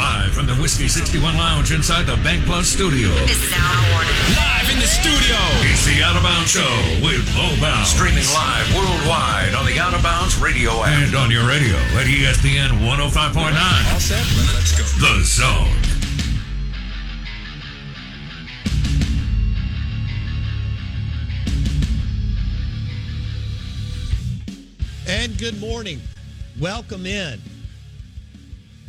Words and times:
Live 0.00 0.32
from 0.32 0.46
the 0.46 0.54
Whiskey 0.54 0.88
61 0.88 1.36
Lounge 1.36 1.72
inside 1.72 2.06
the 2.06 2.16
Bank 2.24 2.42
Plus 2.46 2.66
studio. 2.66 3.12
This 3.28 3.44
is 3.44 3.52
Out 3.52 3.76
of 3.76 3.84
Warning. 3.92 4.16
Live 4.32 4.72
in 4.72 4.80
the 4.80 4.88
studio. 4.88 5.36
It's 5.68 5.84
the 5.84 6.00
Out 6.02 6.16
of 6.16 6.22
Bounds 6.22 6.48
Show 6.48 6.72
with 7.04 7.20
Bo 7.36 7.52
Bounds. 7.60 7.90
Streaming 7.90 8.24
live 8.32 8.64
worldwide 8.74 9.52
on 9.52 9.66
the 9.66 9.78
Out 9.78 9.92
of 9.92 10.02
Bounds 10.02 10.40
radio 10.40 10.70
app. 10.84 11.04
And 11.04 11.14
on 11.14 11.30
your 11.30 11.46
radio 11.46 11.76
at 12.00 12.08
ESPN 12.08 12.80
105.9. 12.80 13.92
All 13.92 14.00
set? 14.00 14.24
Let's 14.56 14.72
go. 14.72 14.84
The 15.04 15.22
Zone. 15.22 15.68
And 25.06 25.36
good 25.36 25.60
morning. 25.60 26.00
Welcome 26.58 27.04
in 27.04 27.38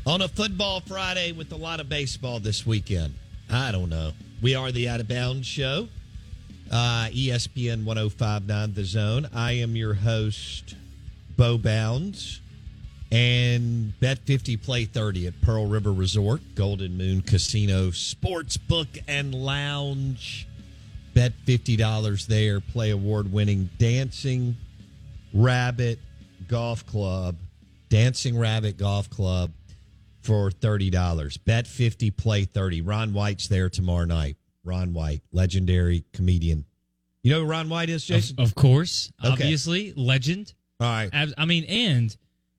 on 0.05 0.21
a 0.21 0.27
football 0.27 0.81
Friday 0.81 1.31
with 1.31 1.51
a 1.51 1.55
lot 1.55 1.79
of 1.79 1.87
baseball 1.87 2.39
this 2.39 2.65
weekend. 2.65 3.13
I 3.51 3.71
don't 3.71 3.89
know. 3.89 4.11
We 4.41 4.55
are 4.55 4.71
the 4.71 4.89
Out 4.89 4.99
of 4.99 5.07
Bounds 5.07 5.45
Show, 5.45 5.87
uh, 6.71 7.07
ESPN 7.11 7.83
1059 7.85 8.73
The 8.73 8.83
Zone. 8.83 9.29
I 9.33 9.53
am 9.53 9.75
your 9.75 9.93
host, 9.93 10.75
Bo 11.37 11.57
Bounds, 11.57 12.41
and 13.11 13.97
Bet 13.99 14.19
50 14.19 14.57
Play 14.57 14.85
30 14.85 15.27
at 15.27 15.41
Pearl 15.41 15.67
River 15.67 15.91
Resort, 15.91 16.41
Golden 16.55 16.97
Moon 16.97 17.21
Casino, 17.21 17.89
Sportsbook 17.89 19.03
and 19.07 19.35
Lounge. 19.35 20.47
Bet 21.13 21.33
$50 21.45 22.25
there. 22.27 22.61
Play 22.61 22.89
award 22.89 23.31
winning 23.31 23.69
Dancing 23.77 24.55
Rabbit 25.33 25.99
Golf 26.47 26.85
Club, 26.87 27.35
Dancing 27.89 28.39
Rabbit 28.39 28.77
Golf 28.77 29.09
Club 29.09 29.51
for 30.21 30.49
$30. 30.51 31.43
Bet 31.45 31.67
50, 31.67 32.11
play 32.11 32.45
30. 32.45 32.81
Ron 32.81 33.13
White's 33.13 33.47
there 33.47 33.69
tomorrow 33.69 34.05
night. 34.05 34.37
Ron 34.63 34.93
White, 34.93 35.21
legendary 35.31 36.05
comedian. 36.13 36.65
You 37.23 37.31
know 37.33 37.41
who 37.41 37.45
Ron 37.47 37.69
White 37.69 37.89
is, 37.89 38.05
Jason? 38.05 38.35
Of, 38.39 38.49
of 38.49 38.55
course, 38.55 39.11
Okay. 39.23 39.31
obviously, 39.33 39.93
legend. 39.95 40.53
All 40.79 40.87
right. 40.87 41.09
I 41.37 41.45
mean, 41.45 41.63
and 41.65 42.15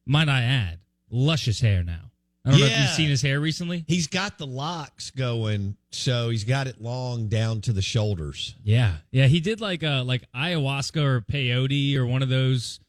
might 0.07 0.29
I 0.29 0.43
add, 0.43 0.79
luscious 1.11 1.61
hair 1.61 1.83
now. 1.83 2.11
I 2.45 2.51
don't 2.51 2.59
know 2.61 2.67
if 2.67 2.73
Yeah. 2.73 2.83
you've 2.83 2.91
seen 2.95 3.09
his 3.09 3.23
hair 3.23 3.39
recently. 3.39 3.85
He's 3.87 4.09
got 4.09 4.37
the 4.39 4.47
locks 4.49 5.11
going, 5.13 5.77
so 5.93 6.31
he's 6.31 6.43
got 6.43 6.67
it 6.67 6.81
long 6.81 7.29
down 7.29 7.61
to 7.63 7.73
the 7.73 7.83
shoulders. 7.83 8.57
Yeah, 8.65 8.97
yeah, 9.13 9.29
he 9.29 9.39
did 9.39 9.61
like 9.61 9.85
uh 9.85 10.03
like 10.03 10.25
ayahuasca 10.35 11.01
or 11.01 11.21
peyote 11.21 11.95
or 11.97 12.05
one 12.05 12.21
of 12.23 12.29
those 12.29 12.81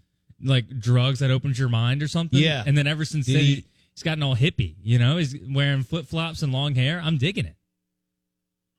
like 0.42 0.68
drugs 0.80 1.20
that 1.20 1.30
opens 1.30 1.60
your 1.60 1.70
mind 1.70 2.02
or 2.02 2.08
something. 2.08 2.40
Yeah. 2.40 2.64
and 2.66 2.76
then 2.76 2.88
ever 2.88 3.06
since 3.06 3.28
then, 3.28 3.38
he- 3.40 3.56
he, 3.56 3.66
he's 3.94 4.04
gotten 4.04 4.24
all 4.24 4.36
hippie. 4.36 4.76
You 4.84 5.00
know, 5.00 5.18
he's 5.18 5.36
wearing 5.50 5.84
flip 5.84 6.08
flops 6.08 6.42
and 6.42 6.52
long 6.52 6.76
hair. 6.76 7.02
I'm 7.04 7.18
digging 7.18 7.46
it. 7.46 7.56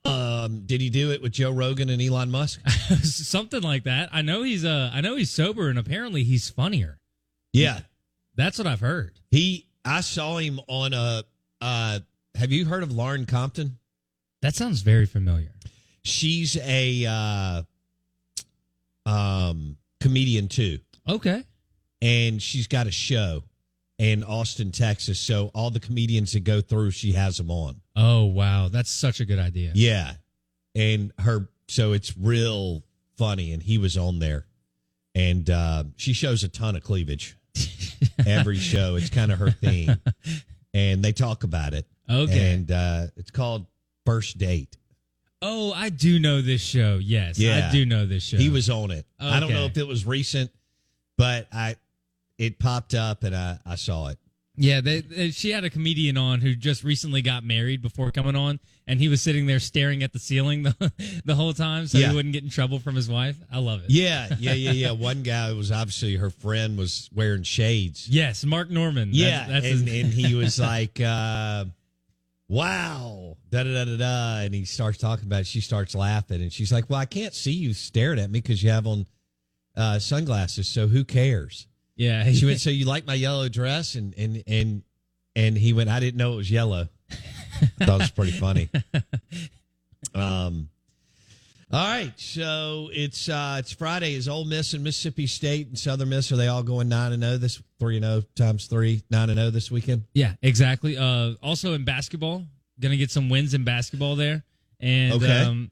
Um, 0.07 0.65
did 0.67 0.81
he 0.83 0.91
do 0.91 1.13
it 1.13 1.23
with 1.23 1.33
Joe 1.33 1.51
Rogan 1.51 1.89
and 1.89 2.01
Elon 2.01 2.31
Musk? 2.31 2.61
something 3.03 3.63
like 3.63 3.85
that. 3.85 4.11
I 4.13 4.21
know 4.23 4.43
he's 4.43 4.65
uh 4.65 4.91
I 4.93 5.01
know 5.01 5.17
he's 5.17 5.31
sober 5.31 5.69
and 5.71 5.79
apparently 5.79 6.25
he's 6.25 6.51
funnier. 6.51 6.99
Yeah. 7.53 7.81
That's 8.37 8.59
what 8.59 8.67
I've 8.67 8.81
heard. 8.81 9.19
He 9.31 9.67
I 9.85 10.03
saw 10.03 10.37
him 10.37 10.61
on 10.69 10.93
a 10.93 11.25
uh 11.63 12.01
have 12.35 12.53
you 12.53 12.67
heard 12.67 12.83
of 12.83 12.93
Lauren 12.93 13.25
Compton? 13.25 13.79
That 14.43 14.55
sounds 14.55 14.83
very 14.83 15.07
familiar. 15.07 15.55
She's 16.03 16.59
a 16.59 17.07
uh 17.07 17.63
um 19.07 19.79
comedian 20.01 20.49
too. 20.49 20.81
Okay. 21.09 21.45
And 22.03 22.43
she's 22.43 22.67
got 22.67 22.87
a 22.87 22.91
show 22.91 23.45
in 23.99 24.25
Austin, 24.25 24.73
Texas. 24.73 25.19
So 25.19 25.51
all 25.55 25.71
the 25.71 25.81
comedians 25.81 26.33
that 26.33 26.45
go 26.45 26.61
through, 26.61 26.91
she 26.93 27.13
has 27.13 27.37
them 27.37 27.51
on. 27.51 27.81
Oh 27.97 28.25
wow, 28.25 28.69
that's 28.69 28.91
such 28.91 29.21
a 29.21 29.25
good 29.25 29.39
idea. 29.39 29.73
Yeah. 29.75 30.13
And 30.75 31.13
her 31.19 31.49
so 31.69 31.93
it's 31.93 32.17
real 32.17 32.83
funny 33.17 33.53
and 33.53 33.63
he 33.63 33.79
was 33.79 33.97
on 33.97 34.19
there. 34.19 34.47
And 35.15 35.49
uh 35.49 35.85
she 35.97 36.13
shows 36.13 36.43
a 36.45 36.49
ton 36.49 36.77
of 36.77 36.83
cleavage. 36.83 37.37
Every 38.27 38.57
show. 38.59 38.97
It's 38.97 39.11
kind 39.11 39.31
of 39.33 39.39
her 39.39 39.51
thing. 39.51 39.97
And 40.73 41.05
they 41.05 41.13
talk 41.13 41.45
about 41.45 41.73
it. 41.75 41.87
Okay. 42.11 42.53
And 42.55 42.71
uh 42.71 43.07
it's 43.17 43.31
called 43.31 43.67
First 44.05 44.39
Date. 44.39 44.77
Oh, 45.41 45.73
I 45.73 45.91
do 45.91 46.19
know 46.19 46.41
this 46.41 46.63
show. 46.63 46.99
Yes, 47.01 47.39
Yeah. 47.39 47.69
I 47.69 47.73
do 47.73 47.85
know 47.85 48.07
this 48.07 48.23
show. 48.23 48.39
He 48.39 48.49
was 48.49 48.71
on 48.71 48.91
it. 48.91 49.07
I 49.21 49.41
don't 49.41 49.53
know 49.53 49.67
if 49.67 49.77
it 49.77 49.87
was 49.87 50.05
recent, 50.07 50.51
but 51.19 51.47
I 51.53 51.77
it 52.39 52.59
popped 52.59 52.95
up 52.95 53.23
and 53.23 53.35
I, 53.35 53.59
I 53.65 53.75
saw 53.77 54.09
it. 54.09 54.19
Yeah, 54.57 54.81
they, 54.81 55.01
they- 55.01 55.31
she 55.33 55.51
had 55.51 55.65
a 55.65 55.71
comedian 55.71 56.17
on 56.17 56.41
who 56.41 56.55
just 56.55 56.85
recently 56.85 57.23
got 57.23 57.43
married 57.43 57.83
before 57.83 58.13
coming 58.13 58.37
on, 58.37 58.61
and 58.87 59.01
he 59.01 59.09
was 59.09 59.21
sitting 59.21 59.47
there 59.47 59.59
staring 59.59 60.05
at 60.05 60.13
the 60.13 60.21
ceiling 60.21 60.63
the, 60.63 60.93
the 61.25 61.35
whole 61.35 61.53
time 61.53 61.89
so 61.89 61.99
Yeah. 61.99 62.11
he 62.11 62.15
wouldn't 62.15 62.33
get 62.33 62.45
in 62.45 62.51
trouble 62.51 62.79
from 62.79 62.95
his 62.95 63.09
wife. 63.09 63.37
I 63.53 63.59
love 63.59 63.81
it. 63.81 63.91
Yeah, 63.91 64.29
yeah, 64.39 64.53
yeah, 64.53 64.71
yeah. 64.71 64.91
One 64.93 65.25
guy 65.25 65.53
was 65.55 65.73
obviously 65.73 66.15
her 66.17 66.31
friend 66.31 66.79
was 66.79 67.11
wearing 67.13 67.43
shades. 67.43 68.09
Yes, 68.09 68.45
Mark 68.45 68.71
Normand. 68.71 69.13
Yeah, 69.17 69.45
That's, 69.49 69.65
that's 69.65 69.81
and, 69.81 69.89
and 69.89 70.13
he 70.13 70.35
was 70.37 70.61
like, 70.61 71.01
uh, 71.01 71.65
"Wow, 72.49 73.37
da 73.51 73.65
da 73.65 73.73
da 73.73 73.85
da 73.85 73.97
da," 73.97 74.37
and 74.45 74.55
he 74.55 74.65
starts 74.65 74.99
talking 74.99 75.27
about. 75.27 75.41
it. 75.41 75.47
She 75.47 75.61
starts 75.61 75.95
laughing, 75.97 76.43
and 76.43 76.53
she's 76.53 76.73
like, 76.73 76.89
"Well, 76.89 77.01
I 77.01 77.07
can't 77.07 77.35
see 77.35 77.53
you 77.53 77.73
staring 77.73 78.19
at 78.21 78.31
me 78.31 78.41
because 78.41 78.63
you 78.63 78.71
have 78.71 78.87
on 78.87 79.07
uh, 79.77 79.99
sunglasses. 79.99 80.69
So 80.69 80.87
who 80.87 81.05
cares?" 81.05 81.67
Yeah. 81.97 82.31
She 82.33 82.47
went, 82.47 82.61
"So 82.61 82.71
you 82.71 82.85
like 82.87 83.07
my 83.07 83.15
yellow 83.15 83.49
dress?" 83.49 83.95
And 83.95 84.15
and 84.19 84.43
and 84.47 84.83
and 85.37 85.57
he 85.57 85.73
went, 85.73 85.91
"I 85.91 86.01
didn't 86.01 86.17
know 86.19 86.33
it 86.35 86.37
was 86.37 86.51
yellow." 86.51 86.89
That 87.79 87.89
was 87.99 88.11
pretty 88.11 88.33
funny. 88.33 88.69
Um. 90.15 90.69
All 91.73 91.85
right, 91.85 92.13
so 92.17 92.89
it's 92.93 93.29
uh 93.29 93.57
it's 93.59 93.73
Friday. 93.73 94.15
Is 94.15 94.29
Ole 94.29 94.45
Miss 94.45 94.75
and 94.75 94.85
Mississippi 94.85 95.27
State 95.27 95.67
and 95.69 95.79
Southern 95.79 96.09
Miss 96.11 96.31
are 96.31 96.37
they 96.37 96.47
all 96.47 96.63
going 96.63 96.89
nine 96.89 97.13
and 97.13 97.23
zero 97.23 97.37
this 97.37 97.61
three 97.81 97.97
and 97.97 98.05
zero 98.05 98.23
times 98.37 98.67
three 98.67 99.03
nine 99.11 99.29
and 99.31 99.39
zero 99.39 99.51
this 99.51 99.71
weekend? 99.73 100.05
yeah, 100.15 100.35
exactly. 100.43 100.97
Uh, 100.97 101.33
also 101.43 101.73
in 101.73 101.85
basketball, 101.85 102.45
gonna 102.79 102.97
get 102.97 103.11
some 103.11 103.29
wins 103.29 103.55
in 103.55 103.65
basketball 103.65 104.15
there, 104.15 104.45
and 104.79 105.15
Okay. 105.15 105.41
um, 105.43 105.71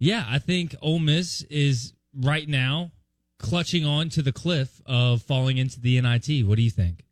yeah, 0.00 0.24
I 0.28 0.40
think 0.40 0.74
Ole 0.82 0.98
Miss 0.98 1.42
is 1.42 1.92
right 2.16 2.48
now 2.48 2.90
clutching 3.38 3.84
on 3.84 4.08
to 4.10 4.22
the 4.22 4.32
cliff 4.32 4.80
of 4.86 5.22
falling 5.22 5.58
into 5.58 5.80
the 5.80 6.00
NIT. 6.00 6.46
What 6.46 6.56
do 6.56 6.62
you 6.62 6.70
think? 6.70 7.04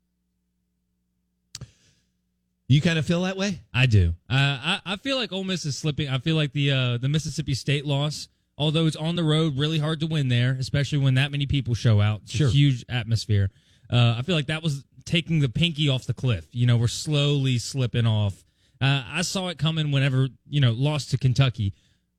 You 2.68 2.80
kind 2.80 2.98
of 2.98 3.04
feel 3.04 3.22
that 3.22 3.36
way? 3.36 3.60
I 3.74 3.86
do. 3.86 4.14
Uh, 4.30 4.34
I 4.34 4.80
I 4.86 4.96
feel 4.96 5.16
like 5.18 5.30
Ole 5.32 5.44
Miss 5.44 5.66
is 5.66 5.76
slipping. 5.76 6.08
I 6.08 6.18
feel 6.18 6.36
like 6.36 6.52
the 6.52 6.70
uh, 6.70 6.98
the 6.98 7.08
Mississippi 7.08 7.54
State 7.54 7.84
loss, 7.84 8.28
although 8.56 8.86
it's 8.86 8.96
on 8.96 9.14
the 9.16 9.24
road, 9.24 9.58
really 9.58 9.78
hard 9.78 10.00
to 10.00 10.06
win 10.06 10.28
there, 10.28 10.56
especially 10.58 10.98
when 10.98 11.14
that 11.14 11.30
many 11.30 11.44
people 11.44 11.74
show 11.74 12.00
out. 12.00 12.22
It's 12.22 12.32
Sure. 12.32 12.48
huge 12.48 12.84
atmosphere. 12.88 13.50
Uh, 13.90 14.14
I 14.18 14.22
feel 14.22 14.34
like 14.34 14.46
that 14.46 14.62
was 14.62 14.84
taking 15.04 15.40
the 15.40 15.50
pinky 15.50 15.88
off 15.90 16.06
the 16.06 16.14
cliff. 16.14 16.46
You 16.52 16.66
know, 16.66 16.78
we're 16.78 16.88
slowly 16.88 17.58
slipping 17.58 18.06
off. 18.06 18.42
Uh, 18.80 19.02
I 19.06 19.20
saw 19.22 19.48
it 19.48 19.58
coming 19.58 19.90
whenever 19.92 20.28
you 20.48 20.60
know 20.60 20.72
lost 20.72 21.10
to 21.10 21.18
Kentucky. 21.18 21.74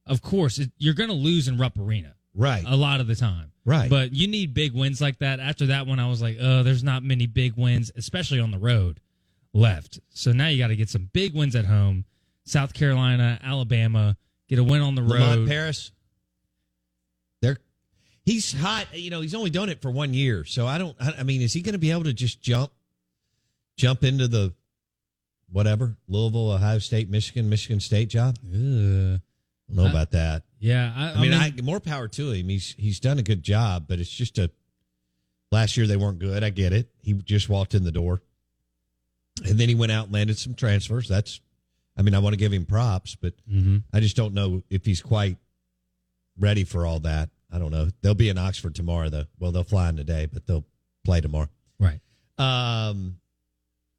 Of 0.05 0.21
course, 0.21 0.59
it, 0.59 0.71
you're 0.77 0.93
going 0.93 1.09
to 1.09 1.15
lose 1.15 1.47
in 1.47 1.57
Rupp 1.57 1.79
Arena 1.79 2.13
Right. 2.35 2.63
a 2.65 2.75
lot 2.75 2.99
of 2.99 3.07
the 3.07 3.15
time. 3.15 3.51
Right. 3.65 3.89
But 3.89 4.13
you 4.13 4.27
need 4.27 4.53
big 4.53 4.73
wins 4.73 5.01
like 5.01 5.19
that. 5.19 5.39
After 5.39 5.67
that 5.67 5.87
one, 5.87 5.99
I 5.99 6.09
was 6.09 6.21
like, 6.21 6.37
oh, 6.41 6.63
there's 6.63 6.83
not 6.83 7.03
many 7.03 7.27
big 7.27 7.55
wins, 7.55 7.91
especially 7.95 8.39
on 8.39 8.51
the 8.51 8.57
road 8.57 8.99
left. 9.53 9.99
So 10.09 10.31
now 10.31 10.47
you 10.47 10.57
got 10.57 10.67
to 10.67 10.75
get 10.75 10.89
some 10.89 11.09
big 11.13 11.33
wins 11.33 11.55
at 11.55 11.65
home. 11.65 12.05
South 12.45 12.73
Carolina, 12.73 13.39
Alabama, 13.41 14.17
get 14.49 14.59
a 14.59 14.63
win 14.63 14.81
on 14.81 14.95
the 14.95 15.01
Lamont 15.01 15.39
road. 15.39 15.47
Paris. 15.47 15.91
They're 17.41 17.57
he's 18.25 18.51
hot. 18.51 18.87
You 18.93 19.11
know, 19.11 19.21
he's 19.21 19.35
only 19.35 19.49
done 19.49 19.69
it 19.69 19.81
for 19.81 19.91
one 19.91 20.13
year, 20.13 20.43
so 20.43 20.67
I 20.67 20.77
don't. 20.77 20.95
I, 20.99 21.13
I 21.19 21.23
mean, 21.23 21.41
is 21.41 21.53
he 21.53 21.61
going 21.61 21.73
to 21.73 21.79
be 21.79 21.91
able 21.91 22.03
to 22.03 22.13
just 22.13 22.41
jump, 22.41 22.71
jump 23.77 24.03
into 24.03 24.27
the 24.27 24.53
whatever 25.49 25.95
Louisville, 26.09 26.51
Ohio 26.51 26.79
State, 26.79 27.09
Michigan, 27.09 27.49
Michigan 27.49 27.79
State 27.79 28.09
job? 28.09 28.37
Ugh. 28.45 29.21
I 29.73 29.81
know 29.81 29.87
I- 29.87 29.89
about 29.89 30.11
that. 30.11 30.43
Yeah, 30.59 30.93
I, 30.95 31.11
I 31.19 31.21
mean, 31.21 31.33
I, 31.33 31.51
more 31.61 31.81
power 31.81 32.07
to 32.07 32.31
him. 32.31 32.47
He's 32.47 32.73
he's 32.77 32.99
done 33.01 33.19
a 33.19 33.23
good 33.23 33.43
job, 33.43 33.85
but 33.89 33.99
it's 33.99 34.09
just 34.09 34.37
a. 34.39 34.49
Last 35.51 35.75
year 35.77 35.85
they 35.85 35.97
weren't 35.97 36.19
good. 36.19 36.43
I 36.43 36.49
get 36.51 36.71
it. 36.73 36.89
He 37.01 37.13
just 37.13 37.49
walked 37.49 37.75
in 37.75 37.83
the 37.83 37.91
door, 37.91 38.21
and 39.45 39.59
then 39.59 39.69
he 39.69 39.75
went 39.75 39.91
out 39.91 40.05
and 40.05 40.13
landed 40.13 40.37
some 40.37 40.53
transfers. 40.55 41.07
That's, 41.07 41.41
I 41.97 42.01
mean, 42.01 42.15
I 42.15 42.19
want 42.19 42.33
to 42.33 42.37
give 42.37 42.51
him 42.53 42.65
props, 42.65 43.15
but 43.15 43.33
Mhm. 43.51 43.83
I 43.93 43.99
just 43.99 44.15
don't 44.15 44.33
know 44.33 44.63
if 44.69 44.85
he's 44.85 45.01
quite 45.01 45.37
ready 46.39 46.63
for 46.63 46.85
all 46.87 46.99
that. 47.01 47.29
I 47.51 47.59
don't 47.59 47.69
know. 47.71 47.89
They'll 48.01 48.15
be 48.15 48.29
in 48.29 48.37
Oxford 48.39 48.73
tomorrow, 48.73 49.09
though. 49.09 49.25
Well, 49.37 49.51
they'll 49.51 49.63
fly 49.63 49.89
in 49.89 49.95
today, 49.97 50.25
but 50.31 50.47
they'll 50.47 50.65
play 51.03 51.21
tomorrow. 51.21 51.49
right. 51.79 51.99
Um, 52.39 53.19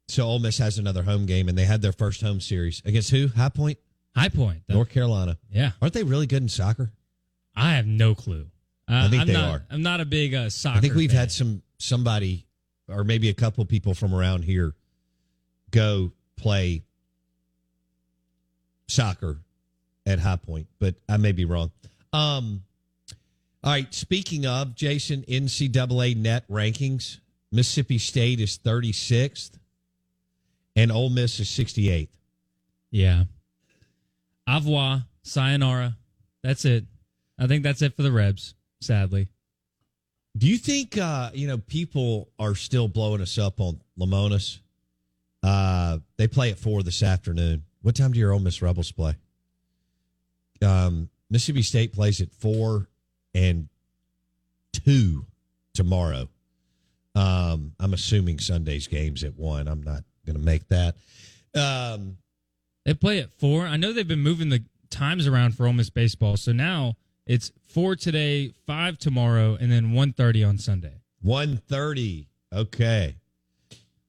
so 0.09 0.25
Ole 0.25 0.39
Miss 0.39 0.57
has 0.57 0.77
another 0.77 1.03
home 1.03 1.25
game, 1.25 1.47
and 1.47 1.57
they 1.57 1.63
had 1.65 1.81
their 1.81 1.93
first 1.93 2.21
home 2.21 2.41
series 2.41 2.81
against 2.83 3.11
who? 3.11 3.29
High 3.29 3.47
Point, 3.49 3.77
High 4.15 4.29
Point. 4.29 4.63
though. 4.67 4.75
North 4.75 4.89
Carolina. 4.89 5.37
Yeah, 5.51 5.71
Aren't 5.81 5.93
they 5.93 6.03
really 6.03 6.27
good 6.27 6.41
in 6.41 6.49
soccer? 6.49 6.91
I 7.55 7.73
have 7.73 7.85
no 7.87 8.15
clue. 8.15 8.47
Uh, 8.89 9.05
I 9.05 9.07
think 9.09 9.21
I'm 9.21 9.27
they 9.27 9.33
not, 9.33 9.49
are. 9.49 9.65
I'm 9.71 9.81
not 9.81 9.99
a 10.01 10.05
big 10.05 10.33
uh, 10.33 10.49
soccer. 10.49 10.77
I 10.77 10.81
think 10.81 10.93
we've 10.95 11.09
fan. 11.09 11.19
had 11.19 11.31
some 11.31 11.61
somebody 11.77 12.45
or 12.87 13.03
maybe 13.03 13.29
a 13.29 13.33
couple 13.33 13.65
people 13.65 13.93
from 13.93 14.13
around 14.13 14.43
here 14.43 14.73
go 15.71 16.11
play 16.37 16.83
soccer 18.87 19.39
at 20.05 20.19
High 20.19 20.35
Point, 20.35 20.67
but 20.79 20.95
I 21.09 21.17
may 21.17 21.31
be 21.31 21.45
wrong. 21.45 21.71
Um, 22.13 22.61
all 23.63 23.71
right. 23.71 23.91
Speaking 23.93 24.45
of 24.45 24.75
Jason, 24.75 25.23
NCAA 25.23 26.15
net 26.15 26.47
rankings, 26.47 27.19
Mississippi 27.51 27.97
State 27.97 28.39
is 28.39 28.59
36th, 28.59 29.57
and 30.75 30.91
Ole 30.91 31.09
Miss 31.09 31.39
is 31.39 31.47
68th. 31.47 32.09
Yeah. 32.91 33.23
Au 34.47 35.01
sayonara. 35.23 35.97
That's 36.43 36.65
it. 36.65 36.85
I 37.39 37.47
think 37.47 37.63
that's 37.63 37.81
it 37.81 37.95
for 37.95 38.03
the 38.03 38.11
Rebs. 38.11 38.55
Sadly. 38.81 39.27
Do 40.37 40.47
you 40.47 40.57
think 40.57 40.97
uh, 40.97 41.31
you 41.33 41.47
know 41.47 41.57
people 41.57 42.29
are 42.37 42.55
still 42.55 42.87
blowing 42.87 43.21
us 43.21 43.37
up 43.37 43.59
on 43.59 43.79
Lemonis? 43.97 44.59
Uh, 45.41 45.99
they 46.17 46.27
play 46.27 46.51
at 46.51 46.59
four 46.59 46.83
this 46.83 47.03
afternoon. 47.03 47.63
What 47.81 47.95
time 47.95 48.11
do 48.11 48.19
your 48.19 48.33
Ole 48.33 48.39
Miss 48.39 48.61
Rebels 48.61 48.91
play? 48.91 49.15
Um, 50.61 51.09
Mississippi 51.29 51.61
State 51.61 51.93
plays 51.93 52.21
at 52.21 52.31
four 52.31 52.87
and 53.33 53.69
two 54.73 55.25
tomorrow. 55.73 56.27
Um, 57.13 57.73
I'm 57.79 57.93
assuming 57.93 58.39
Sunday's 58.39 58.87
games 58.87 59.23
at 59.23 59.35
one. 59.35 59.67
I'm 59.67 59.83
not 59.83 60.03
going 60.25 60.37
to 60.37 60.41
make 60.41 60.67
that. 60.69 60.95
Um, 61.53 62.17
They 62.85 62.93
play 62.93 63.19
at 63.19 63.31
four. 63.31 63.65
I 63.65 63.77
know 63.77 63.91
they've 63.91 64.07
been 64.07 64.19
moving 64.19 64.49
the 64.49 64.63
times 64.89 65.27
around 65.27 65.55
for 65.55 65.65
Ole 65.65 65.73
Miss 65.73 65.89
baseball, 65.89 66.37
so 66.37 66.51
now 66.51 66.95
it's 67.25 67.51
four 67.67 67.95
today, 67.95 68.53
five 68.65 68.97
tomorrow, 68.97 69.57
and 69.59 69.71
then 69.71 69.91
one 69.91 70.13
thirty 70.13 70.43
on 70.43 70.57
Sunday. 70.57 71.01
One 71.21 71.57
thirty. 71.57 72.27
Okay. 72.53 73.15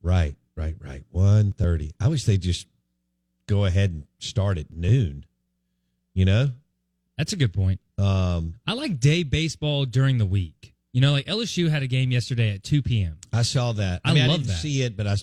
Right, 0.03 0.37
right, 0.55 0.77
right. 0.79 1.03
One 1.11 1.53
thirty. 1.53 1.93
I 1.99 2.09
wish 2.09 2.25
they 2.25 2.37
just 2.37 2.67
go 3.47 3.65
ahead 3.65 3.91
and 3.91 4.05
start 4.19 4.59
at 4.59 4.71
noon. 4.71 5.25
You 6.13 6.27
know? 6.27 6.51
That's 7.17 7.33
a 7.33 7.37
good 7.37 7.55
point. 7.55 7.81
Um, 7.99 8.55
I 8.67 8.75
like 8.75 9.01
day 9.01 9.23
baseball 9.23 9.87
during 9.87 10.19
the 10.19 10.27
week. 10.27 10.75
You 10.93 11.01
know, 11.01 11.13
like 11.13 11.27
LSU 11.27 11.71
had 11.71 11.83
a 11.83 11.87
game 11.87 12.11
yesterday 12.11 12.55
at 12.55 12.63
two 12.63 12.83
p.m. 12.83 13.19
I 13.33 13.43
saw 13.43 13.73
that. 13.73 14.03
I 14.05 14.13
mean, 14.13 14.25
I 14.25 14.29
didn't 14.29 14.47
that. 14.47 14.53
see 14.53 14.83
it, 14.83 14.97
but 14.97 15.07
I 15.07 15.17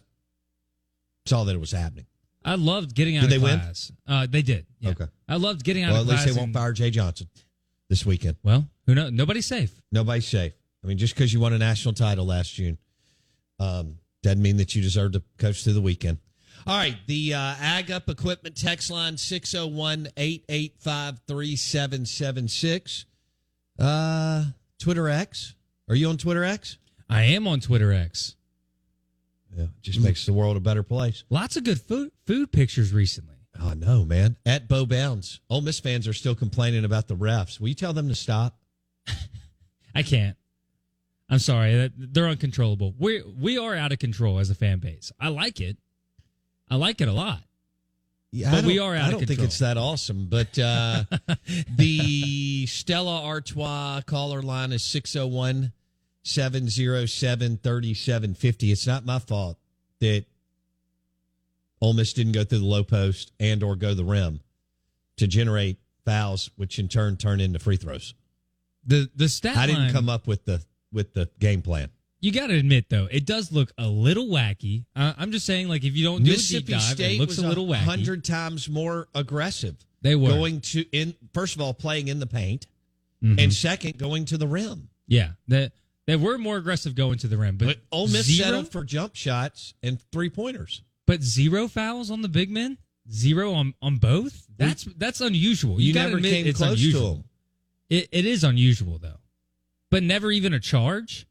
saw 1.25 1.44
that 1.44 1.55
it 1.55 1.59
was 1.59 1.71
happening. 1.71 2.05
I 2.45 2.55
loved 2.55 2.93
getting 2.95 3.17
out 3.17 3.21
Did 3.21 3.33
of 3.33 3.41
they 3.41 3.45
win? 3.45 3.59
class. 3.59 3.91
Uh, 4.07 4.27
they 4.29 4.41
did. 4.41 4.65
yeah. 4.79 4.89
Okay. 4.91 5.05
I 5.27 5.37
loved 5.37 5.63
getting 5.63 5.83
out 5.83 5.91
Well, 5.93 6.01
of 6.01 6.07
at 6.07 6.11
least 6.11 6.23
class. 6.23 6.35
they 6.35 6.39
won't 6.41 6.53
fire 6.53 6.73
Jay 6.73 6.89
Johnson 6.89 7.27
this 7.89 8.05
weekend. 8.05 8.37
Well, 8.43 8.67
who 8.85 8.95
knows? 8.95 9.11
Nobody's 9.11 9.45
safe. 9.45 9.71
Nobody's 9.91 10.27
safe. 10.27 10.53
I 10.83 10.87
mean, 10.87 10.97
just 10.97 11.15
because 11.15 11.33
you 11.33 11.39
won 11.39 11.53
a 11.53 11.57
national 11.57 11.93
title 11.93 12.25
last 12.25 12.53
June 12.53 12.77
um, 13.59 13.97
doesn't 14.21 14.41
mean 14.41 14.57
that 14.57 14.75
you 14.75 14.81
deserve 14.81 15.13
to 15.13 15.23
coach 15.37 15.63
through 15.63 15.73
the 15.73 15.81
weekend. 15.81 16.17
All 16.67 16.77
right. 16.77 16.97
The 17.07 17.33
uh, 17.33 17.55
Ag 17.59 17.91
Up 17.91 18.09
Equipment 18.09 18.55
text 18.57 18.91
line 18.91 19.17
601 19.17 20.09
885 20.17 21.19
3776. 21.27 23.05
Uh, 23.79 24.45
Twitter 24.79 25.09
X. 25.09 25.55
Are 25.89 25.95
you 25.95 26.09
on 26.09 26.17
Twitter 26.17 26.43
X? 26.43 26.77
I 27.09 27.23
am 27.23 27.47
on 27.47 27.59
Twitter 27.59 27.91
X. 27.93 28.35
Yeah. 29.55 29.65
Just 29.81 30.00
makes 30.00 30.25
the 30.25 30.33
world 30.33 30.57
a 30.57 30.59
better 30.59 30.83
place. 30.83 31.23
Lots 31.29 31.57
of 31.57 31.63
good 31.63 31.79
food 31.81 32.11
food 32.25 32.51
pictures 32.51 32.94
recently. 32.94 33.35
I 33.61 33.75
know, 33.75 34.03
man. 34.03 34.38
At 34.45 34.67
Bo 34.67 34.85
Bounds. 34.85 35.39
Ole 35.50 35.61
Miss 35.61 35.79
fans 35.79 36.07
are 36.07 36.13
still 36.13 36.33
complaining 36.35 36.85
about 36.85 37.07
the 37.07 37.15
refs. 37.15 37.59
Will 37.59 37.67
you 37.67 37.75
tell 37.75 37.94
them 37.94 38.07
to 38.09 38.15
stop? 38.15 38.57
I 39.95 40.01
can't. 40.01 40.35
I'm 41.29 41.39
sorry. 41.39 41.91
They're 41.97 42.27
uncontrollable. 42.27 42.95
We 42.97 43.21
we 43.21 43.57
are 43.57 43.75
out 43.75 43.91
of 43.91 44.00
control 44.00 44.39
as 44.39 44.50
a 44.50 44.55
fan 44.55 44.79
base. 44.79 45.11
I 45.19 45.29
like 45.29 45.61
it. 45.61 45.77
I 46.69 46.75
like 46.75 47.01
it 47.01 47.07
a 47.07 47.13
lot. 47.13 47.43
Yeah, 48.31 48.50
But 48.50 48.65
we 48.65 48.79
are 48.79 48.95
out 48.95 49.03
I 49.03 49.05
of 49.07 49.12
don't 49.19 49.27
think 49.27 49.41
it's 49.41 49.60
that 49.60 49.77
awesome, 49.77 50.25
but 50.27 50.57
uh, 50.57 51.03
the 51.75 52.65
Stella 52.65 53.22
Artois 53.24 54.01
caller 54.07 54.41
line 54.41 54.72
is 54.72 54.83
601 54.83 55.72
707 56.24 57.58
3750. 57.62 58.72
It's 58.72 58.88
not 58.88 59.06
my 59.06 59.20
fault 59.20 59.58
that 60.00 60.25
Ole 61.82 61.94
Miss 61.94 62.13
didn't 62.13 62.32
go 62.32 62.44
through 62.44 62.60
the 62.60 62.65
low 62.65 62.84
post 62.84 63.32
and 63.39 63.62
or 63.62 63.75
go 63.75 63.94
the 63.94 64.06
rim 64.06 64.39
to 65.18 65.27
generate 65.27 65.77
fouls, 66.06 66.50
which 66.56 66.80
in 66.80 66.88
turn 66.88 67.18
turn 67.18 67.39
into 67.42 67.60
free 67.60 67.77
throws. 67.77 68.13
The 68.86 69.10
the 69.15 69.30
stat 69.30 69.58
I 69.58 69.68
didn't 69.68 69.84
line- 69.84 69.94
come 69.94 70.10
up 70.10 70.27
with 70.27 70.46
the 70.46 70.62
with 70.92 71.13
the 71.13 71.30
game 71.39 71.62
plan. 71.62 71.89
You 72.22 72.32
got 72.32 72.48
to 72.48 72.58
admit 72.58 72.86
though, 72.89 73.08
it 73.12 73.25
does 73.25 73.51
look 73.51 73.74
a 73.77 73.88
little 73.88 74.27
wacky. 74.27 74.86
Uh, 74.96 75.13
I'm 75.18 75.32
just 75.34 75.46
saying, 75.46 75.68
like 75.68 75.84
if 75.84 75.94
you 75.96 76.06
don't 76.06 76.20
do 76.24 76.32
a 76.32 76.36
deep 76.36 76.38
Mississippi 76.38 76.72
dive, 76.74 76.82
State 76.82 77.15
it 77.15 77.20
looks 77.20 77.38
a 77.38 77.46
little 77.48 77.68
wacky. 77.68 77.80
hundred 77.84 78.24
times 78.24 78.70
more 78.70 79.10
aggressive. 79.13 79.75
They 80.01 80.15
were. 80.15 80.30
going 80.30 80.62
to 80.62 80.86
in 80.94 81.15
first 81.34 81.56
of 81.56 81.62
all 81.62 81.74
playing 81.74 82.08
in 82.08 82.20
the 82.20 82.27
paint, 82.27 82.65
Mhm. 83.22 83.42
and 83.44 83.53
second 83.53 83.98
going 83.98 84.24
to 84.25 84.38
the 84.38 84.48
rim. 84.48 84.88
Yeah, 85.08 85.32
they 85.50 85.70
they 86.05 86.15
were 86.15 86.38
more 86.38 86.57
aggressive 86.57 86.95
going 86.95 87.17
to 87.19 87.27
the 87.27 87.38
rim, 87.38 87.57
but, 87.57 87.65
But 87.67 87.77
Ole 87.91 88.07
Miss 88.07 88.25
zero, 88.25 88.45
settled 88.45 88.72
for 88.72 88.83
jump 88.83 89.15
shots 89.15 89.74
and 89.83 90.00
three 90.12 90.29
pointers. 90.29 90.81
but 91.05 91.22
zero 91.24 91.67
fouls 91.67 92.12
on 92.12 92.22
the 92.22 92.27
big 92.29 92.50
men, 92.51 92.77
zero 93.12 93.53
on 93.53 93.74
on 93.81 93.98
both. 93.98 94.45
That's 94.57 94.83
that's 94.98 95.22
unusual. 95.22 95.79
You, 95.79 95.88
You, 95.88 95.93
never 95.93 96.17
admit 96.17 96.31
came 96.33 96.48
it's 96.48 96.57
close 96.57 96.74
unusual. 96.79 97.01
to 97.01 97.15
them. 97.17 97.24
It, 97.89 98.10
it 98.12 98.25
is 98.25 98.43
unusual 98.43 98.98
though, 98.98 99.19
but 99.91 100.03
never 100.03 100.31
even 100.31 100.53
a 100.53 100.60
charge. 100.60 101.27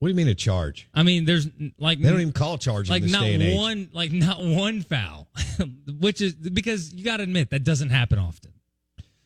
What 0.00 0.08
do 0.08 0.10
you 0.12 0.16
mean 0.16 0.28
a 0.28 0.34
charge? 0.34 0.88
I 0.92 1.02
mean, 1.02 1.24
there's 1.24 1.48
like 1.78 1.98
They 2.00 2.10
don't 2.10 2.20
even 2.20 2.32
call 2.32 2.58
charge 2.58 2.90
like 2.90 3.04
not 3.04 3.22
and 3.24 3.42
age. 3.42 3.56
one 3.56 3.88
like 3.94 4.12
not 4.12 4.42
one 4.42 4.82
foul, 4.82 5.28
which 6.00 6.20
is 6.20 6.34
because 6.34 6.92
you 6.92 7.04
got 7.04 7.18
to 7.18 7.22
admit 7.22 7.50
that 7.50 7.64
doesn't 7.64 7.90
happen 7.90 8.18
often. 8.18 8.52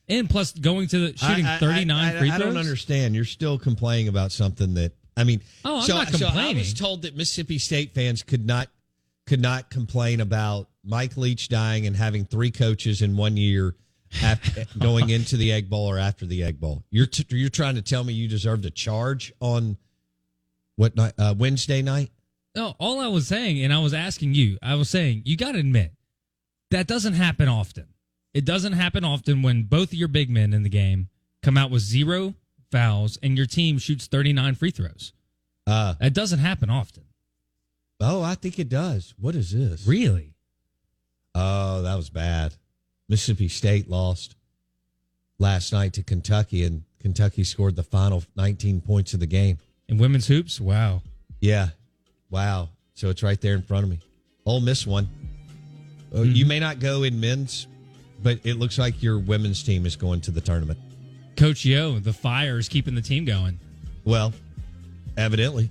And 0.08 0.28
plus, 0.28 0.52
going 0.52 0.88
to 0.88 0.98
the 0.98 1.18
shooting 1.18 1.44
39 1.44 1.90
I, 1.90 2.18
free 2.18 2.30
I, 2.30 2.38
don't 2.38 2.56
understand. 2.56 3.14
You're 3.14 3.24
still 3.24 3.58
complaining 3.58 4.08
about 4.08 4.32
something 4.32 4.74
that 4.74 4.92
I 5.16 5.24
mean. 5.24 5.42
Oh, 5.64 5.76
I'm 5.76 5.82
so, 5.82 5.94
not 5.94 6.08
so 6.08 6.28
I 6.28 6.52
was 6.54 6.72
told 6.72 7.02
that 7.02 7.16
Mississippi 7.16 7.58
State 7.58 7.94
fans 7.94 8.22
could 8.22 8.46
not 8.46 8.68
could 9.26 9.40
not 9.40 9.68
complain 9.70 10.20
about 10.20 10.68
Mike 10.82 11.16
Leach 11.16 11.48
dying 11.48 11.86
and 11.86 11.94
having 11.94 12.24
three 12.24 12.50
coaches 12.50 13.02
in 13.02 13.16
one 13.16 13.36
year 13.36 13.74
after, 14.22 14.64
going 14.78 15.10
into 15.10 15.36
the 15.36 15.52
Egg 15.52 15.68
Bowl 15.68 15.86
or 15.86 15.98
after 15.98 16.24
the 16.24 16.42
Egg 16.42 16.58
Bowl. 16.58 16.84
You're 16.90 17.06
t- 17.06 17.26
you're 17.36 17.50
trying 17.50 17.74
to 17.74 17.82
tell 17.82 18.02
me 18.02 18.14
you 18.14 18.28
deserved 18.28 18.64
a 18.64 18.70
charge 18.70 19.32
on 19.40 19.76
what 20.76 20.96
night? 20.96 21.12
Uh, 21.18 21.34
Wednesday 21.36 21.82
night? 21.82 22.10
No, 22.54 22.74
all 22.78 22.98
I 22.98 23.08
was 23.08 23.28
saying, 23.28 23.62
and 23.62 23.72
I 23.72 23.78
was 23.78 23.92
asking 23.92 24.34
you, 24.34 24.58
I 24.62 24.74
was 24.74 24.88
saying, 24.88 25.22
you 25.24 25.36
got 25.36 25.52
to 25.52 25.58
admit, 25.58 25.92
that 26.70 26.86
doesn't 26.86 27.12
happen 27.12 27.48
often. 27.48 27.86
It 28.34 28.44
doesn't 28.44 28.74
happen 28.74 29.04
often 29.04 29.42
when 29.42 29.62
both 29.64 29.88
of 29.88 29.94
your 29.94 30.08
big 30.08 30.30
men 30.30 30.52
in 30.52 30.62
the 30.62 30.68
game 30.68 31.08
come 31.42 31.56
out 31.56 31.70
with 31.70 31.82
zero 31.82 32.34
fouls 32.70 33.18
and 33.22 33.36
your 33.36 33.46
team 33.46 33.78
shoots 33.78 34.06
39 34.06 34.54
free 34.54 34.70
throws. 34.70 35.12
Uh, 35.66 35.94
That 36.00 36.14
doesn't 36.14 36.38
happen 36.38 36.70
often. 36.70 37.04
oh, 38.00 38.22
I 38.22 38.34
think 38.34 38.58
it 38.58 38.68
does. 38.68 39.14
What 39.18 39.34
is 39.34 39.50
this? 39.52 39.86
Really? 39.86 40.34
Oh, 41.34 41.82
that 41.82 41.94
was 41.96 42.10
bad. 42.10 42.54
Mississippi 43.08 43.48
State 43.48 43.88
lost 43.88 44.34
last 45.38 45.72
night 45.72 45.92
to 45.94 46.02
Kentucky, 46.02 46.64
and 46.64 46.82
Kentucky 47.00 47.44
scored 47.44 47.76
the 47.76 47.82
final 47.82 48.22
19 48.36 48.80
points 48.80 49.14
of 49.14 49.20
the 49.20 49.26
game. 49.26 49.58
In 49.88 49.98
women's 49.98 50.26
hoops? 50.26 50.60
Wow. 50.60 51.02
Yeah. 51.40 51.68
Wow. 52.30 52.68
So 52.94 53.08
it's 53.08 53.22
right 53.22 53.40
there 53.40 53.54
in 53.54 53.62
front 53.62 53.84
of 53.84 53.90
me. 53.90 54.00
Ole 54.44 54.60
Miss 54.60 54.86
won. 54.86 55.08
Oh, 56.12 56.22
You 56.22 56.44
may 56.46 56.58
not 56.60 56.80
go 56.80 57.02
in 57.02 57.20
men's, 57.20 57.66
but 58.22 58.38
it 58.44 58.54
looks 58.54 58.78
like 58.78 59.02
your 59.02 59.18
women's 59.18 59.62
team 59.62 59.86
is 59.86 59.96
going 59.96 60.20
to 60.22 60.30
the 60.30 60.40
tournament. 60.40 60.78
Coach 61.36 61.64
Yo, 61.64 61.98
the 61.98 62.12
fire 62.12 62.58
is 62.58 62.68
keeping 62.68 62.94
the 62.94 63.02
team 63.02 63.24
going. 63.24 63.58
Well, 64.04 64.32
evidently. 65.16 65.70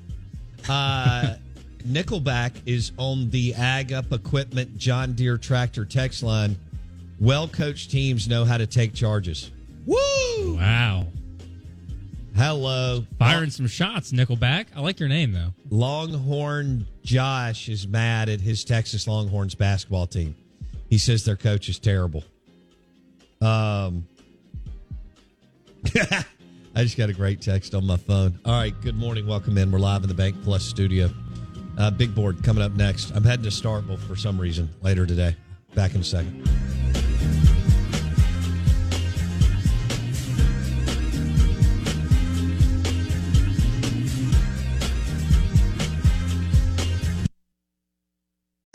Uh, 0.69 1.35
Nickelback 1.87 2.53
is 2.65 2.91
on 2.97 3.29
the 3.29 3.53
Ag 3.53 3.93
Up 3.93 4.11
Equipment 4.11 4.77
John 4.77 5.13
Deere 5.13 5.37
tractor 5.37 5.85
text 5.85 6.23
line. 6.23 6.57
Well 7.19 7.47
coached 7.47 7.91
teams 7.91 8.27
know 8.27 8.45
how 8.45 8.57
to 8.57 8.67
take 8.67 8.93
charges. 8.93 9.51
Woo! 9.85 10.55
Wow. 10.55 11.07
Hello. 12.35 13.03
Firing 13.17 13.49
some 13.49 13.67
shots, 13.67 14.11
Nickelback. 14.11 14.67
I 14.75 14.81
like 14.81 14.99
your 14.99 15.09
name, 15.09 15.31
though. 15.31 15.53
Longhorn 15.71 16.85
Josh 17.03 17.67
is 17.67 17.87
mad 17.87 18.29
at 18.29 18.41
his 18.41 18.63
Texas 18.63 19.07
Longhorns 19.07 19.55
basketball 19.55 20.05
team. 20.05 20.35
He 20.89 20.97
says 20.99 21.25
their 21.25 21.35
coach 21.35 21.67
is 21.67 21.79
terrible. 21.79 22.23
Um, 23.41 24.07
I 26.75 26.83
just 26.83 26.97
got 26.97 27.09
a 27.09 27.13
great 27.13 27.41
text 27.41 27.73
on 27.73 27.85
my 27.85 27.97
phone. 27.97 28.39
All 28.45 28.53
right, 28.53 28.73
good 28.81 28.95
morning. 28.95 29.25
Welcome 29.27 29.57
in. 29.57 29.71
We're 29.71 29.79
live 29.79 30.03
in 30.03 30.09
the 30.09 30.15
Bank 30.15 30.35
Plus 30.43 30.63
studio. 30.63 31.09
Uh, 31.77 31.91
big 31.91 32.15
board 32.15 32.43
coming 32.43 32.63
up 32.63 32.73
next. 32.73 33.11
I'm 33.11 33.23
heading 33.23 33.43
to 33.43 33.49
Starkville 33.49 33.99
for 33.99 34.15
some 34.15 34.39
reason 34.39 34.69
later 34.81 35.05
today. 35.05 35.35
Back 35.75 35.93
in 35.93 36.01
a 36.01 36.03
second. 36.03 36.47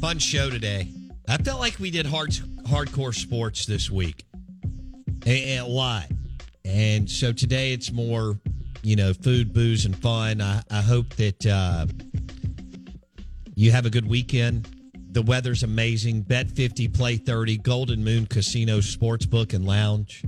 Fun 0.00 0.18
show 0.18 0.50
today. 0.50 0.88
I 1.28 1.36
felt 1.36 1.60
like 1.60 1.78
we 1.78 1.90
did 1.90 2.06
hard 2.06 2.30
hardcore 2.30 3.14
sports 3.14 3.66
this 3.66 3.90
week. 3.90 4.24
A, 5.26 5.58
a 5.58 5.64
lot. 5.64 6.06
And 6.64 7.10
so 7.10 7.32
today 7.32 7.72
it's 7.72 7.92
more, 7.92 8.38
you 8.82 8.96
know, 8.96 9.12
food, 9.12 9.52
booze, 9.52 9.84
and 9.84 9.96
fun. 9.96 10.40
I, 10.40 10.62
I 10.70 10.80
hope 10.80 11.14
that 11.16 11.46
uh, 11.46 11.86
you 13.54 13.72
have 13.72 13.86
a 13.86 13.90
good 13.90 14.08
weekend. 14.08 14.68
The 15.12 15.22
weather's 15.22 15.62
amazing. 15.62 16.22
Bet 16.22 16.50
50, 16.50 16.88
play 16.88 17.16
30, 17.16 17.58
Golden 17.58 18.04
Moon 18.04 18.26
Casino 18.26 18.78
Sportsbook 18.78 19.54
and 19.54 19.64
Lounge. 19.66 20.24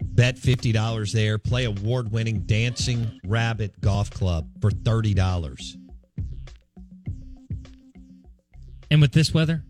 Bet 0.00 0.36
$50 0.36 1.12
there. 1.12 1.38
Play 1.38 1.64
award 1.64 2.10
winning 2.10 2.40
Dancing 2.40 3.20
Rabbit 3.24 3.80
Golf 3.80 4.10
Club 4.10 4.48
for 4.60 4.70
$30. 4.70 5.77
And 8.90 9.00
with 9.00 9.12
this 9.12 9.32
weather, 9.34 9.62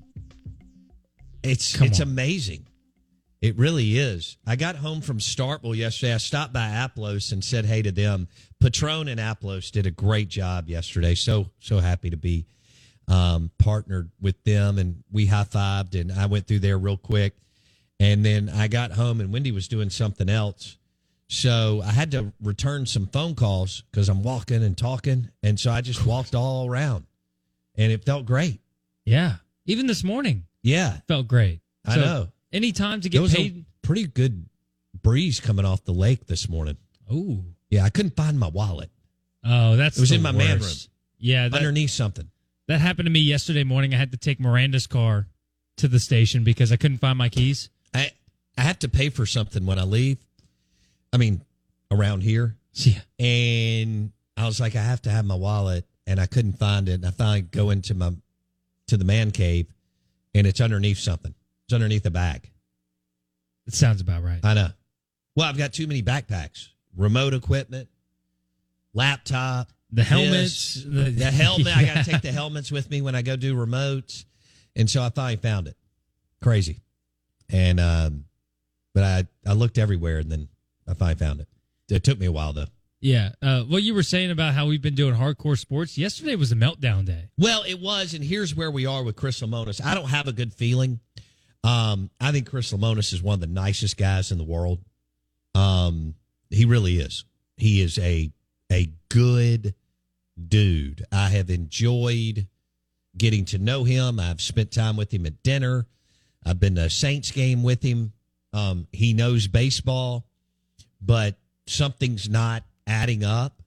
It's 1.42 1.76
Come 1.76 1.86
it's 1.86 2.00
on. 2.00 2.08
amazing. 2.08 2.66
It 3.40 3.56
really 3.56 3.96
is. 3.96 4.36
I 4.44 4.56
got 4.56 4.76
home 4.76 5.00
from 5.00 5.18
Starkville 5.18 5.76
yesterday. 5.76 6.12
I 6.12 6.18
stopped 6.18 6.52
by 6.52 6.68
Aplos 6.68 7.30
and 7.30 7.42
said 7.44 7.64
hey 7.66 7.82
to 7.82 7.92
them. 7.92 8.26
Patron 8.60 9.06
and 9.06 9.20
Aplos 9.20 9.70
did 9.70 9.86
a 9.86 9.92
great 9.92 10.28
job 10.28 10.68
yesterday. 10.68 11.14
So 11.14 11.50
so 11.60 11.78
happy 11.78 12.10
to 12.10 12.16
be 12.16 12.46
um, 13.06 13.50
partnered 13.58 14.10
with 14.20 14.42
them, 14.44 14.78
and 14.78 15.04
we 15.12 15.26
high 15.26 15.44
fived. 15.44 15.98
And 15.98 16.12
I 16.12 16.26
went 16.26 16.46
through 16.48 16.58
there 16.60 16.78
real 16.78 16.96
quick, 16.96 17.36
and 18.00 18.24
then 18.24 18.48
I 18.48 18.66
got 18.66 18.90
home, 18.92 19.20
and 19.20 19.32
Wendy 19.32 19.52
was 19.52 19.68
doing 19.68 19.90
something 19.90 20.28
else. 20.28 20.76
So 21.28 21.82
I 21.84 21.92
had 21.92 22.10
to 22.12 22.32
return 22.42 22.86
some 22.86 23.06
phone 23.06 23.34
calls 23.36 23.82
because 23.90 24.08
I'm 24.08 24.22
walking 24.24 24.64
and 24.64 24.76
talking, 24.76 25.30
and 25.44 25.60
so 25.60 25.70
I 25.70 25.80
just 25.80 26.04
walked 26.04 26.34
all 26.34 26.68
around, 26.68 27.06
and 27.76 27.92
it 27.92 28.04
felt 28.04 28.26
great. 28.26 28.60
Yeah. 29.08 29.36
Even 29.66 29.86
this 29.86 30.02
morning 30.04 30.44
Yeah, 30.62 30.98
felt 31.08 31.28
great. 31.28 31.60
I 31.86 31.96
know. 31.96 32.28
Any 32.52 32.72
time 32.72 33.00
to 33.02 33.08
There 33.08 33.18
get 33.18 33.22
was 33.22 33.34
paid. 33.34 33.64
a 33.82 33.86
pretty 33.86 34.06
good 34.06 34.46
breeze 35.02 35.40
coming 35.40 35.64
off 35.64 35.84
the 35.84 35.92
lake 35.92 36.26
this 36.26 36.48
morning. 36.48 36.76
Oh, 37.10 37.44
Yeah, 37.70 37.84
I 37.84 37.90
couldn't 37.90 38.16
find 38.16 38.38
my 38.38 38.48
wallet 38.48 38.90
oh, 39.44 39.76
that's 39.76 39.96
It 39.96 40.00
was 40.00 40.12
in 40.12 40.22
my 40.22 40.32
man 40.32 40.58
room. 40.60 40.70
Yeah, 41.18 41.48
that, 41.48 41.56
underneath 41.58 41.90
something. 41.90 42.28
that 42.66 42.80
happened 42.80 43.06
to 43.06 43.10
me 43.10 43.20
yesterday 43.20 43.64
morning. 43.64 43.94
I 43.94 43.96
had 43.98 44.12
to 44.12 44.16
take 44.18 44.38
Miranda's 44.40 44.86
car 44.86 45.26
to 45.78 45.88
the 45.88 45.98
station 46.00 46.44
because 46.44 46.70
I 46.72 46.76
couldn't 46.76 46.98
find 46.98 47.16
my 47.18 47.28
keys. 47.28 47.70
I 47.94 48.10
I 48.56 48.62
have 48.62 48.78
to 48.80 48.88
pay 48.88 49.08
for 49.10 49.24
something 49.26 49.64
when 49.66 49.78
I 49.78 49.84
leave. 49.84 50.18
I 51.12 51.16
mean, 51.16 51.40
around 51.90 52.22
here, 52.22 52.56
Yeah. 52.74 53.00
and 53.18 54.12
I 54.36 54.46
was 54.46 54.60
like, 54.60 54.74
I 54.76 54.82
have 54.82 55.00
to 55.02 55.10
have 55.10 55.24
my 55.24 55.34
wallet, 55.36 55.86
and 56.06 56.20
I 56.20 56.26
couldn't 56.26 56.58
find 56.58 56.88
it. 56.88 56.94
And 56.94 57.06
I 57.06 57.10
finally 57.10 57.42
go 57.42 57.70
into 57.70 57.94
my 57.94 58.12
to 58.88 58.96
the 58.96 59.04
man 59.04 59.30
cave, 59.30 59.66
and 60.34 60.46
it's 60.46 60.60
underneath 60.60 60.98
something. 60.98 61.34
It's 61.64 61.72
underneath 61.72 62.04
a 62.06 62.10
bag. 62.10 62.50
It 63.66 63.74
sounds 63.74 64.00
about 64.00 64.22
right. 64.22 64.40
I 64.42 64.54
know. 64.54 64.68
Well, 65.36 65.46
I've 65.48 65.58
got 65.58 65.72
too 65.72 65.86
many 65.86 66.02
backpacks, 66.02 66.68
remote 66.96 67.34
equipment, 67.34 67.88
laptop, 68.94 69.68
The 69.90 70.02
this, 70.02 70.08
helmets, 70.08 70.74
the, 70.84 71.10
the- 71.10 71.30
helmet. 71.30 71.76
I 71.76 71.84
got 71.94 72.04
to 72.04 72.10
take 72.10 72.22
the 72.22 72.32
helmets 72.32 72.72
with 72.72 72.90
me 72.90 73.02
when 73.02 73.14
I 73.14 73.22
go 73.22 73.36
do 73.36 73.54
remotes, 73.54 74.24
and 74.76 74.88
so 74.90 75.02
I 75.02 75.10
finally 75.10 75.36
found 75.36 75.68
it. 75.68 75.76
Crazy, 76.42 76.80
and 77.50 77.80
um, 77.80 78.24
but 78.94 79.02
I 79.04 79.26
I 79.46 79.52
looked 79.54 79.76
everywhere, 79.78 80.18
and 80.18 80.30
then 80.30 80.48
I 80.88 80.94
finally 80.94 81.16
found 81.16 81.40
it. 81.40 81.48
It 81.90 82.04
took 82.04 82.18
me 82.18 82.26
a 82.26 82.32
while 82.32 82.52
though. 82.52 82.66
Yeah. 83.00 83.30
Uh, 83.40 83.62
what 83.62 83.82
you 83.82 83.94
were 83.94 84.02
saying 84.02 84.30
about 84.30 84.54
how 84.54 84.66
we've 84.66 84.82
been 84.82 84.94
doing 84.94 85.14
hardcore 85.14 85.58
sports. 85.58 85.96
Yesterday 85.96 86.34
was 86.36 86.50
a 86.52 86.56
meltdown 86.56 87.04
day. 87.04 87.28
Well, 87.38 87.62
it 87.62 87.80
was, 87.80 88.14
and 88.14 88.24
here's 88.24 88.54
where 88.54 88.70
we 88.70 88.86
are 88.86 89.04
with 89.04 89.16
Chris 89.16 89.40
Lemonis. 89.40 89.84
I 89.84 89.94
don't 89.94 90.08
have 90.08 90.26
a 90.26 90.32
good 90.32 90.52
feeling. 90.52 91.00
Um, 91.62 92.10
I 92.20 92.32
think 92.32 92.48
Chris 92.48 92.72
Lemonis 92.72 93.12
is 93.12 93.22
one 93.22 93.34
of 93.34 93.40
the 93.40 93.46
nicest 93.46 93.96
guys 93.96 94.32
in 94.32 94.38
the 94.38 94.44
world. 94.44 94.80
Um, 95.54 96.14
he 96.50 96.64
really 96.64 96.98
is. 96.98 97.24
He 97.56 97.80
is 97.80 97.98
a 97.98 98.30
a 98.70 98.90
good 99.08 99.74
dude. 100.48 101.04
I 101.10 101.28
have 101.30 101.50
enjoyed 101.50 102.46
getting 103.16 103.44
to 103.46 103.58
know 103.58 103.84
him. 103.84 104.20
I've 104.20 104.40
spent 104.40 104.70
time 104.70 104.96
with 104.96 105.12
him 105.12 105.26
at 105.26 105.42
dinner. 105.42 105.86
I've 106.44 106.60
been 106.60 106.76
to 106.76 106.84
a 106.84 106.90
Saints 106.90 107.30
game 107.32 107.62
with 107.62 107.82
him. 107.82 108.12
Um, 108.52 108.86
he 108.92 109.12
knows 109.12 109.48
baseball, 109.48 110.26
but 111.00 111.36
something's 111.66 112.28
not 112.28 112.62
adding 112.88 113.22
up. 113.24 113.62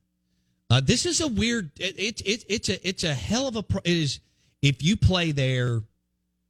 Uh, 0.69 0.81
this 0.81 1.05
is 1.05 1.21
a 1.21 1.27
weird. 1.27 1.71
It, 1.79 1.97
it, 1.99 2.21
it, 2.21 2.45
it's 2.49 2.69
a 2.69 2.87
it's 2.87 3.03
a 3.03 3.13
hell 3.13 3.47
of 3.47 3.55
a. 3.55 3.63
pro- 3.63 3.81
It 3.83 3.91
is 3.97 4.19
if 4.61 4.83
you 4.83 4.97
play 4.97 5.31
there, 5.31 5.81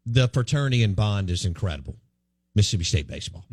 the 0.05 0.27
fraternity 0.29 0.83
and 0.83 0.95
bond 0.95 1.29
is 1.29 1.45
incredible. 1.45 1.95
Mississippi 2.55 2.83
State 2.83 3.07
baseball. 3.07 3.45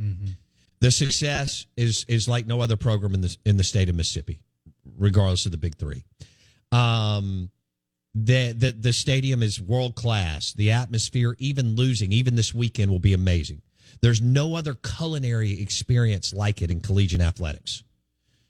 The 0.80 0.90
success 0.90 1.66
is 1.76 2.04
is 2.08 2.28
like 2.28 2.46
no 2.46 2.60
other 2.60 2.76
program 2.76 3.14
in 3.14 3.20
the 3.22 3.36
in 3.44 3.56
the 3.56 3.64
state 3.64 3.88
of 3.88 3.94
Mississippi, 3.94 4.38
regardless 4.98 5.44
of 5.46 5.52
the 5.52 5.58
big 5.58 5.76
three. 5.76 6.04
Um, 6.72 7.50
the 8.14 8.52
the 8.52 8.72
the 8.72 8.92
stadium 8.92 9.42
is 9.42 9.60
world 9.60 9.94
class. 9.94 10.52
The 10.52 10.72
atmosphere, 10.72 11.34
even 11.38 11.76
losing, 11.76 12.12
even 12.12 12.34
this 12.36 12.52
weekend, 12.54 12.90
will 12.90 12.98
be 12.98 13.14
amazing. 13.14 13.62
There's 14.02 14.20
no 14.20 14.54
other 14.54 14.74
culinary 14.74 15.60
experience 15.60 16.32
like 16.32 16.60
it 16.62 16.70
in 16.70 16.80
collegiate 16.80 17.20
athletics. 17.20 17.82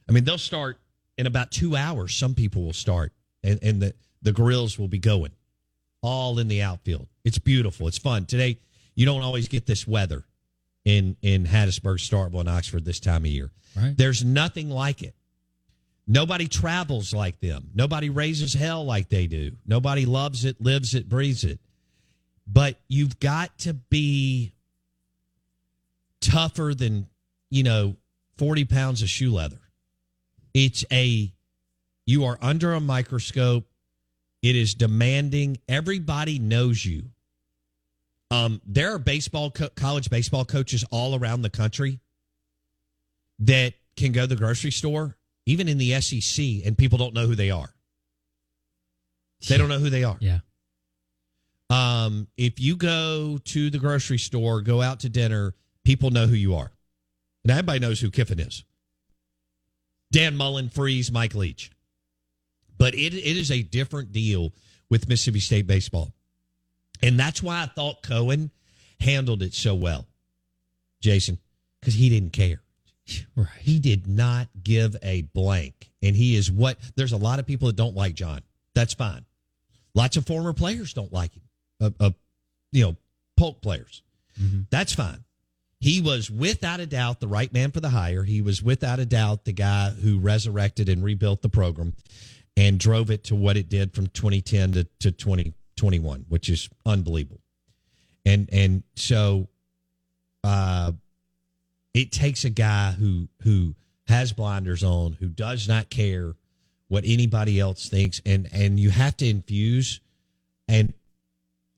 I 0.08 0.12
mean, 0.12 0.24
they'll 0.24 0.38
start 0.38 0.78
in 1.16 1.26
about 1.26 1.50
two 1.50 1.76
hours. 1.76 2.14
Some 2.14 2.34
people 2.34 2.64
will 2.64 2.72
start, 2.72 3.12
and, 3.42 3.58
and 3.62 3.82
the, 3.82 3.94
the 4.22 4.32
grills 4.32 4.78
will 4.78 4.88
be 4.88 4.98
going 4.98 5.32
all 6.00 6.38
in 6.38 6.48
the 6.48 6.62
outfield. 6.62 7.08
It's 7.24 7.38
beautiful. 7.38 7.88
It's 7.88 7.98
fun. 7.98 8.26
Today, 8.26 8.58
you 8.94 9.04
don't 9.04 9.22
always 9.22 9.48
get 9.48 9.66
this 9.66 9.86
weather 9.86 10.24
in, 10.84 11.16
in 11.22 11.44
Hattiesburg, 11.44 11.98
Starkville, 11.98 12.40
and 12.40 12.48
Oxford 12.48 12.84
this 12.84 13.00
time 13.00 13.24
of 13.24 13.30
year. 13.30 13.50
Right. 13.76 13.96
There's 13.96 14.24
nothing 14.24 14.70
like 14.70 15.02
it. 15.02 15.14
Nobody 16.06 16.48
travels 16.48 17.12
like 17.12 17.38
them. 17.40 17.68
Nobody 17.74 18.08
raises 18.08 18.54
hell 18.54 18.84
like 18.84 19.10
they 19.10 19.26
do. 19.26 19.52
Nobody 19.66 20.06
loves 20.06 20.46
it, 20.46 20.58
lives 20.60 20.94
it, 20.94 21.08
breathes 21.08 21.44
it. 21.44 21.60
But 22.46 22.80
you've 22.88 23.20
got 23.20 23.58
to 23.58 23.74
be 23.74 24.54
tougher 26.22 26.72
than, 26.74 27.08
you 27.50 27.62
know, 27.62 27.96
40 28.38 28.64
pounds 28.64 29.02
of 29.02 29.10
shoe 29.10 29.32
leather. 29.32 29.60
It's 30.58 30.84
a, 30.90 31.32
you 32.04 32.24
are 32.24 32.36
under 32.42 32.72
a 32.72 32.80
microscope. 32.80 33.68
It 34.42 34.56
is 34.56 34.74
demanding. 34.74 35.58
Everybody 35.68 36.40
knows 36.40 36.84
you. 36.84 37.04
Um, 38.32 38.60
there 38.66 38.92
are 38.92 38.98
baseball, 38.98 39.52
co- 39.52 39.68
college 39.68 40.10
baseball 40.10 40.44
coaches 40.44 40.84
all 40.90 41.14
around 41.14 41.42
the 41.42 41.50
country 41.50 42.00
that 43.38 43.74
can 43.94 44.10
go 44.10 44.22
to 44.22 44.26
the 44.26 44.34
grocery 44.34 44.72
store, 44.72 45.16
even 45.46 45.68
in 45.68 45.78
the 45.78 46.00
SEC, 46.00 46.44
and 46.66 46.76
people 46.76 46.98
don't 46.98 47.14
know 47.14 47.28
who 47.28 47.36
they 47.36 47.52
are. 47.52 47.72
They 49.48 49.58
don't 49.58 49.68
know 49.68 49.78
who 49.78 49.90
they 49.90 50.02
are. 50.02 50.16
Yeah. 50.18 50.40
Um, 51.70 52.26
if 52.36 52.58
you 52.58 52.74
go 52.74 53.38
to 53.44 53.70
the 53.70 53.78
grocery 53.78 54.18
store, 54.18 54.60
go 54.60 54.82
out 54.82 55.00
to 55.00 55.08
dinner, 55.08 55.54
people 55.84 56.10
know 56.10 56.26
who 56.26 56.34
you 56.34 56.56
are. 56.56 56.72
And 57.44 57.52
everybody 57.52 57.78
knows 57.78 58.00
who 58.00 58.10
Kiffin 58.10 58.40
is. 58.40 58.64
Dan 60.10 60.36
Mullen, 60.36 60.68
Freeze, 60.68 61.12
Mike 61.12 61.34
Leach. 61.34 61.70
But 62.76 62.94
it, 62.94 63.14
it 63.14 63.36
is 63.36 63.50
a 63.50 63.62
different 63.62 64.12
deal 64.12 64.52
with 64.88 65.08
Mississippi 65.08 65.40
State 65.40 65.66
baseball. 65.66 66.12
And 67.02 67.18
that's 67.18 67.42
why 67.42 67.62
I 67.62 67.66
thought 67.66 68.02
Cohen 68.02 68.50
handled 69.00 69.42
it 69.42 69.54
so 69.54 69.74
well, 69.74 70.06
Jason, 71.00 71.38
because 71.80 71.94
he 71.94 72.08
didn't 72.08 72.32
care. 72.32 72.60
Right. 73.34 73.48
He 73.60 73.78
did 73.78 74.06
not 74.06 74.48
give 74.62 74.94
a 75.02 75.22
blank. 75.22 75.90
And 76.02 76.14
he 76.14 76.36
is 76.36 76.52
what 76.52 76.76
there's 76.94 77.12
a 77.12 77.16
lot 77.16 77.38
of 77.38 77.46
people 77.46 77.68
that 77.68 77.76
don't 77.76 77.94
like 77.94 78.14
John. 78.14 78.42
That's 78.74 78.92
fine. 78.92 79.24
Lots 79.94 80.18
of 80.18 80.26
former 80.26 80.52
players 80.52 80.92
don't 80.92 81.10
like 81.10 81.32
him. 81.34 81.42
Uh, 81.80 81.90
uh, 81.98 82.10
you 82.70 82.84
know, 82.84 82.96
Polk 83.38 83.62
players. 83.62 84.02
That's 84.70 84.92
fine. 84.92 85.24
He 85.80 86.00
was 86.00 86.30
without 86.30 86.80
a 86.80 86.86
doubt 86.86 87.20
the 87.20 87.28
right 87.28 87.52
man 87.52 87.70
for 87.70 87.80
the 87.80 87.90
hire. 87.90 88.24
He 88.24 88.42
was 88.42 88.62
without 88.62 88.98
a 88.98 89.06
doubt 89.06 89.44
the 89.44 89.52
guy 89.52 89.90
who 89.90 90.18
resurrected 90.18 90.88
and 90.88 91.04
rebuilt 91.04 91.42
the 91.42 91.48
program 91.48 91.94
and 92.56 92.80
drove 92.80 93.10
it 93.10 93.24
to 93.24 93.36
what 93.36 93.56
it 93.56 93.68
did 93.68 93.94
from 93.94 94.08
2010 94.08 94.72
to, 94.72 94.84
to 95.00 95.12
2021, 95.12 96.26
which 96.28 96.48
is 96.48 96.68
unbelievable. 96.84 97.40
And 98.26 98.48
and 98.52 98.82
so 98.96 99.48
uh 100.42 100.92
it 101.94 102.10
takes 102.10 102.44
a 102.44 102.50
guy 102.50 102.92
who 102.92 103.28
who 103.42 103.76
has 104.08 104.32
blinders 104.32 104.82
on, 104.82 105.12
who 105.12 105.28
does 105.28 105.68
not 105.68 105.90
care 105.90 106.34
what 106.88 107.04
anybody 107.06 107.60
else 107.60 107.88
thinks, 107.88 108.20
and 108.26 108.48
and 108.52 108.80
you 108.80 108.90
have 108.90 109.16
to 109.18 109.28
infuse 109.28 110.00
and 110.66 110.92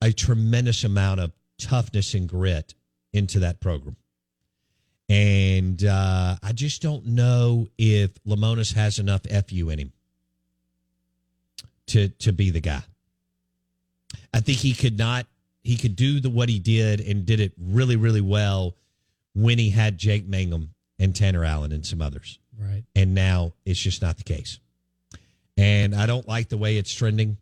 a 0.00 0.12
tremendous 0.12 0.84
amount 0.84 1.20
of 1.20 1.32
toughness 1.58 2.14
and 2.14 2.26
grit 2.26 2.74
into 3.12 3.40
that 3.40 3.60
program. 3.60 3.96
And 5.08 5.84
uh, 5.84 6.36
I 6.42 6.52
just 6.52 6.82
don't 6.82 7.06
know 7.06 7.68
if 7.76 8.10
Lemonis 8.24 8.74
has 8.74 8.98
enough 8.98 9.22
fu 9.48 9.68
in 9.70 9.78
him 9.78 9.92
to 11.88 12.08
to 12.08 12.32
be 12.32 12.50
the 12.50 12.60
guy. 12.60 12.82
I 14.32 14.40
think 14.40 14.58
he 14.58 14.72
could 14.72 14.96
not. 14.96 15.26
He 15.62 15.76
could 15.76 15.96
do 15.96 16.20
the 16.20 16.30
what 16.30 16.48
he 16.48 16.58
did 16.58 17.00
and 17.00 17.26
did 17.26 17.40
it 17.40 17.52
really 17.58 17.96
really 17.96 18.20
well 18.20 18.76
when 19.34 19.58
he 19.58 19.70
had 19.70 19.98
Jake 19.98 20.26
Mangum 20.28 20.74
and 20.98 21.14
Tanner 21.14 21.44
Allen 21.44 21.72
and 21.72 21.84
some 21.84 22.00
others. 22.00 22.38
Right. 22.58 22.84
And 22.94 23.14
now 23.14 23.52
it's 23.64 23.80
just 23.80 24.02
not 24.02 24.16
the 24.16 24.24
case. 24.24 24.58
And 25.56 25.94
I 25.94 26.06
don't 26.06 26.28
like 26.28 26.48
the 26.48 26.56
way 26.56 26.76
it's 26.76 26.92
trending. 26.92 27.36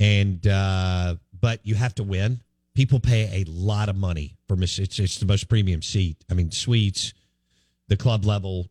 And 0.00 0.44
uh, 0.46 1.16
but 1.38 1.60
you 1.64 1.74
have 1.74 1.94
to 1.96 2.02
win. 2.02 2.40
People 2.78 3.00
pay 3.00 3.42
a 3.42 3.50
lot 3.50 3.88
of 3.88 3.96
money 3.96 4.36
for 4.46 4.54
Miss. 4.54 4.78
It's 4.78 5.00
it's 5.00 5.18
the 5.18 5.26
most 5.26 5.48
premium 5.48 5.82
seat. 5.82 6.16
I 6.30 6.34
mean, 6.34 6.52
suites, 6.52 7.12
the 7.88 7.96
club 7.96 8.24
level, 8.24 8.68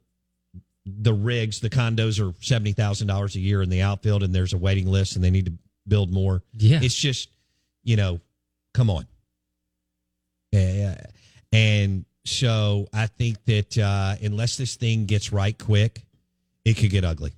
the 0.85 1.11
rigs, 1.11 1.59
the 1.59 1.69
condos 1.69 2.17
are 2.25 2.33
seventy 2.41 2.71
thousand 2.71 3.07
dollars 3.07 3.35
a 3.35 3.41
year 3.41 3.61
in 3.61 3.67
the 3.67 3.81
outfield, 3.81 4.23
and 4.23 4.33
there's 4.33 4.53
a 4.53 4.57
waiting 4.57 4.87
list, 4.87 5.17
and 5.17 5.25
they 5.25 5.29
need 5.29 5.47
to 5.47 5.51
build 5.85 6.09
more. 6.09 6.41
Yeah. 6.57 6.79
It's 6.81 6.95
just, 6.95 7.27
you 7.83 7.97
know, 7.97 8.21
come 8.73 8.89
on. 8.89 9.07
Yeah, 10.53 10.95
and 11.51 12.05
so 12.23 12.87
I 12.93 13.07
think 13.07 13.43
that 13.43 13.77
uh, 13.77 14.15
unless 14.23 14.55
this 14.55 14.77
thing 14.77 15.05
gets 15.05 15.33
right 15.33 15.59
quick, 15.59 16.01
it 16.63 16.75
could 16.75 16.91
get 16.91 17.03
ugly. 17.03 17.33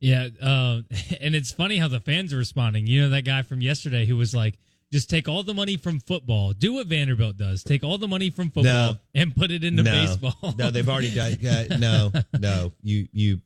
Yeah, 0.00 0.30
uh, 0.42 0.80
and 1.20 1.36
it's 1.36 1.52
funny 1.52 1.76
how 1.76 1.86
the 1.86 2.00
fans 2.00 2.32
are 2.32 2.38
responding. 2.38 2.88
You 2.88 3.02
know 3.02 3.10
that 3.10 3.22
guy 3.24 3.42
from 3.42 3.60
yesterday 3.60 4.04
who 4.04 4.16
was 4.16 4.34
like, 4.34 4.58
"Just 4.92 5.10
take 5.10 5.28
all 5.28 5.42
the 5.42 5.54
money 5.54 5.76
from 5.76 6.00
football. 6.00 6.52
Do 6.52 6.74
what 6.74 6.86
Vanderbilt 6.86 7.36
does. 7.36 7.62
Take 7.62 7.84
all 7.84 7.98
the 7.98 8.08
money 8.08 8.30
from 8.30 8.46
football 8.50 8.92
No. 8.92 8.96
and 9.14 9.34
put 9.34 9.50
it 9.50 9.64
into 9.64 9.82
no, 9.82 9.90
baseball." 9.90 10.54
no, 10.58 10.70
they've 10.70 10.88
already 10.88 11.14
done. 11.14 11.44
Uh, 11.44 11.76
no, 11.78 12.12
no, 12.38 12.72
you 12.82 13.08
you. 13.12 13.40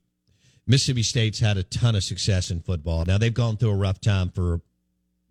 Mississippi 0.66 1.02
State's 1.02 1.40
had 1.40 1.56
a 1.56 1.64
ton 1.64 1.96
of 1.96 2.04
success 2.04 2.50
in 2.50 2.60
football. 2.60 3.04
Now 3.04 3.18
they've 3.18 3.34
gone 3.34 3.56
through 3.56 3.70
a 3.70 3.76
rough 3.76 4.00
time 4.00 4.30
for 4.30 4.60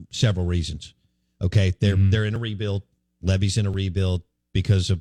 several 0.10 0.46
reasons. 0.46 0.94
Okay, 1.42 1.74
they're 1.80 1.96
they're 1.96 2.26
in 2.26 2.36
a 2.36 2.40
rebuild. 2.40 2.84
Lebby's 3.24 3.58
in 3.58 3.66
a 3.66 3.72
rebuild 3.72 4.24
because 4.54 4.90
of, 4.90 5.00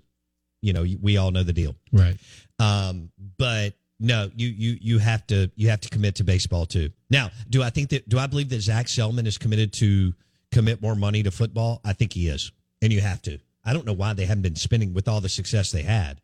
you 0.62 0.72
know, 0.72 0.84
we 1.02 1.16
all 1.16 1.30
know 1.30 1.42
the 1.42 1.52
deal. 1.52 1.74
right. 1.92 2.16
Um, 2.58 3.10
but 3.38 3.74
no, 3.98 4.30
you 4.36 4.48
you 4.48 4.78
you 4.80 4.98
have 4.98 5.26
to 5.28 5.50
you 5.56 5.68
have 5.70 5.80
to 5.80 5.88
commit 5.88 6.14
to 6.16 6.24
baseball 6.24 6.64
too. 6.66 6.90
Now, 7.10 7.30
do 7.48 7.62
I 7.62 7.70
think 7.70 7.90
that 7.90 8.08
do 8.08 8.18
I 8.18 8.26
believe 8.26 8.50
that 8.50 8.60
Zac 8.60 8.86
Selmon 8.86 9.26
is 9.26 9.36
committed 9.36 9.72
to 9.74 10.14
commit 10.52 10.82
more 10.82 10.94
money 10.94 11.22
to 11.22 11.30
football? 11.30 11.80
I 11.84 11.92
think 11.92 12.12
he 12.12 12.28
is, 12.28 12.52
and 12.82 12.92
you 12.92 13.00
have 13.00 13.22
to. 13.22 13.38
I 13.64 13.72
don't 13.72 13.86
know 13.86 13.92
why 13.92 14.14
they 14.14 14.24
haven't 14.24 14.42
been 14.42 14.56
spending 14.56 14.94
with 14.94 15.08
all 15.08 15.20
the 15.20 15.28
success 15.28 15.70
they 15.70 15.82
had 15.82 16.20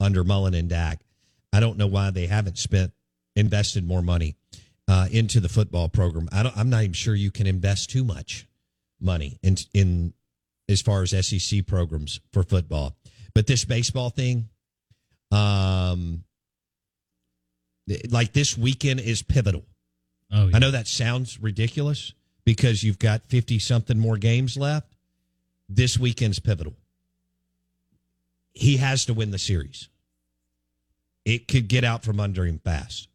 under 0.00 0.22
Mullen 0.24 0.54
and 0.54 0.68
Dak. 0.68 1.00
I 1.52 1.60
don't 1.60 1.78
know 1.78 1.86
why 1.86 2.10
they 2.10 2.26
haven't 2.26 2.58
spent 2.58 2.92
invested 3.36 3.86
more 3.86 4.02
money 4.02 4.36
uh, 4.86 5.08
into 5.10 5.40
the 5.40 5.48
football 5.48 5.88
program. 5.88 6.28
I 6.32 6.42
don't, 6.42 6.56
I'm 6.56 6.68
not 6.70 6.82
even 6.82 6.92
sure 6.92 7.14
you 7.14 7.30
can 7.30 7.46
invest 7.46 7.90
too 7.90 8.04
much 8.04 8.46
money 9.00 9.38
in 9.42 9.56
in 9.72 10.12
as 10.68 10.82
far 10.82 11.02
as 11.02 11.10
SEC 11.26 11.66
programs 11.66 12.20
for 12.32 12.42
football. 12.42 12.96
But 13.34 13.46
this 13.46 13.64
baseball 13.64 14.10
thing, 14.10 14.48
Um, 15.30 16.24
like 18.08 18.32
this 18.32 18.56
weekend 18.56 19.00
is 19.00 19.22
pivotal. 19.22 19.64
Oh, 20.32 20.46
yeah. 20.46 20.56
I 20.56 20.58
know 20.58 20.70
that 20.70 20.88
sounds 20.88 21.38
ridiculous 21.40 22.12
because 22.44 22.82
you've 22.82 22.98
got 22.98 23.24
50 23.26 23.58
something 23.58 23.98
more 23.98 24.16
games 24.16 24.56
left. 24.56 24.94
This 25.68 25.98
weekend's 25.98 26.38
pivotal. 26.38 26.74
He 28.52 28.76
has 28.76 29.06
to 29.06 29.14
win 29.14 29.30
the 29.30 29.38
series. 29.38 29.88
It 31.24 31.48
could 31.48 31.68
get 31.68 31.84
out 31.84 32.04
from 32.04 32.20
under 32.20 32.44
him 32.44 32.58
fast. 32.58 33.08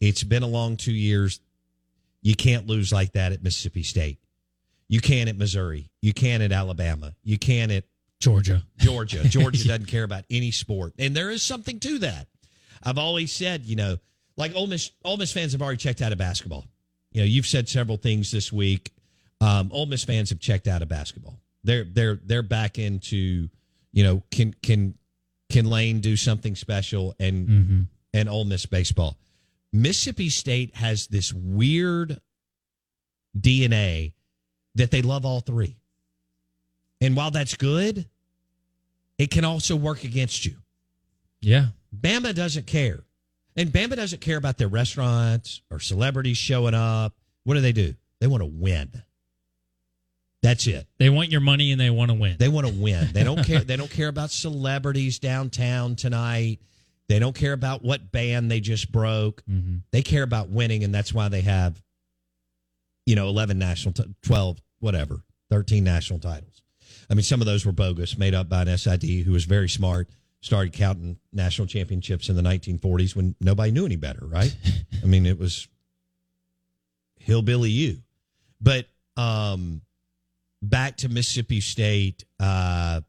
It's 0.00 0.22
been 0.22 0.42
a 0.42 0.48
long 0.48 0.76
two 0.76 0.92
years. 0.92 1.40
You 2.20 2.34
can't 2.34 2.66
lose 2.66 2.92
like 2.92 3.12
that 3.12 3.32
at 3.32 3.42
Mississippi 3.42 3.82
State. 3.82 4.18
You 4.88 5.00
can 5.00 5.28
at 5.28 5.36
Missouri. 5.36 5.88
You 6.02 6.12
can 6.12 6.42
at 6.42 6.52
Alabama. 6.52 7.14
You 7.24 7.38
can 7.38 7.70
at 7.70 7.84
Georgia. 8.20 8.62
Georgia. 8.78 9.24
Georgia 9.28 9.66
doesn't 9.66 9.86
care 9.86 10.04
about 10.04 10.24
any 10.30 10.50
sport, 10.50 10.94
and 10.98 11.16
there 11.16 11.30
is 11.30 11.42
something 11.42 11.80
to 11.80 11.98
that. 12.00 12.28
I've 12.82 12.98
always 12.98 13.32
said, 13.32 13.64
you 13.64 13.76
know, 13.76 13.96
like 14.36 14.54
Ole 14.54 14.66
Miss, 14.66 14.90
Ole 15.04 15.16
Miss 15.16 15.32
fans 15.32 15.52
have 15.52 15.62
already 15.62 15.78
checked 15.78 16.02
out 16.02 16.12
of 16.12 16.18
basketball. 16.18 16.66
You 17.16 17.22
know, 17.22 17.26
you've 17.28 17.46
said 17.46 17.66
several 17.66 17.96
things 17.96 18.30
this 18.30 18.52
week. 18.52 18.92
Um, 19.40 19.70
Ole 19.72 19.86
Miss 19.86 20.04
fans 20.04 20.28
have 20.28 20.38
checked 20.38 20.68
out 20.68 20.82
of 20.82 20.88
basketball. 20.90 21.40
They're 21.64 21.84
they're 21.84 22.20
they're 22.22 22.42
back 22.42 22.78
into, 22.78 23.48
you 23.90 24.04
know, 24.04 24.22
can 24.30 24.54
can 24.62 24.98
can 25.48 25.64
Lane 25.64 26.00
do 26.00 26.14
something 26.14 26.54
special 26.54 27.14
and 27.18 27.48
Mm-hmm. 27.48 27.80
and 28.12 28.28
Ole 28.28 28.44
Miss 28.44 28.66
baseball. 28.66 29.16
Mississippi 29.72 30.28
State 30.28 30.76
has 30.76 31.06
this 31.06 31.32
weird 31.32 32.20
DNA 33.34 34.12
that 34.74 34.90
they 34.90 35.00
love 35.00 35.24
all 35.24 35.40
three. 35.40 35.78
And 37.00 37.16
while 37.16 37.30
that's 37.30 37.56
good, 37.56 38.06
it 39.16 39.30
can 39.30 39.46
also 39.46 39.74
work 39.74 40.04
against 40.04 40.44
you. 40.44 40.56
Yeah. 41.40 41.68
Bama 41.98 42.34
doesn't 42.34 42.66
care. 42.66 43.04
And 43.56 43.70
Bama 43.70 43.96
doesn't 43.96 44.20
care 44.20 44.36
about 44.36 44.58
their 44.58 44.68
restaurants 44.68 45.62
or 45.70 45.80
celebrities 45.80 46.36
showing 46.36 46.74
up. 46.74 47.14
What 47.44 47.54
do 47.54 47.60
they 47.60 47.72
do? 47.72 47.94
They 48.20 48.26
want 48.26 48.42
to 48.42 48.46
win. 48.46 48.90
That's 50.42 50.66
it. 50.66 50.86
They 50.98 51.08
want 51.10 51.30
your 51.30 51.40
money 51.40 51.72
and 51.72 51.80
they 51.80 51.90
want 51.90 52.10
to 52.10 52.14
win. 52.16 52.36
They 52.38 52.48
want 52.48 52.66
to 52.66 52.72
win. 52.72 53.08
They 53.12 53.24
don't 53.24 53.44
care. 53.44 53.60
They 53.60 53.76
don't 53.76 53.90
care 53.90 54.08
about 54.08 54.30
celebrities 54.30 55.18
downtown 55.18 55.96
tonight. 55.96 56.60
They 57.08 57.18
don't 57.18 57.34
care 57.34 57.52
about 57.52 57.82
what 57.82 58.12
band 58.12 58.50
they 58.50 58.60
just 58.60 58.92
broke. 58.92 59.42
Mhm. 59.50 59.82
They 59.90 60.02
care 60.02 60.22
about 60.22 60.48
winning, 60.50 60.84
and 60.84 60.94
that's 60.94 61.12
why 61.14 61.28
they 61.28 61.40
have, 61.42 61.82
you 63.06 63.14
know, 63.16 63.28
eleven 63.28 63.58
national, 63.58 63.94
t- 63.94 64.04
twelve, 64.22 64.60
whatever, 64.80 65.22
thirteen 65.48 65.84
national 65.84 66.18
titles. 66.18 66.62
I 67.08 67.14
mean, 67.14 67.22
some 67.22 67.40
of 67.40 67.46
those 67.46 67.64
were 67.64 67.72
bogus, 67.72 68.18
made 68.18 68.34
up 68.34 68.48
by 68.48 68.62
an 68.62 68.68
SID 68.76 69.04
who 69.24 69.32
was 69.32 69.44
very 69.44 69.68
smart. 69.68 70.08
Started 70.46 70.74
counting 70.74 71.18
national 71.32 71.66
championships 71.66 72.28
in 72.28 72.36
the 72.36 72.42
1940s 72.42 73.16
when 73.16 73.34
nobody 73.40 73.72
knew 73.72 73.84
any 73.84 73.96
better, 73.96 74.24
right? 74.24 74.56
I 75.02 75.06
mean, 75.06 75.26
it 75.26 75.40
was 75.40 75.66
hillbilly 77.16 77.70
you. 77.70 77.96
But 78.60 78.86
um, 79.16 79.82
back 80.62 80.98
to 80.98 81.08
Mississippi 81.08 81.60
State. 81.60 82.24
Uh, 82.38 83.00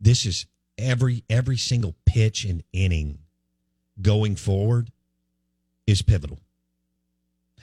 this 0.00 0.24
is 0.24 0.46
every 0.78 1.24
every 1.28 1.58
single 1.58 1.94
pitch 2.06 2.46
and 2.46 2.62
inning 2.72 3.18
going 4.00 4.36
forward 4.36 4.90
is 5.86 6.00
pivotal. 6.00 6.38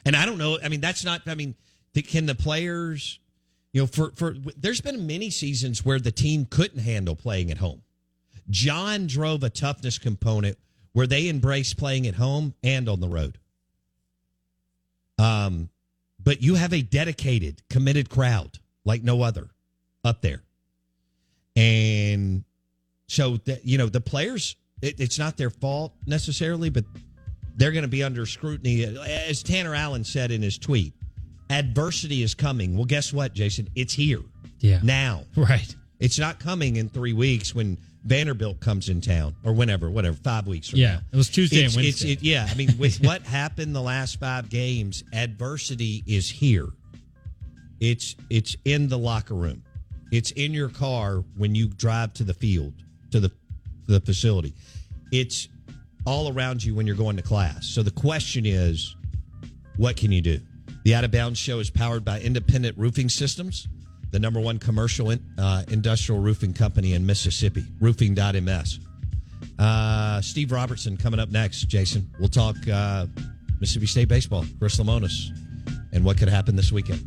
And 0.06 0.16
I 0.16 0.28
don't 0.28 0.38
know. 0.38 0.60
I 0.64 0.70
mean, 0.70 0.82
that's 0.82 1.04
not. 1.04 1.22
I 1.26 1.34
mean, 1.34 1.56
the, 1.94 2.04
can 2.04 2.28
the 2.28 2.36
players? 2.36 3.18
You 3.74 3.82
know, 3.82 3.88
for 3.88 4.12
for 4.12 4.36
there's 4.56 4.82
been 4.82 5.08
many 5.08 5.32
seasons 5.32 5.84
where 5.84 6.00
the 6.00 6.12
team 6.12 6.46
couldn't 6.46 6.82
handle 6.82 7.16
playing 7.16 7.50
at 7.50 7.58
home. 7.58 7.82
John 8.50 9.08
drove 9.08 9.44
a 9.44 9.50
toughness 9.50 9.98
component 9.98 10.58
where 10.94 11.08
they 11.08 11.28
embraced 11.30 11.78
playing 11.78 12.08
at 12.08 12.16
home 12.16 12.54
and 12.64 12.88
on 12.90 13.00
the 13.00 13.08
road. 13.08 13.38
Um, 15.20 15.70
but 16.24 16.42
you 16.42 16.56
have 16.56 16.74
a 16.74 16.82
dedicated, 16.82 17.62
committed 17.70 18.10
crowd 18.10 18.60
like 18.86 19.04
no 19.04 19.22
other 19.22 19.50
up 20.04 20.22
there, 20.22 20.44
and 21.56 22.44
so 23.08 23.38
that 23.46 23.66
you 23.66 23.78
know 23.78 23.88
the 23.88 24.02
players. 24.02 24.56
It, 24.82 25.00
it's 25.00 25.18
not 25.18 25.38
their 25.38 25.50
fault 25.50 25.94
necessarily, 26.06 26.70
but 26.70 26.86
they're 27.56 27.72
going 27.72 27.82
to 27.84 27.88
be 27.88 28.04
under 28.04 28.28
scrutiny. 28.28 28.84
As 29.28 29.42
Tanner 29.42 29.74
Allen 29.74 30.04
said 30.04 30.30
in 30.30 30.44
his 30.44 30.60
tweet, 30.60 30.94
adversity 31.50 32.22
is 32.22 32.36
coming. 32.36 32.76
Well, 32.76 32.86
guess 32.86 33.12
what, 33.12 33.34
Jason? 33.34 33.68
It's 33.76 33.94
here 33.94 34.22
Yeah. 34.60 34.80
now. 34.84 35.24
Right. 35.36 35.76
It's 36.00 36.20
not 36.20 36.40
coming 36.40 36.76
in 36.76 36.90
three 36.90 37.14
weeks 37.14 37.56
when 37.56 37.80
Vanderbilt 38.08 38.62
comes 38.62 38.88
in 38.88 39.02
town 39.02 39.36
or 39.44 39.52
whenever, 39.54 39.90
whatever, 39.92 40.16
five 40.16 40.48
weeks 40.48 40.70
from 40.70 40.80
Yeah. 40.80 40.94
now. 40.94 41.02
It 41.12 41.16
was 41.18 41.30
Tuesday 41.30 41.64
It's, 41.66 41.76
and 41.76 41.86
it's, 41.86 42.02
Wednesday. 42.04 42.14
it, 42.14 42.24
yeah, 42.24 42.48
I 42.50 42.56
mean, 42.56 42.78
with 42.78 43.02
what 43.04 43.22
happened 43.28 43.76
the 43.76 43.82
last 43.82 44.18
five 44.20 44.50
games, 44.50 45.04
adversity 45.14 46.04
is 46.08 46.30
here. 46.30 46.68
It's 47.80 48.16
it's 48.30 48.56
in 48.66 48.88
the 48.88 48.98
locker 48.98 49.36
room. 49.36 49.62
It's 50.12 50.32
in 50.32 50.54
your 50.54 50.70
car 50.70 51.18
when 51.36 51.54
you 51.54 51.68
drive 51.68 52.14
to 52.14 52.24
the 52.24 52.34
field, 52.34 52.74
to 53.12 53.20
the 53.20 53.30
the 53.88 54.00
facility. 54.00 54.54
It's 55.12 55.50
all 56.06 56.32
around 56.34 56.64
you 56.64 56.74
when 56.76 56.88
you're 56.88 56.96
going 56.96 57.18
to 57.18 57.22
class. 57.22 57.68
So 57.68 57.84
the 57.84 57.92
question 57.92 58.46
is, 58.46 58.96
what 59.76 59.98
can 59.98 60.12
you 60.14 60.22
do? 60.22 60.40
The 60.86 60.96
Out 60.96 61.04
of 61.04 61.12
Bounds 61.12 61.38
show 61.38 61.60
is 61.60 61.70
powered 61.70 62.06
by 62.06 62.22
Independent 62.22 62.78
Roofing 62.78 63.10
Systems, 63.10 63.68
the 64.12 64.20
number 64.20 64.40
one 64.40 64.60
commercial 64.60 65.12
in, 65.12 65.24
uh, 65.38 65.64
industrial 65.70 66.22
roofing 66.22 66.54
company 66.54 66.94
in 66.94 67.06
Mississippi, 67.06 67.66
roofing.ms. 67.80 68.80
Uh, 69.60 70.22
Steve 70.22 70.52
Robertson 70.52 70.98
coming 70.98 71.20
up 71.20 71.30
next, 71.30 71.64
Jason. 71.68 72.10
We'll 72.20 72.30
talk 72.30 72.56
uh, 72.72 73.08
Mississippi 73.60 73.88
State 73.88 74.08
baseball, 74.08 74.46
Chris 74.60 74.78
Lemonis, 74.80 75.30
and 75.92 76.04
what 76.04 76.18
could 76.18 76.30
happen 76.30 76.56
this 76.56 76.72
weekend. 76.72 77.04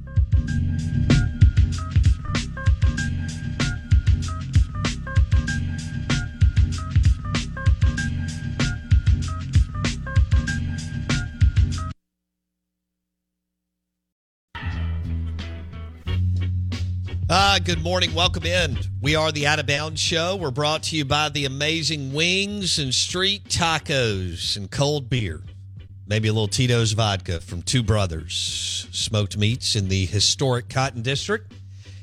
Good 17.41 17.83
morning. 17.83 18.15
Welcome 18.15 18.45
in. 18.45 18.79
We 19.01 19.17
are 19.17 19.33
the 19.33 19.47
Out 19.47 19.59
of 19.59 19.67
Bounds 19.67 20.01
Show. 20.01 20.37
We're 20.37 20.51
brought 20.51 20.83
to 20.85 20.97
you 20.97 21.05
by 21.05 21.31
the 21.31 21.47
amazing 21.47 22.13
wings 22.13 22.79
and 22.79 22.95
street 22.95 23.45
tacos 23.45 24.57
and 24.57 24.71
cold 24.71 25.09
beer. 25.09 25.41
Maybe 26.07 26.29
a 26.29 26.33
little 26.33 26.49
Tito's 26.49 26.93
vodka 26.93 27.41
from 27.41 27.63
Two 27.63 27.83
Brothers 27.83 28.89
Smoked 28.93 29.39
Meats 29.39 29.75
in 29.75 29.89
the 29.89 30.05
historic 30.07 30.69
Cotton 30.69 31.03
District. 31.03 31.53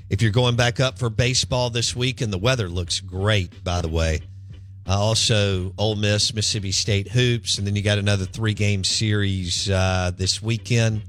If 0.09 0.21
you're 0.21 0.31
going 0.31 0.55
back 0.55 0.79
up 0.79 0.97
for 0.97 1.09
baseball 1.09 1.69
this 1.69 1.95
week, 1.95 2.21
and 2.21 2.33
the 2.33 2.37
weather 2.37 2.67
looks 2.67 2.99
great, 2.99 3.63
by 3.63 3.81
the 3.81 3.89
way. 3.89 4.21
Uh, 4.87 4.97
also, 4.97 5.73
Ole 5.77 5.95
Miss, 5.95 6.33
Mississippi 6.33 6.71
State 6.71 7.09
hoops, 7.09 7.57
and 7.57 7.67
then 7.67 7.75
you 7.75 7.83
got 7.83 7.99
another 7.99 8.25
three 8.25 8.53
game 8.53 8.83
series 8.83 9.69
uh, 9.69 10.11
this 10.15 10.41
weekend 10.41 11.03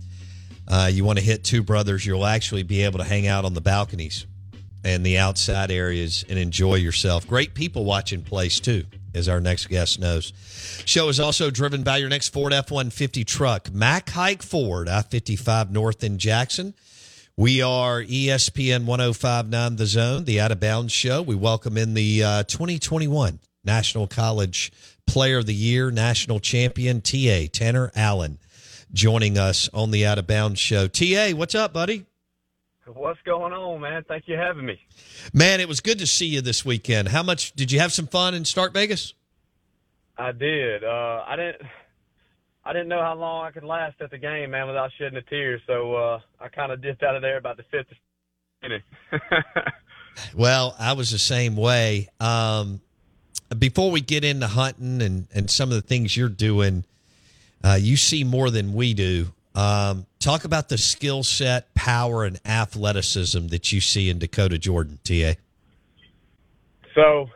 uh, 0.68 0.90
you 0.92 1.04
want 1.04 1.18
to 1.18 1.24
hit 1.24 1.44
two 1.44 1.62
brothers, 1.62 2.04
you'll 2.04 2.26
actually 2.26 2.62
be 2.62 2.83
able 2.85 2.98
to 2.98 3.04
hang 3.04 3.26
out 3.26 3.44
on 3.44 3.54
the 3.54 3.61
balconies 3.61 4.26
and 4.85 5.04
the 5.04 5.18
outside 5.18 5.70
areas 5.70 6.24
and 6.28 6.38
enjoy 6.38 6.76
yourself. 6.76 7.26
Great 7.26 7.54
people 7.54 7.85
watching 7.85 8.22
place 8.22 8.61
too, 8.61 8.85
as 9.14 9.28
our 9.28 9.40
next 9.40 9.66
guest 9.68 9.98
knows. 9.98 10.33
Show 10.85 11.09
is 11.09 11.18
also 11.18 11.50
driven 11.50 11.83
by 11.83 11.96
your 11.96 12.09
next 12.09 12.28
Ford 12.28 12.52
F 12.52 12.70
one 12.70 12.90
fifty 12.90 13.24
truck, 13.24 13.72
Mac 13.72 14.11
Haik 14.11 14.42
Ford, 14.42 14.88
I 14.88 15.02
fifty 15.02 15.37
five 15.37 15.72
North 15.72 16.04
in 16.04 16.18
Jackson. 16.18 16.74
We 17.37 17.62
are 17.62 18.02
ESPN 18.02 18.85
1059 18.85 19.76
The 19.76 19.87
Zone, 19.87 20.24
the 20.24 20.40
Out 20.40 20.50
of 20.50 20.59
Bounds 20.59 20.92
Show. 20.92 21.22
We 21.22 21.37
welcome 21.37 21.78
in 21.78 21.94
the 21.94 22.24
uh, 22.24 22.42
2021 22.42 23.38
National 23.64 24.09
College 24.09 24.72
Player 25.07 25.38
of 25.38 25.46
the 25.46 25.54
Year, 25.54 25.92
National 25.92 26.40
Champion, 26.40 27.00
TA 27.00 27.42
Tanner 27.52 27.92
Allen, 27.94 28.38
joining 28.92 29.38
us 29.38 29.68
on 29.72 29.90
the 29.90 30.07
Out 30.07 30.18
of 30.18 30.27
Bounds 30.27 30.61
Show. 30.61 30.88
TA, 30.88 31.31
what's 31.31 31.55
up, 31.55 31.72
buddy? 31.72 32.07
What's 32.87 33.20
going 33.22 33.53
on, 33.53 33.81
man? 33.81 34.05
Thank 34.09 34.29
you 34.29 34.37
for 34.37 34.42
having 34.42 34.64
me. 34.64 34.81
Man, 35.33 35.61
it 35.61 35.68
was 35.68 35.81
good 35.81 35.98
to 35.98 36.07
see 36.07 36.27
you 36.27 36.40
this 36.40 36.64
weekend. 36.64 37.09
How 37.09 37.22
much 37.22 37.53
did 37.53 37.70
you 37.70 37.81
have 37.81 37.92
some 37.92 38.07
fun 38.07 38.35
in 38.35 38.44
Stark 38.44 38.72
Vegas? 38.72 39.12
I 40.16 40.33
did. 40.33 40.85
Uh, 40.85 41.24
I 41.27 41.37
didn't. 41.37 41.62
I 42.64 42.72
didn't 42.72 42.88
know 42.88 43.01
how 43.01 43.14
long 43.14 43.46
I 43.46 43.51
could 43.51 43.64
last 43.64 44.01
at 44.01 44.11
the 44.11 44.18
game, 44.18 44.51
man, 44.51 44.66
without 44.66 44.90
shedding 44.98 45.16
a 45.16 45.22
tear. 45.22 45.61
So 45.66 45.94
uh, 45.94 46.20
I 46.38 46.48
kind 46.48 46.70
of 46.70 46.83
dipped 46.83 47.03
out 47.03 47.16
of 47.16 47.22
there 47.22 47.38
about 47.38 47.57
the 47.57 47.62
fifth 47.70 47.87
inning. 48.62 48.83
Well, 50.35 50.74
I 50.79 50.92
was 50.92 51.11
the 51.11 51.18
same 51.18 51.57
way. 51.57 52.09
Um, 52.20 52.81
before 53.57 53.90
we 53.90 54.01
get 54.01 54.24
into 54.24 54.46
hunting 54.46 55.01
and, 55.03 55.29
and 55.35 55.51
some 55.51 55.70
of 55.70 55.74
the 55.77 55.83
things 55.83 56.16
you're 56.16 56.29
doing, 56.29 56.85
uh, 57.64 57.79
you 57.81 57.97
see 57.97 58.25
more 58.25 58.51
than 58.51 58.73
we 58.73 58.94
do. 58.94 59.29
Um, 59.55 60.07
talk 60.21 60.44
about 60.44 60.68
the 60.68 60.79
skill 60.79 61.23
set, 61.23 61.75
power, 61.75 62.25
and 62.25 62.38
athleticism 62.47 63.49
that 63.49 63.73
you 63.73 63.81
see 63.81 64.09
in 64.09 64.18
Dakota 64.18 64.59
Jordan, 64.59 65.01
TA. 65.03 65.33
so 66.94 67.29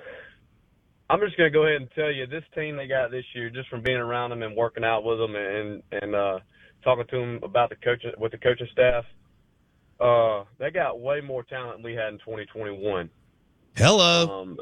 I'm 1.11 1.21
just 1.21 1.37
gonna 1.37 1.51
go 1.51 1.67
ahead 1.67 1.81
and 1.81 1.91
tell 1.95 2.11
you 2.11 2.27
this 2.27 2.45
team 2.55 2.77
they 2.77 2.87
got 2.87 3.11
this 3.11 3.25
year, 3.35 3.51
just 3.51 3.69
from 3.69 3.83
being 3.83 3.99
around 3.99 4.31
them 4.31 4.43
and 4.43 4.57
working 4.57 4.85
out 4.85 5.05
with 5.05 5.19
them 5.19 5.35
and 5.35 5.83
and 5.93 6.15
uh, 6.15 6.39
talking 6.85 7.05
to 7.11 7.19
them 7.19 7.41
about 7.43 7.71
the 7.71 7.77
coaching 7.77 8.13
with 8.19 8.33
the 8.33 8.39
coaching 8.39 8.69
staff. 8.73 9.05
Uh, 10.01 10.45
they 10.59 10.71
got 10.71 11.01
way 11.01 11.21
more 11.21 11.43
talent 11.43 11.77
than 11.77 11.83
we 11.83 11.95
had 11.95 12.09
in 12.09 12.19
2021. 12.21 13.11
Hello. 13.77 14.43
Um, 14.43 14.57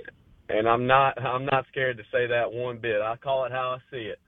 and 0.49 0.69
I'm 0.69 0.87
not 0.87 1.21
I'm 1.21 1.45
not 1.45 1.67
scared 1.69 1.97
to 1.99 2.05
say 2.13 2.27
that 2.27 2.53
one 2.53 2.79
bit. 2.79 3.01
I 3.01 3.17
call 3.17 3.45
it 3.45 3.53
how 3.53 3.79
I 3.79 3.79
see 3.91 4.05
it. 4.05 4.19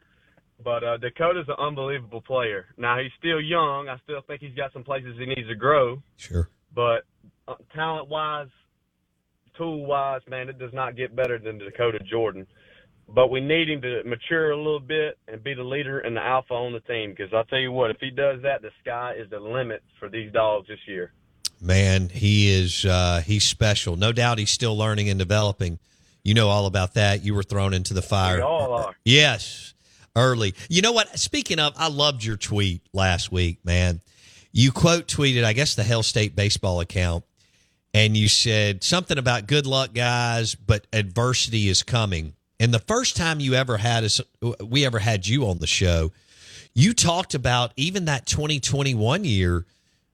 But 0.63 0.85
uh, 0.85 0.97
Dakota's 0.99 1.47
an 1.49 1.57
unbelievable 1.59 2.21
player. 2.21 2.67
Now 2.77 2.99
he's 2.99 3.13
still 3.19 3.41
young. 3.41 3.89
I 3.89 3.99
still 4.05 4.21
think 4.27 4.41
he's 4.41 4.55
got 4.55 4.73
some 4.73 4.85
places 4.85 5.17
he 5.19 5.27
needs 5.27 5.49
to 5.49 5.55
grow. 5.55 6.03
Sure. 6.17 6.49
But 6.75 7.05
uh, 7.49 7.55
talent 7.75 8.09
wise, 8.09 8.49
tool 9.57 9.87
wise, 9.87 10.21
man, 10.29 10.49
it 10.49 10.59
does 10.59 10.73
not 10.73 10.97
get 10.97 11.15
better 11.15 11.39
than 11.39 11.59
Dakota 11.59 11.99
Jordan. 12.01 12.47
But 13.09 13.29
we 13.29 13.41
need 13.41 13.69
him 13.69 13.83
to 13.83 14.03
mature 14.05 14.53
a 14.53 14.57
little 14.57 14.81
bit 14.81 15.19
and 15.29 15.43
be 15.43 15.55
the 15.55 15.65
leader 15.65 15.99
and 16.01 16.17
the 16.17 16.23
alpha 16.23 16.55
on 16.55 16.73
the 16.73 16.81
team. 16.81 17.11
Because 17.11 17.33
I'll 17.35 17.45
tell 17.45 17.59
you 17.59 17.73
what, 17.73 17.91
if 17.91 17.99
he 18.01 18.11
does 18.11 18.41
that, 18.43 18.63
the 18.63 18.71
sky 18.81 19.15
is 19.19 19.29
the 19.29 19.41
limit 19.41 19.83
for 19.99 20.09
these 20.09 20.33
dogs 20.33 20.69
this 20.69 20.79
year. 20.87 21.13
Man, 21.61 22.09
he 22.09 22.51
is 22.51 22.85
uh, 22.85 23.23
he's 23.25 23.45
special. 23.45 23.97
No 23.97 24.13
doubt 24.13 24.39
he's 24.39 24.51
still 24.51 24.77
learning 24.77 25.09
and 25.09 25.19
developing. 25.19 25.79
You 26.25 26.35
know 26.35 26.49
all 26.49 26.67
about 26.67 26.95
that. 26.95 27.25
You 27.25 27.35
were 27.35 27.43
thrown 27.43 27.75
into 27.75 27.95
the 27.95 28.03
fire. 28.03 28.37
We 28.37 28.43
all 28.43 28.73
are. 28.73 28.97
Yes, 29.05 29.75
early. 30.17 30.55
You 30.69 30.83
know 30.83 30.93
what? 30.93 31.19
Speaking 31.19 31.59
of, 31.59 31.75
I 31.77 31.89
loved 31.89 32.25
your 32.25 32.37
tweet 32.37 32.83
last 32.93 33.33
week, 33.33 33.65
man. 33.65 34.01
You 34.53 34.71
quote 34.73 35.07
tweeted, 35.07 35.45
I 35.45 35.53
guess, 35.53 35.75
the 35.75 35.85
Hail 35.85 36.03
State 36.03 36.37
baseball 36.37 36.81
account, 36.81 37.25
and 37.95 38.17
you 38.17 38.29
said 38.29 38.85
something 38.85 39.19
about 39.19 39.47
good 39.47 39.67
luck, 39.67 39.95
guys, 39.95 40.55
but 40.55 40.87
adversity 40.93 41.69
is 41.69 41.83
coming. 41.83 42.35
And 42.61 42.73
the 42.73 42.79
first 42.79 43.17
time 43.17 43.41
you 43.41 43.55
ever 43.55 43.77
had 43.77 44.05
us, 44.05 44.21
we 44.63 44.85
ever 44.87 44.99
had 44.99 45.27
you 45.27 45.47
on 45.49 45.59
the 45.59 45.67
show, 45.67 46.13
you 46.75 46.95
talked 46.95 47.35
about 47.35 47.73
even 47.77 48.07
that 48.07 48.27
2021 48.27 49.25
year 49.25 49.67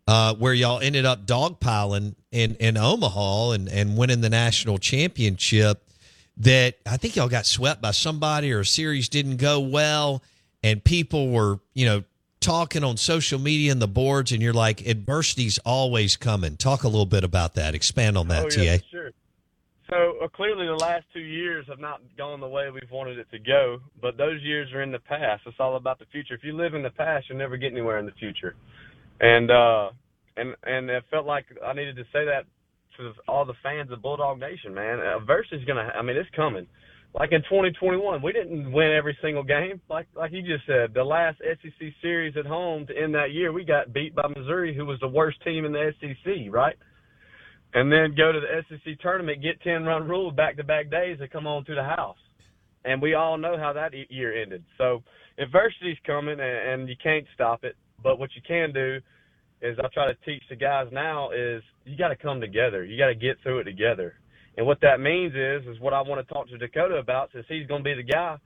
uh, 0.06 0.34
where 0.34 0.54
y'all 0.54 0.80
ended 0.80 1.04
up 1.04 1.26
dogpiling 1.26 2.14
in, 2.32 2.54
in 2.56 2.76
Omaha 2.76 3.50
and, 3.50 3.68
and 3.68 3.96
winning 3.96 4.22
the 4.22 4.30
national 4.30 4.78
championship. 4.78 5.87
That 6.38 6.78
I 6.86 6.96
think 6.96 7.16
y'all 7.16 7.28
got 7.28 7.46
swept 7.46 7.82
by 7.82 7.90
somebody 7.90 8.52
or 8.52 8.60
a 8.60 8.66
series 8.66 9.08
didn't 9.08 9.38
go 9.38 9.58
well, 9.58 10.22
and 10.62 10.82
people 10.82 11.30
were, 11.30 11.58
you 11.74 11.84
know, 11.84 12.04
talking 12.40 12.84
on 12.84 12.96
social 12.96 13.38
media 13.38 13.72
and 13.72 13.82
the 13.82 13.88
boards, 13.88 14.32
and 14.32 14.40
you're 14.40 14.52
like, 14.52 14.86
adversity's 14.86 15.58
always 15.58 16.16
coming. 16.16 16.56
Talk 16.56 16.84
a 16.84 16.88
little 16.88 17.06
bit 17.06 17.24
about 17.24 17.54
that. 17.54 17.74
Expand 17.74 18.16
on 18.16 18.28
that, 18.28 18.56
oh, 18.56 18.62
yeah, 18.62 18.76
TA. 18.76 18.84
Sure. 18.90 19.10
So 19.90 20.18
uh, 20.22 20.28
clearly, 20.28 20.66
the 20.66 20.74
last 20.74 21.06
two 21.14 21.20
years 21.20 21.66
have 21.68 21.80
not 21.80 22.02
gone 22.16 22.40
the 22.40 22.48
way 22.48 22.70
we've 22.70 22.90
wanted 22.90 23.18
it 23.18 23.30
to 23.30 23.38
go, 23.38 23.78
but 24.00 24.16
those 24.16 24.42
years 24.42 24.70
are 24.72 24.82
in 24.82 24.92
the 24.92 24.98
past. 24.98 25.42
It's 25.46 25.56
all 25.58 25.76
about 25.76 25.98
the 25.98 26.04
future. 26.12 26.34
If 26.34 26.44
you 26.44 26.52
live 26.52 26.74
in 26.74 26.82
the 26.82 26.90
past, 26.90 27.26
you'll 27.28 27.38
never 27.38 27.56
get 27.56 27.72
anywhere 27.72 27.98
in 27.98 28.04
the 28.04 28.12
future. 28.12 28.54
And 29.20 29.50
uh, 29.50 29.90
and 30.36 30.54
and 30.62 30.90
it 30.90 31.04
felt 31.10 31.26
like 31.26 31.46
I 31.64 31.72
needed 31.72 31.96
to 31.96 32.04
say 32.12 32.26
that 32.26 32.44
to 32.98 33.12
all 33.26 33.44
the 33.44 33.54
fans 33.62 33.90
of 33.90 34.02
Bulldog 34.02 34.38
Nation, 34.40 34.74
man. 34.74 35.00
Adversity's 35.00 35.64
gonna. 35.64 35.90
I 35.98 36.02
mean, 36.02 36.16
it's 36.16 36.30
coming. 36.36 36.66
Like 37.18 37.32
in 37.32 37.40
2021, 37.42 38.20
we 38.20 38.32
didn't 38.32 38.70
win 38.70 38.92
every 38.92 39.16
single 39.22 39.42
game. 39.42 39.80
Like 39.88 40.06
like 40.14 40.32
you 40.32 40.42
just 40.42 40.66
said, 40.66 40.92
the 40.94 41.04
last 41.04 41.38
SEC 41.38 41.88
series 42.02 42.36
at 42.36 42.44
home 42.44 42.86
to 42.86 42.96
end 42.96 43.14
that 43.14 43.32
year, 43.32 43.52
we 43.52 43.64
got 43.64 43.92
beat 43.92 44.14
by 44.14 44.28
Missouri, 44.28 44.76
who 44.76 44.84
was 44.84 45.00
the 45.00 45.08
worst 45.08 45.42
team 45.42 45.64
in 45.64 45.72
the 45.72 45.92
SEC, 46.00 46.52
right? 46.52 46.76
and 47.74 47.92
then 47.92 48.14
go 48.16 48.32
to 48.32 48.40
the 48.40 48.62
SEC 48.68 49.00
tournament, 49.00 49.42
get 49.42 49.60
10 49.62 49.84
run 49.84 50.08
rule 50.08 50.30
back 50.30 50.56
to 50.56 50.64
back 50.64 50.90
days 50.90 51.18
to 51.18 51.28
come 51.28 51.46
on 51.46 51.64
to 51.66 51.74
the 51.74 51.82
house. 51.82 52.16
And 52.84 53.02
we 53.02 53.14
all 53.14 53.36
know 53.36 53.58
how 53.58 53.72
that 53.74 53.92
year 54.10 54.40
ended. 54.40 54.64
So 54.78 55.02
adversity's 55.38 55.98
coming 56.06 56.40
and, 56.40 56.40
and 56.80 56.88
you 56.88 56.94
can't 57.02 57.26
stop 57.34 57.64
it. 57.64 57.76
But 58.02 58.18
what 58.18 58.30
you 58.34 58.42
can 58.46 58.72
do 58.72 58.98
is 59.60 59.76
I 59.78 59.88
try 59.92 60.06
to 60.06 60.16
teach 60.24 60.42
the 60.48 60.56
guys 60.56 60.86
now 60.92 61.30
is 61.30 61.62
you 61.88 61.96
got 61.96 62.08
to 62.08 62.16
come 62.16 62.40
together. 62.40 62.84
You 62.84 62.98
got 62.98 63.08
to 63.08 63.14
get 63.14 63.36
through 63.42 63.60
it 63.60 63.64
together. 63.64 64.14
And 64.56 64.66
what 64.66 64.80
that 64.82 65.00
means 65.00 65.34
is, 65.34 65.66
is 65.68 65.80
what 65.80 65.94
I 65.94 66.02
want 66.02 66.26
to 66.26 66.34
talk 66.34 66.48
to 66.48 66.58
Dakota 66.58 66.96
about 66.96 67.30
since 67.32 67.46
he's 67.48 67.66
going 67.66 67.84
to 67.84 67.88
be 67.88 67.94
the 67.94 68.02
guy. 68.02 68.36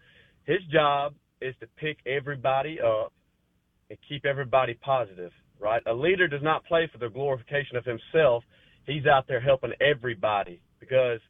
His 0.45 0.59
job 0.73 1.15
is 1.41 1.55
to 1.61 1.67
pick 1.77 1.99
everybody 2.07 2.79
up 2.81 3.13
and 3.89 3.99
keep 4.09 4.25
everybody 4.25 4.75
positive, 4.75 5.33
right? 5.59 5.83
A 5.87 5.95
leader 5.95 6.29
does 6.29 6.43
not 6.43 6.65
play 6.65 6.89
for 6.93 6.99
the 6.99 7.09
glorification 7.09 7.77
of 7.77 7.85
himself 7.85 8.45
he's 8.87 9.07
out 9.07 9.27
there 9.29 9.41
helping 9.41 9.73
everybody 9.81 10.61
because 10.81 11.21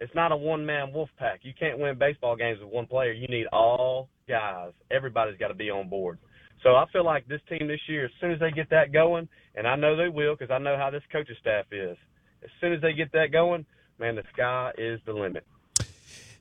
it's 0.00 0.14
not 0.14 0.32
a 0.32 0.36
one 0.36 0.64
man 0.64 0.92
wolf 0.92 1.10
pack. 1.18 1.40
You 1.42 1.52
can't 1.58 1.78
win 1.78 1.98
baseball 1.98 2.36
games 2.36 2.58
with 2.60 2.72
one 2.72 2.86
player. 2.86 3.12
You 3.12 3.28
need 3.28 3.46
all 3.52 4.08
guys. 4.28 4.72
Everybody's 4.90 5.38
got 5.38 5.48
to 5.48 5.54
be 5.54 5.70
on 5.70 5.88
board. 5.88 6.18
So 6.62 6.76
I 6.76 6.86
feel 6.92 7.04
like 7.04 7.26
this 7.26 7.40
team 7.48 7.66
this 7.66 7.80
year, 7.88 8.04
as 8.04 8.10
soon 8.20 8.32
as 8.32 8.40
they 8.40 8.50
get 8.50 8.70
that 8.70 8.92
going, 8.92 9.28
and 9.54 9.66
I 9.66 9.76
know 9.76 9.96
they 9.96 10.08
will 10.08 10.36
because 10.36 10.52
I 10.52 10.58
know 10.58 10.76
how 10.76 10.90
this 10.90 11.02
coaching 11.10 11.36
staff 11.40 11.66
is. 11.72 11.96
As 12.42 12.50
soon 12.60 12.72
as 12.72 12.80
they 12.80 12.92
get 12.92 13.12
that 13.12 13.32
going, 13.32 13.66
man, 13.98 14.16
the 14.16 14.24
sky 14.32 14.72
is 14.78 15.00
the 15.04 15.12
limit. 15.12 15.44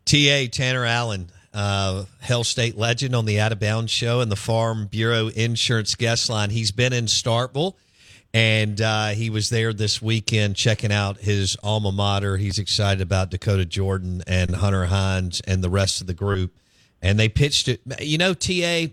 TA 0.05 0.45
Tanner 0.51 0.85
Allen, 0.85 1.31
uh, 1.53 2.05
Hail 2.21 2.43
State 2.43 2.77
legend 2.77 3.15
on 3.15 3.25
the 3.25 3.39
Out 3.39 3.51
of 3.51 3.59
Bounds 3.59 3.91
show 3.91 4.19
and 4.21 4.31
the 4.31 4.35
Farm 4.35 4.87
Bureau 4.87 5.27
Insurance 5.27 5.95
guest 5.95 6.29
line. 6.29 6.49
He's 6.49 6.71
been 6.71 6.93
in 6.93 7.05
Starkville 7.05 7.75
and 8.33 8.79
uh, 8.79 9.09
he 9.09 9.29
was 9.29 9.49
there 9.49 9.73
this 9.73 10.01
weekend 10.01 10.55
checking 10.55 10.91
out 10.91 11.17
his 11.17 11.57
alma 11.63 11.91
mater. 11.91 12.37
He's 12.37 12.59
excited 12.59 13.01
about 13.01 13.29
Dakota 13.29 13.65
Jordan 13.65 14.23
and 14.25 14.55
Hunter 14.55 14.85
Hines 14.85 15.41
and 15.45 15.63
the 15.63 15.69
rest 15.69 15.99
of 15.99 16.07
the 16.07 16.13
group. 16.13 16.55
And 17.01 17.19
they 17.19 17.27
pitched 17.27 17.67
it. 17.67 17.81
You 17.99 18.17
know, 18.17 18.33
TA 18.33 18.87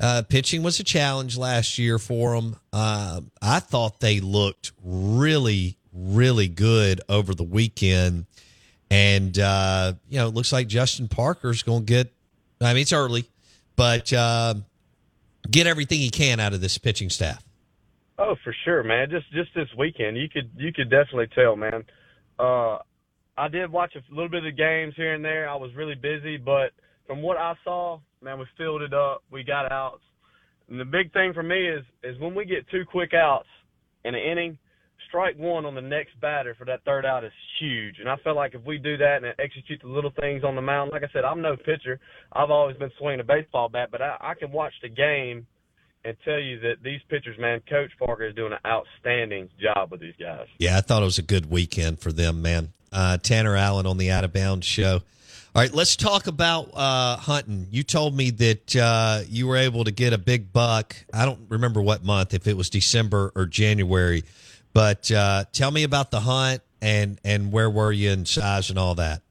uh, 0.00 0.22
pitching 0.28 0.62
was 0.62 0.78
a 0.80 0.84
challenge 0.84 1.36
last 1.36 1.78
year 1.78 1.98
for 1.98 2.34
them. 2.34 2.56
Uh, 2.72 3.20
I 3.42 3.60
thought 3.60 4.00
they 4.00 4.20
looked 4.20 4.72
really, 4.84 5.76
really 5.92 6.48
good 6.48 7.00
over 7.08 7.34
the 7.34 7.44
weekend. 7.44 8.26
And, 8.90 9.38
uh, 9.38 9.94
you 10.08 10.18
know, 10.18 10.28
it 10.28 10.34
looks 10.34 10.52
like 10.52 10.66
Justin 10.66 11.08
Parker's 11.08 11.62
going 11.62 11.80
to 11.80 11.86
get, 11.86 12.12
I 12.60 12.72
mean, 12.72 12.82
it's 12.82 12.92
early, 12.92 13.26
but 13.76 14.12
uh, 14.12 14.54
get 15.50 15.66
everything 15.66 15.98
he 15.98 16.10
can 16.10 16.40
out 16.40 16.54
of 16.54 16.60
this 16.60 16.78
pitching 16.78 17.10
staff. 17.10 17.44
Oh, 18.18 18.34
for 18.42 18.54
sure, 18.64 18.82
man. 18.82 19.10
Just 19.10 19.30
just 19.32 19.54
this 19.54 19.68
weekend, 19.78 20.16
you 20.16 20.28
could 20.28 20.50
you 20.56 20.72
could 20.72 20.90
definitely 20.90 21.28
tell, 21.28 21.54
man. 21.54 21.84
Uh, 22.36 22.78
I 23.36 23.46
did 23.46 23.70
watch 23.70 23.94
a 23.94 24.02
little 24.12 24.28
bit 24.28 24.38
of 24.38 24.44
the 24.44 24.50
games 24.50 24.94
here 24.96 25.14
and 25.14 25.24
there. 25.24 25.48
I 25.48 25.54
was 25.54 25.72
really 25.76 25.94
busy, 25.94 26.36
but 26.36 26.72
from 27.06 27.22
what 27.22 27.36
I 27.36 27.54
saw, 27.62 28.00
man, 28.22 28.38
we 28.38 28.46
filled 28.56 28.82
it 28.82 28.94
up. 28.94 29.22
We 29.30 29.44
got 29.44 29.70
outs. 29.70 30.02
And 30.68 30.78
the 30.78 30.84
big 30.84 31.12
thing 31.12 31.32
for 31.32 31.42
me 31.42 31.68
is 31.68 31.84
is 32.02 32.18
when 32.20 32.34
we 32.34 32.44
get 32.44 32.68
two 32.70 32.84
quick 32.84 33.14
outs 33.14 33.48
in 34.04 34.14
an 34.14 34.20
inning, 34.20 34.58
strike 35.08 35.38
one 35.38 35.64
on 35.64 35.74
the 35.74 35.80
next 35.80 36.20
batter 36.20 36.54
for 36.54 36.64
that 36.66 36.84
third 36.84 37.06
out 37.06 37.24
is 37.24 37.32
huge. 37.58 37.96
And 38.00 38.08
I 38.08 38.16
feel 38.22 38.36
like 38.36 38.54
if 38.54 38.64
we 38.64 38.78
do 38.78 38.96
that 38.98 39.22
and 39.22 39.34
execute 39.38 39.80
the 39.82 39.88
little 39.88 40.12
things 40.20 40.44
on 40.44 40.54
the 40.54 40.62
mound, 40.62 40.90
like 40.92 41.02
I 41.02 41.08
said, 41.12 41.24
I'm 41.24 41.40
no 41.40 41.56
pitcher. 41.56 41.98
I've 42.32 42.50
always 42.50 42.76
been 42.76 42.90
swinging 42.98 43.20
a 43.20 43.24
baseball 43.24 43.68
bat, 43.68 43.88
but 43.90 44.02
I, 44.02 44.16
I 44.20 44.34
can 44.34 44.52
watch 44.52 44.74
the 44.82 44.88
game– 44.88 45.46
and 46.04 46.16
tell 46.24 46.38
you 46.38 46.60
that 46.60 46.76
these 46.82 47.00
pitchers, 47.08 47.38
man, 47.38 47.60
Coach 47.68 47.90
Parker 47.98 48.26
is 48.26 48.34
doing 48.34 48.52
an 48.52 48.58
outstanding 48.66 49.48
job 49.60 49.90
with 49.90 50.00
these 50.00 50.14
guys. 50.18 50.46
Yeah, 50.58 50.78
I 50.78 50.80
thought 50.80 51.02
it 51.02 51.06
was 51.06 51.18
a 51.18 51.22
good 51.22 51.50
weekend 51.50 52.00
for 52.00 52.12
them, 52.12 52.42
man. 52.42 52.72
Uh, 52.92 53.18
Tanner 53.18 53.56
Allen 53.56 53.86
on 53.86 53.98
the 53.98 54.10
Out 54.10 54.24
of 54.24 54.32
Bounds 54.32 54.66
show. 54.66 55.00
All 55.58 55.64
right, 55.64 55.74
let's 55.74 55.96
talk 55.96 56.28
about 56.28 56.70
uh, 56.72 57.16
hunting. 57.16 57.66
You 57.72 57.82
told 57.82 58.16
me 58.16 58.30
that 58.30 58.76
uh, 58.76 59.22
you 59.28 59.48
were 59.48 59.56
able 59.56 59.82
to 59.82 59.90
get 59.90 60.12
a 60.12 60.18
big 60.18 60.52
buck. 60.52 60.94
I 61.12 61.24
don't 61.24 61.40
remember 61.48 61.82
what 61.82 62.04
month, 62.04 62.32
if 62.32 62.46
it 62.46 62.56
was 62.56 62.70
December 62.70 63.32
or 63.34 63.44
January, 63.44 64.22
but 64.72 65.10
uh, 65.10 65.46
tell 65.50 65.72
me 65.72 65.82
about 65.82 66.12
the 66.12 66.20
hunt 66.20 66.62
and 66.80 67.20
and 67.24 67.50
where 67.50 67.68
were 67.68 67.90
you 67.90 68.10
in 68.10 68.24
size 68.24 68.70
and 68.70 68.78
all 68.78 68.94
that. 68.94 69.22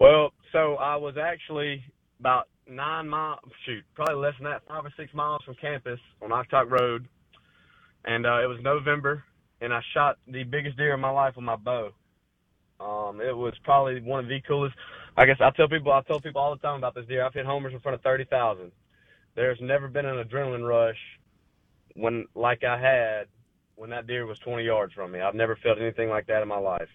Well, 0.00 0.32
so 0.52 0.76
I 0.76 0.96
was 0.96 1.18
actually 1.18 1.84
about 2.18 2.48
nine 2.66 3.06
miles, 3.06 3.40
shoot, 3.66 3.84
probably 3.94 4.14
less 4.14 4.32
than 4.40 4.50
that, 4.50 4.62
five 4.66 4.86
or 4.86 4.92
six 4.96 5.12
miles 5.12 5.42
from 5.44 5.56
campus 5.56 6.00
on 6.22 6.30
Oktoc 6.30 6.70
Road. 6.70 7.08
And 8.06 8.24
uh, 8.24 8.42
it 8.42 8.46
was 8.46 8.58
November, 8.62 9.22
and 9.60 9.74
I 9.74 9.82
shot 9.92 10.16
the 10.26 10.44
biggest 10.44 10.78
deer 10.78 10.94
in 10.94 11.00
my 11.00 11.10
life 11.10 11.36
with 11.36 11.44
my 11.44 11.56
bow. 11.56 11.90
Um, 12.80 13.20
it 13.20 13.36
was 13.36 13.52
probably 13.64 14.00
one 14.00 14.20
of 14.20 14.28
the 14.28 14.40
coolest. 14.48 14.74
I 15.16 15.24
guess 15.26 15.36
I 15.40 15.50
tell 15.50 15.68
people, 15.68 15.92
I 15.92 16.02
tell 16.02 16.20
people 16.20 16.40
all 16.40 16.54
the 16.54 16.60
time 16.60 16.78
about 16.78 16.94
this 16.94 17.06
deer. 17.06 17.24
I've 17.24 17.34
hit 17.34 17.46
homers 17.46 17.72
in 17.72 17.80
front 17.80 17.94
of 17.94 18.02
thirty 18.02 18.24
thousand. 18.24 18.72
There's 19.34 19.58
never 19.60 19.88
been 19.88 20.06
an 20.06 20.22
adrenaline 20.22 20.66
rush 20.66 20.98
when, 21.94 22.26
like 22.34 22.64
I 22.64 22.78
had, 22.78 23.26
when 23.74 23.90
that 23.90 24.06
deer 24.06 24.24
was 24.26 24.38
20 24.38 24.64
yards 24.64 24.94
from 24.94 25.12
me. 25.12 25.20
I've 25.20 25.34
never 25.34 25.56
felt 25.56 25.78
anything 25.78 26.08
like 26.08 26.26
that 26.28 26.42
in 26.42 26.48
my 26.48 26.58
life. 26.58 26.88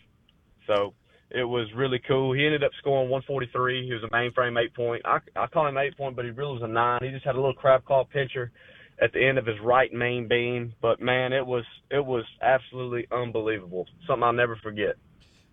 So 0.65 0.95
it 1.29 1.43
was 1.43 1.67
really 1.75 1.99
cool. 2.07 2.33
He 2.33 2.45
ended 2.45 2.63
up 2.63 2.71
scoring 2.79 3.09
143. 3.09 3.85
He 3.85 3.93
was 3.93 4.03
a 4.03 4.07
mainframe 4.07 4.59
eight 4.61 4.73
point. 4.73 5.03
I, 5.05 5.19
I 5.35 5.47
call 5.47 5.67
him 5.67 5.77
eight 5.77 5.95
point, 5.97 6.15
but 6.15 6.25
he 6.25 6.31
really 6.31 6.53
was 6.53 6.63
a 6.63 6.67
nine. 6.67 6.99
He 7.03 7.09
just 7.09 7.25
had 7.25 7.35
a 7.35 7.39
little 7.39 7.53
crab 7.53 7.85
claw 7.85 8.03
pincher 8.05 8.51
at 9.01 9.13
the 9.13 9.23
end 9.23 9.37
of 9.37 9.45
his 9.45 9.59
right 9.63 9.91
main 9.93 10.27
beam. 10.27 10.73
But 10.81 10.99
man, 10.99 11.33
it 11.33 11.45
was 11.45 11.63
it 11.89 12.03
was 12.03 12.25
absolutely 12.41 13.07
unbelievable. 13.11 13.87
Something 14.07 14.23
I'll 14.23 14.33
never 14.33 14.55
forget. 14.57 14.95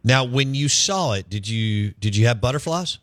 Now, 0.09 0.25
when 0.25 0.55
you 0.55 0.69
saw 0.69 1.13
it, 1.13 1.29
did 1.29 1.47
you 1.47 1.91
did 2.01 2.17
you 2.17 2.27
have 2.29 2.41
butterflies? 2.41 2.99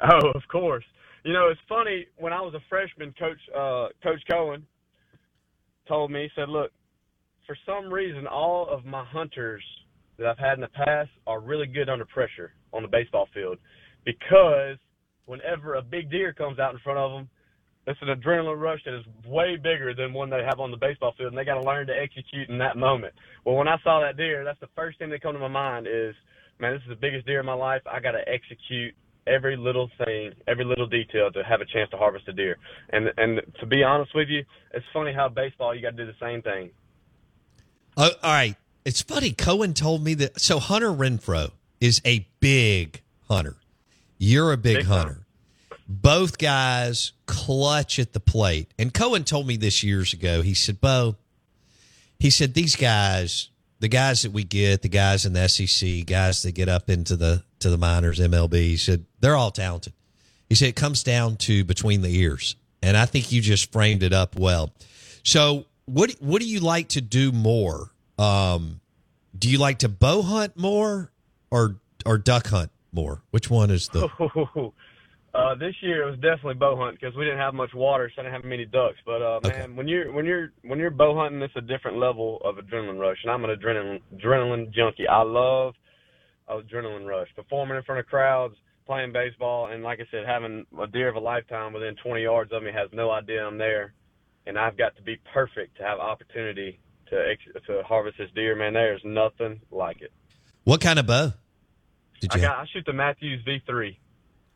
Oh, 0.00 0.30
of 0.36 0.42
course. 0.46 0.84
You 1.24 1.32
know, 1.32 1.48
it's 1.48 1.60
funny. 1.68 2.06
When 2.16 2.32
I 2.32 2.40
was 2.40 2.54
a 2.54 2.60
freshman, 2.68 3.12
Coach 3.18 3.40
uh, 3.52 3.88
Coach 4.04 4.22
Cohen 4.30 4.64
told 5.88 6.12
me, 6.12 6.22
he 6.22 6.28
said, 6.40 6.48
"Look, 6.48 6.70
for 7.44 7.58
some 7.66 7.92
reason, 7.92 8.28
all 8.28 8.68
of 8.70 8.84
my 8.84 9.04
hunters 9.04 9.64
that 10.16 10.28
I've 10.28 10.38
had 10.38 10.54
in 10.54 10.60
the 10.60 10.68
past 10.68 11.10
are 11.26 11.40
really 11.40 11.66
good 11.66 11.88
under 11.88 12.04
pressure 12.04 12.52
on 12.72 12.82
the 12.82 12.88
baseball 12.88 13.28
field 13.34 13.58
because 14.04 14.76
whenever 15.26 15.74
a 15.74 15.82
big 15.82 16.08
deer 16.08 16.32
comes 16.32 16.60
out 16.60 16.72
in 16.72 16.78
front 16.84 17.00
of 17.00 17.10
them, 17.10 17.28
it's 17.88 18.00
an 18.02 18.08
adrenaline 18.08 18.60
rush 18.60 18.80
that 18.84 18.94
is 18.94 19.04
way 19.26 19.56
bigger 19.56 19.94
than 19.94 20.12
one 20.12 20.30
they 20.30 20.42
have 20.44 20.60
on 20.60 20.70
the 20.70 20.76
baseball 20.76 21.14
field, 21.16 21.30
and 21.32 21.38
they 21.38 21.44
got 21.44 21.54
to 21.54 21.62
learn 21.66 21.86
to 21.86 21.92
execute 21.96 22.48
in 22.48 22.58
that 22.58 22.76
moment. 22.76 23.14
Well, 23.44 23.56
when 23.56 23.68
I 23.68 23.76
saw 23.82 24.00
that 24.00 24.16
deer, 24.16 24.44
that's 24.44 24.60
the 24.60 24.68
first 24.76 24.98
thing 24.98 25.10
that 25.10 25.22
come 25.22 25.32
to 25.32 25.38
my 25.38 25.48
mind 25.48 25.86
is, 25.86 26.14
man, 26.60 26.72
this 26.74 26.82
is 26.82 26.88
the 26.90 26.96
biggest 26.96 27.26
deer 27.26 27.40
in 27.40 27.46
my 27.46 27.54
life. 27.54 27.82
I 27.90 28.00
got 28.00 28.12
to 28.12 28.28
execute 28.28 28.94
every 29.26 29.56
little 29.56 29.90
thing, 30.04 30.32
every 30.46 30.64
little 30.64 30.86
detail 30.86 31.30
to 31.32 31.42
have 31.44 31.60
a 31.60 31.64
chance 31.66 31.90
to 31.90 31.96
harvest 31.96 32.28
a 32.28 32.32
deer. 32.32 32.56
And 32.90 33.08
and 33.16 33.40
to 33.60 33.66
be 33.66 33.82
honest 33.82 34.14
with 34.14 34.28
you, 34.28 34.44
it's 34.72 34.86
funny 34.92 35.12
how 35.12 35.28
baseball 35.28 35.74
you 35.74 35.82
got 35.82 35.96
to 35.96 36.04
do 36.04 36.06
the 36.06 36.16
same 36.20 36.42
thing. 36.42 36.70
Oh, 37.96 38.10
all 38.22 38.32
right. 38.32 38.56
It's 38.84 39.02
funny. 39.02 39.32
Cohen 39.32 39.74
told 39.74 40.02
me 40.04 40.14
that. 40.14 40.40
So 40.40 40.58
Hunter 40.58 40.90
Renfroe 40.90 41.50
is 41.80 42.00
a 42.04 42.26
big 42.40 43.02
hunter. 43.28 43.56
You're 44.18 44.52
a 44.52 44.56
big, 44.56 44.78
Big 44.78 44.86
hunter. 44.86 45.14
time. 45.14 45.24
Both 45.88 46.36
guys 46.36 47.12
clutch 47.26 47.98
at 47.98 48.12
the 48.12 48.20
plate. 48.20 48.72
And 48.78 48.92
Cohen 48.92 49.24
told 49.24 49.46
me 49.46 49.56
this 49.56 49.82
years 49.82 50.12
ago. 50.12 50.42
He 50.42 50.52
said, 50.52 50.80
Bo, 50.80 51.16
he 52.18 52.28
said, 52.28 52.52
these 52.52 52.76
guys, 52.76 53.48
the 53.80 53.88
guys 53.88 54.22
that 54.22 54.32
we 54.32 54.44
get, 54.44 54.82
the 54.82 54.88
guys 54.88 55.24
in 55.24 55.32
the 55.32 55.48
SEC, 55.48 56.04
guys 56.04 56.42
that 56.42 56.52
get 56.52 56.68
up 56.68 56.90
into 56.90 57.16
the 57.16 57.42
to 57.60 57.70
the 57.70 57.78
minors, 57.78 58.20
MLB, 58.20 58.54
he 58.54 58.76
said, 58.76 59.04
they're 59.20 59.34
all 59.34 59.50
talented. 59.50 59.92
He 60.48 60.54
said 60.54 60.68
it 60.68 60.76
comes 60.76 61.02
down 61.02 61.36
to 61.38 61.64
between 61.64 62.02
the 62.02 62.14
ears. 62.14 62.56
And 62.82 62.96
I 62.96 63.06
think 63.06 63.32
you 63.32 63.40
just 63.40 63.72
framed 63.72 64.02
it 64.02 64.12
up 64.12 64.38
well. 64.38 64.72
So 65.24 65.66
what 65.86 66.12
what 66.20 66.40
do 66.42 66.48
you 66.48 66.60
like 66.60 66.88
to 66.90 67.00
do 67.00 67.32
more? 67.32 67.90
Um, 68.18 68.80
do 69.36 69.48
you 69.48 69.58
like 69.58 69.78
to 69.78 69.88
bow 69.88 70.22
hunt 70.22 70.56
more 70.56 71.10
or 71.50 71.76
or 72.04 72.18
duck 72.18 72.46
hunt 72.48 72.70
more? 72.92 73.22
Which 73.30 73.50
one 73.50 73.70
is 73.70 73.88
the 73.88 74.08
uh, 75.38 75.54
this 75.54 75.74
year 75.82 76.02
it 76.06 76.10
was 76.10 76.16
definitely 76.20 76.54
bow 76.54 76.76
hunt 76.76 76.98
because 77.00 77.14
we 77.16 77.24
didn't 77.24 77.38
have 77.38 77.54
much 77.54 77.72
water, 77.74 78.10
so 78.14 78.20
I 78.20 78.24
didn't 78.24 78.34
have 78.34 78.44
many 78.44 78.64
ducks. 78.64 78.96
But 79.06 79.22
uh, 79.22 79.40
Okay. 79.44 79.48
man, 79.48 79.76
when 79.76 79.86
you're 79.88 80.12
when 80.12 80.24
you're 80.26 80.52
when 80.62 80.78
you're 80.78 80.90
bow 80.90 81.14
hunting, 81.16 81.40
it's 81.42 81.54
a 81.56 81.60
different 81.60 81.98
level 81.98 82.40
of 82.44 82.56
adrenaline 82.56 82.98
rush, 82.98 83.18
and 83.22 83.30
I'm 83.30 83.44
an 83.44 83.50
adrenaline 83.50 84.00
adrenaline 84.14 84.72
junkie. 84.72 85.06
I 85.08 85.22
love 85.22 85.74
adrenaline 86.48 87.06
rush, 87.06 87.28
performing 87.36 87.76
in 87.76 87.82
front 87.84 88.00
of 88.00 88.06
crowds, 88.06 88.54
playing 88.86 89.12
baseball, 89.12 89.66
and 89.70 89.82
like 89.82 90.00
I 90.00 90.04
said, 90.10 90.24
having 90.26 90.66
a 90.80 90.86
deer 90.86 91.08
of 91.08 91.16
a 91.16 91.20
lifetime 91.20 91.72
within 91.72 91.94
20 92.02 92.22
yards 92.22 92.52
of 92.52 92.62
me 92.62 92.70
has 92.72 92.88
no 92.92 93.10
idea 93.10 93.44
I'm 93.44 93.58
there, 93.58 93.92
and 94.46 94.58
I've 94.58 94.78
got 94.78 94.96
to 94.96 95.02
be 95.02 95.16
perfect 95.32 95.76
to 95.76 95.82
have 95.82 95.98
opportunity 95.98 96.80
to 97.10 97.16
ex- 97.32 97.66
to 97.66 97.82
harvest 97.84 98.18
this 98.18 98.30
deer. 98.34 98.56
Man, 98.56 98.72
there's 98.74 99.02
nothing 99.04 99.60
like 99.70 100.00
it. 100.00 100.12
what 100.64 100.80
kind 100.80 100.98
of 100.98 101.06
bow? 101.06 101.32
Did 102.20 102.32
I 102.32 102.36
you 102.36 102.42
got 102.42 102.56
I 102.58 102.64
shoot 102.72 102.84
the 102.86 102.92
Mathews 102.92 103.44
V3. 103.46 103.96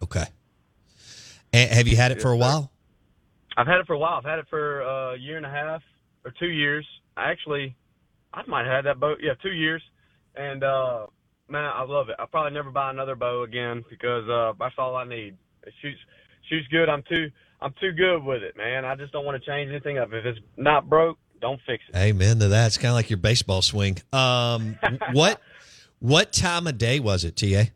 okay? 0.02 0.24
And 1.52 1.70
have 1.70 1.88
you 1.88 1.96
had 1.96 2.12
it 2.12 2.22
for 2.22 2.30
a 2.30 2.36
while? 2.36 2.72
I've 3.56 3.66
had 3.66 3.78
it 3.78 3.86
for 3.86 3.92
a 3.92 3.98
while. 3.98 4.18
I've 4.18 4.24
had 4.24 4.38
it 4.38 4.46
for 4.48 4.80
a 4.80 5.18
year 5.18 5.36
and 5.36 5.44
a 5.44 5.50
half 5.50 5.82
or 6.24 6.32
two 6.38 6.48
years. 6.48 6.86
I 7.16 7.30
actually, 7.30 7.76
I 8.32 8.42
might 8.46 8.64
have 8.64 8.72
had 8.72 8.84
that 8.86 9.00
bow. 9.00 9.14
Yeah, 9.20 9.32
two 9.42 9.52
years. 9.52 9.82
And 10.34 10.64
uh, 10.64 11.06
man, 11.48 11.70
I 11.74 11.84
love 11.84 12.08
it. 12.08 12.16
I'll 12.18 12.26
probably 12.26 12.52
never 12.52 12.70
buy 12.70 12.90
another 12.90 13.14
bow 13.14 13.42
again 13.42 13.84
because 13.90 14.28
uh, 14.28 14.54
that's 14.58 14.74
all 14.78 14.96
I 14.96 15.04
need. 15.04 15.36
It 15.64 15.74
shoots 15.82 15.98
shoots 16.48 16.66
good. 16.68 16.88
I'm 16.88 17.02
too 17.08 17.30
I'm 17.60 17.74
too 17.80 17.92
good 17.92 18.24
with 18.24 18.42
it, 18.42 18.56
man. 18.56 18.84
I 18.84 18.96
just 18.96 19.12
don't 19.12 19.24
want 19.24 19.42
to 19.42 19.50
change 19.50 19.70
anything 19.70 19.98
up. 19.98 20.08
If 20.12 20.24
it's 20.24 20.38
not 20.56 20.88
broke, 20.88 21.18
don't 21.40 21.60
fix 21.66 21.84
it. 21.88 21.96
Amen 21.96 22.38
to 22.38 22.48
that. 22.48 22.68
It's 22.68 22.78
kind 22.78 22.90
of 22.90 22.94
like 22.94 23.10
your 23.10 23.18
baseball 23.18 23.62
swing. 23.62 23.98
Um, 24.12 24.78
what 25.12 25.40
what 25.98 26.32
time 26.32 26.66
of 26.66 26.78
day 26.78 26.98
was 26.98 27.24
it, 27.24 27.36
Ta? 27.36 27.70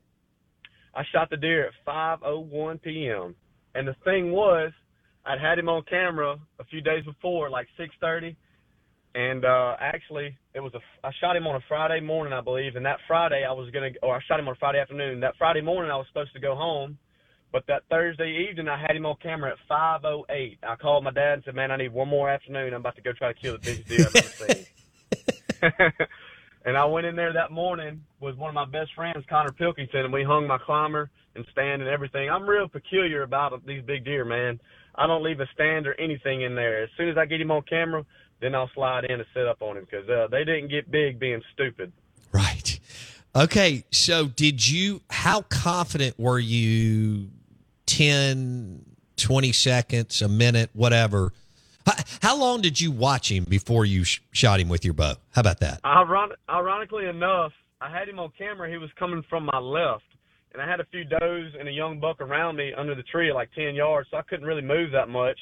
I 0.94 1.04
shot 1.12 1.28
the 1.28 1.36
deer 1.36 1.66
at 1.66 1.72
5:01 1.86 2.82
p.m. 2.82 3.34
And 3.76 3.86
the 3.86 3.94
thing 4.04 4.32
was, 4.32 4.72
I'd 5.26 5.38
had 5.38 5.58
him 5.58 5.68
on 5.68 5.82
camera 5.82 6.38
a 6.58 6.64
few 6.64 6.80
days 6.80 7.04
before, 7.04 7.50
like 7.50 7.68
6:30, 7.78 8.34
and 9.14 9.44
uh, 9.44 9.76
actually 9.78 10.36
it 10.54 10.60
was 10.60 10.72
a 10.74 10.80
I 11.06 11.10
shot 11.20 11.36
him 11.36 11.46
on 11.46 11.56
a 11.56 11.64
Friday 11.68 12.00
morning, 12.00 12.32
I 12.32 12.40
believe, 12.40 12.76
and 12.76 12.86
that 12.86 12.98
Friday 13.06 13.44
I 13.46 13.52
was 13.52 13.70
gonna, 13.70 13.90
or 14.02 14.16
I 14.16 14.20
shot 14.26 14.40
him 14.40 14.48
on 14.48 14.54
a 14.54 14.58
Friday 14.58 14.78
afternoon. 14.78 15.20
That 15.20 15.34
Friday 15.36 15.60
morning 15.60 15.90
I 15.90 15.96
was 15.96 16.06
supposed 16.08 16.32
to 16.32 16.40
go 16.40 16.54
home, 16.54 16.96
but 17.52 17.64
that 17.66 17.82
Thursday 17.90 18.48
evening 18.48 18.68
I 18.68 18.80
had 18.80 18.96
him 18.96 19.04
on 19.04 19.16
camera 19.22 19.52
at 19.52 19.58
5:08. 19.68 20.58
I 20.62 20.76
called 20.76 21.04
my 21.04 21.10
dad 21.10 21.34
and 21.34 21.44
said, 21.44 21.54
"Man, 21.54 21.70
I 21.70 21.76
need 21.76 21.92
one 21.92 22.08
more 22.08 22.30
afternoon. 22.30 22.72
I'm 22.72 22.80
about 22.80 22.96
to 22.96 23.02
go 23.02 23.12
try 23.12 23.32
to 23.32 23.38
kill 23.38 23.54
the 23.54 23.58
biggest 23.58 23.88
deer 23.88 24.06
I've 24.06 24.16
ever 24.16 24.28
seen." 24.28 24.66
And 26.66 26.76
I 26.76 26.84
went 26.84 27.06
in 27.06 27.14
there 27.14 27.32
that 27.32 27.52
morning 27.52 28.02
with 28.18 28.36
one 28.36 28.48
of 28.48 28.54
my 28.56 28.64
best 28.64 28.92
friends, 28.96 29.24
Connor 29.30 29.52
Pilkington, 29.52 30.00
and 30.00 30.12
we 30.12 30.24
hung 30.24 30.48
my 30.48 30.58
climber 30.58 31.10
and 31.36 31.46
stand 31.52 31.82
and 31.82 31.90
everything. 31.90 32.30
I'm 32.30 32.48
real 32.48 32.68
peculiar 32.68 33.22
about 33.22 33.64
these 33.66 33.82
big 33.82 34.04
deer, 34.04 34.24
man. 34.24 34.60
I 34.94 35.06
don't 35.06 35.22
leave 35.22 35.40
a 35.40 35.46
stand 35.52 35.86
or 35.86 35.94
anything 36.00 36.42
in 36.42 36.54
there. 36.54 36.82
As 36.82 36.90
soon 36.96 37.08
as 37.08 37.16
I 37.18 37.26
get 37.26 37.40
him 37.40 37.50
on 37.50 37.62
camera, 37.62 38.04
then 38.40 38.54
I'll 38.54 38.70
slide 38.74 39.04
in 39.04 39.12
and 39.12 39.26
set 39.34 39.46
up 39.46 39.62
on 39.62 39.76
him 39.76 39.86
because 39.88 40.08
uh, 40.08 40.28
they 40.30 40.44
didn't 40.44 40.68
get 40.68 40.90
big 40.90 41.18
being 41.18 41.42
stupid. 41.52 41.92
Right. 42.32 42.80
Okay. 43.34 43.84
So, 43.90 44.26
did 44.26 44.66
you, 44.66 45.02
how 45.10 45.42
confident 45.42 46.18
were 46.18 46.38
you 46.38 47.30
10, 47.86 48.84
20 49.16 49.52
seconds, 49.52 50.22
a 50.22 50.28
minute, 50.28 50.70
whatever? 50.72 51.32
How, 51.84 51.92
how 52.22 52.36
long 52.38 52.62
did 52.62 52.80
you 52.80 52.90
watch 52.90 53.30
him 53.30 53.44
before 53.44 53.84
you 53.84 54.04
sh- 54.04 54.20
shot 54.32 54.60
him 54.60 54.68
with 54.68 54.84
your 54.84 54.94
bow? 54.94 55.14
How 55.30 55.40
about 55.40 55.60
that? 55.60 55.80
Iron- 55.84 56.32
ironically 56.48 57.06
enough, 57.06 57.52
I 57.80 57.90
had 57.90 58.08
him 58.08 58.18
on 58.18 58.32
camera. 58.36 58.70
He 58.70 58.78
was 58.78 58.90
coming 58.98 59.22
from 59.28 59.44
my 59.44 59.58
left, 59.58 60.04
and 60.56 60.62
I 60.66 60.70
had 60.70 60.80
a 60.80 60.86
few 60.86 61.04
does 61.04 61.52
and 61.58 61.68
a 61.68 61.70
young 61.70 62.00
buck 62.00 62.22
around 62.22 62.56
me 62.56 62.72
under 62.76 62.94
the 62.94 63.02
tree 63.02 63.28
at 63.28 63.34
like 63.34 63.50
10 63.54 63.74
yards, 63.74 64.08
so 64.10 64.16
I 64.16 64.22
couldn't 64.22 64.46
really 64.46 64.62
move 64.62 64.90
that 64.92 65.06
much. 65.06 65.38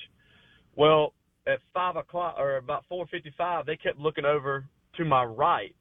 Well, 0.74 1.14
at 1.46 1.60
five 1.72 1.94
o'clock 1.94 2.34
or 2.36 2.56
about 2.56 2.84
4:55, 2.90 3.64
they 3.64 3.76
kept 3.76 3.98
looking 3.98 4.24
over 4.24 4.64
to 4.96 5.04
my 5.04 5.22
right, 5.22 5.74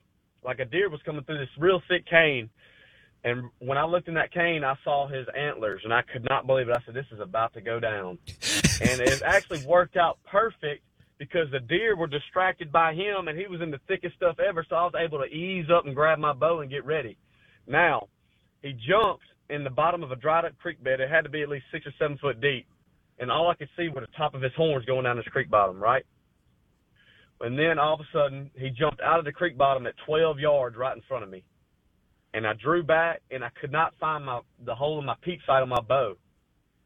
like 0.44 0.60
a 0.60 0.66
deer 0.66 0.88
was 0.88 1.02
coming 1.04 1.24
through 1.24 1.40
this 1.40 1.50
real 1.58 1.82
thick 1.88 2.06
cane. 2.06 2.48
And 3.24 3.50
when 3.60 3.78
I 3.78 3.86
looked 3.86 4.08
in 4.08 4.14
that 4.16 4.32
cane, 4.32 4.64
I 4.64 4.76
saw 4.84 5.08
his 5.08 5.26
antlers, 5.36 5.82
and 5.84 5.94
I 5.94 6.02
could 6.04 6.28
not 6.30 6.46
believe 6.46 6.70
it. 6.70 6.76
I 6.76 6.82
said, 6.86 6.94
"This 6.94 7.12
is 7.12 7.20
about 7.20 7.54
to 7.54 7.62
go 7.62 7.80
down," 7.80 8.20
and 8.82 9.02
it 9.02 9.24
actually 9.24 9.66
worked 9.66 9.98
out 9.98 10.20
perfect 10.30 10.84
because 11.18 11.50
the 11.50 11.62
deer 11.62 11.96
were 11.96 12.08
distracted 12.08 12.72
by 12.72 12.94
him, 12.94 13.30
and 13.30 13.40
he 13.40 13.48
was 13.48 13.62
in 13.62 13.72
the 13.72 13.80
thickest 13.88 14.16
stuff 14.18 14.38
ever. 14.40 14.64
So 14.70 14.76
I 14.76 14.84
was 14.84 14.94
able 14.96 15.20
to 15.20 15.26
ease 15.26 15.72
up 15.74 15.86
and 15.86 15.96
grab 15.96 16.20
my 16.20 16.34
bow 16.34 16.60
and 16.60 16.70
get 16.70 16.86
ready. 16.86 17.18
Now, 17.66 18.10
he 18.64 18.72
jumped 18.72 19.26
in 19.50 19.64
the 19.64 19.70
bottom 19.70 20.02
of 20.02 20.12
a 20.12 20.16
dried 20.16 20.46
up 20.46 20.58
creek 20.58 20.84
bed. 20.84 21.00
It 21.02 21.10
had 21.10 21.26
to 21.26 21.30
be 21.30 21.44
at 21.44 21.50
least 21.50 21.66
six 21.72 21.86
or 21.86 21.94
seven 22.00 22.18
foot 22.18 22.42
deep, 22.42 22.66
and 23.20 23.30
all 23.30 23.50
I 23.50 23.56
could 23.56 23.70
see 23.78 23.90
were 23.90 24.02
the 24.02 24.08
top 24.18 24.34
of 24.34 24.42
his 24.42 24.54
horns 24.56 24.86
going 24.86 25.04
down 25.04 25.18
this 25.18 25.26
creek 25.28 25.52
bottom, 25.52 25.80
right? 25.80 26.06
And 27.42 27.60
then 27.60 27.78
all 27.78 27.96
of 27.96 28.00
a 28.00 28.08
sudden, 28.14 28.50
he 28.56 28.70
jumped 28.70 29.02
out 29.02 29.20
of 29.20 29.26
the 29.26 29.34
creek 29.34 29.58
bottom 29.58 29.86
at 29.86 29.96
12 30.06 30.40
yards 30.40 30.78
right 30.78 30.96
in 30.96 31.04
front 31.08 31.26
of 31.26 31.30
me. 31.30 31.44
And 32.34 32.48
I 32.48 32.54
drew 32.54 32.84
back, 32.84 33.22
and 33.32 33.44
I 33.44 33.50
could 33.60 33.72
not 33.72 33.94
find 34.00 34.26
my 34.26 34.40
the 34.66 34.74
hole 34.74 34.98
in 34.98 35.06
my 35.06 35.16
peep 35.22 35.40
sight 35.46 35.62
on 35.62 35.70
my 35.70 35.82
bow, 35.82 36.16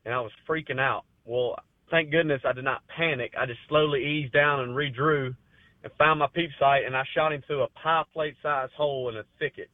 and 0.03 0.13
I 0.13 0.19
was 0.19 0.31
freaking 0.49 0.79
out. 0.79 1.03
Well, 1.25 1.55
thank 1.91 2.11
goodness 2.11 2.41
I 2.43 2.53
did 2.53 2.65
not 2.65 2.81
panic. 2.87 3.33
I 3.39 3.45
just 3.45 3.59
slowly 3.69 4.03
eased 4.03 4.33
down 4.33 4.61
and 4.61 4.75
redrew, 4.75 5.35
and 5.83 5.93
found 5.97 6.19
my 6.19 6.27
peep 6.33 6.49
sight, 6.59 6.85
and 6.85 6.97
I 6.97 7.03
shot 7.13 7.31
him 7.31 7.43
through 7.45 7.63
a 7.63 7.69
pie 7.69 8.03
plate 8.11 8.35
sized 8.41 8.73
hole 8.73 9.09
in 9.09 9.17
a 9.17 9.23
thicket. 9.37 9.69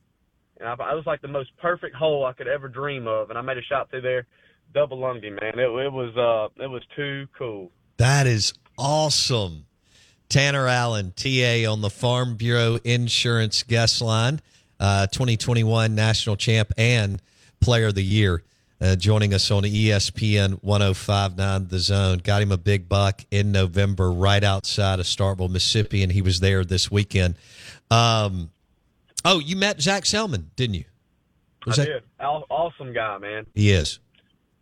And 0.59 0.69
I, 0.69 0.73
it 0.73 0.95
was 0.95 1.05
like 1.05 1.21
the 1.21 1.27
most 1.27 1.55
perfect 1.57 1.95
hole 1.95 2.25
I 2.25 2.33
could 2.33 2.47
ever 2.47 2.67
dream 2.67 3.07
of, 3.07 3.29
and 3.29 3.37
I 3.37 3.41
made 3.41 3.57
a 3.57 3.63
shot 3.63 3.89
through 3.89 4.01
there, 4.01 4.25
double 4.73 4.99
lunged 4.99 5.25
him, 5.25 5.35
man. 5.35 5.59
It, 5.59 5.67
it 5.67 5.91
was 5.91 6.15
uh, 6.17 6.63
it 6.63 6.67
was 6.67 6.83
too 6.95 7.27
cool. 7.37 7.71
That 7.97 8.27
is 8.27 8.53
awesome. 8.77 9.65
Tanner 10.29 10.67
Allen, 10.67 11.13
TA 11.15 11.71
on 11.71 11.81
the 11.81 11.91
Farm 11.91 12.35
Bureau 12.35 12.79
Insurance 12.83 13.61
guest 13.61 14.01
line, 14.01 14.41
uh, 14.79 15.05
2021 15.07 15.93
national 15.93 16.37
champ 16.37 16.71
and 16.75 17.21
player 17.59 17.87
of 17.87 17.95
the 17.95 18.03
year, 18.03 18.41
uh, 18.81 18.95
joining 18.95 19.33
us 19.33 19.51
on 19.51 19.61
ESPN 19.61 20.53
1059 20.63 21.67
The 21.67 21.79
Zone. 21.79 22.17
Got 22.17 22.41
him 22.41 22.51
a 22.51 22.57
big 22.57 22.89
buck 22.89 23.21
in 23.29 23.51
November 23.51 24.11
right 24.11 24.43
outside 24.43 24.99
of 24.99 25.05
Starkville, 25.05 25.51
Mississippi, 25.51 26.01
and 26.01 26.11
he 26.11 26.23
was 26.23 26.39
there 26.39 26.65
this 26.65 26.89
weekend. 26.89 27.35
Um, 27.91 28.49
oh, 29.25 29.39
you 29.39 29.55
met 29.55 29.81
Zac 29.81 30.03
Selmon, 30.03 30.45
didn't 30.55 30.75
you? 30.75 30.85
Was 31.65 31.79
I 31.79 31.85
that- 31.85 31.91
did. 31.91 32.03
Awesome 32.19 32.93
guy, 32.93 33.17
man. 33.17 33.45
He 33.53 33.71
is. 33.71 33.99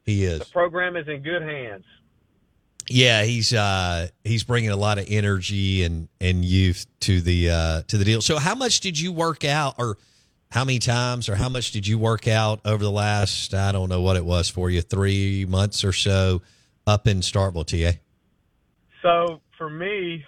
He 0.06 0.24
is. 0.24 0.40
The 0.40 0.46
program 0.46 0.96
is 0.96 1.08
in 1.08 1.22
good 1.22 1.42
hands. 1.42 1.86
Yeah, 2.90 3.24
he's 3.24 3.54
uh 3.54 4.08
he's 4.24 4.44
bringing 4.44 4.72
a 4.72 4.76
lot 4.76 4.98
of 4.98 5.06
energy 5.08 5.84
and 5.84 6.10
and 6.20 6.44
youth 6.44 6.88
to 7.02 7.22
the 7.22 7.50
uh 7.52 7.82
to 7.88 7.98
the 7.98 8.04
deal. 8.04 8.22
So 8.22 8.38
how 8.40 8.56
much 8.56 8.80
did 8.80 9.00
you 9.00 9.12
work 9.14 9.46
out 9.46 9.76
or 9.78 9.98
how 10.50 10.66
many 10.66 10.80
times 10.80 11.30
or 11.30 11.36
how 11.36 11.48
much 11.48 11.72
did 11.72 11.86
you 11.88 11.98
work 12.00 12.28
out 12.28 12.60
over 12.66 12.84
the 12.84 12.92
last, 12.92 13.54
I 13.54 13.72
don't 13.72 13.88
know 13.88 14.02
what 14.02 14.18
it 14.18 14.26
was 14.26 14.50
for 14.50 14.70
you, 14.70 14.82
three 14.82 15.46
months 15.48 15.86
or 15.86 15.94
so 15.94 16.42
up 16.86 17.08
in 17.08 17.20
Starkville, 17.22 17.66
TA? 17.66 17.98
So 19.02 19.40
for 19.58 19.70
me, 19.70 20.26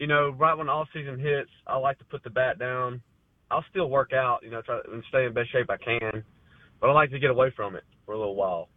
you 0.00 0.06
know, 0.08 0.30
right 0.30 0.54
when 0.54 0.68
off 0.68 0.88
season 0.92 1.20
hits, 1.20 1.50
I 1.66 1.76
like 1.76 1.98
to 1.98 2.04
put 2.04 2.24
the 2.24 2.30
bat 2.30 2.58
down. 2.58 3.02
I'll 3.52 3.64
still 3.70 3.90
work 3.90 4.12
out, 4.12 4.40
you 4.42 4.50
know, 4.50 4.62
try 4.62 4.80
and 4.92 5.04
stay 5.10 5.26
in 5.26 5.34
best 5.34 5.52
shape 5.52 5.68
I 5.68 5.76
can, 5.76 6.24
but 6.80 6.88
I 6.88 6.92
like 6.92 7.10
to 7.10 7.18
get 7.18 7.30
away 7.30 7.52
from 7.54 7.76
it 7.76 7.84
for 8.06 8.14
a 8.14 8.18
little 8.18 8.34
while. 8.34 8.68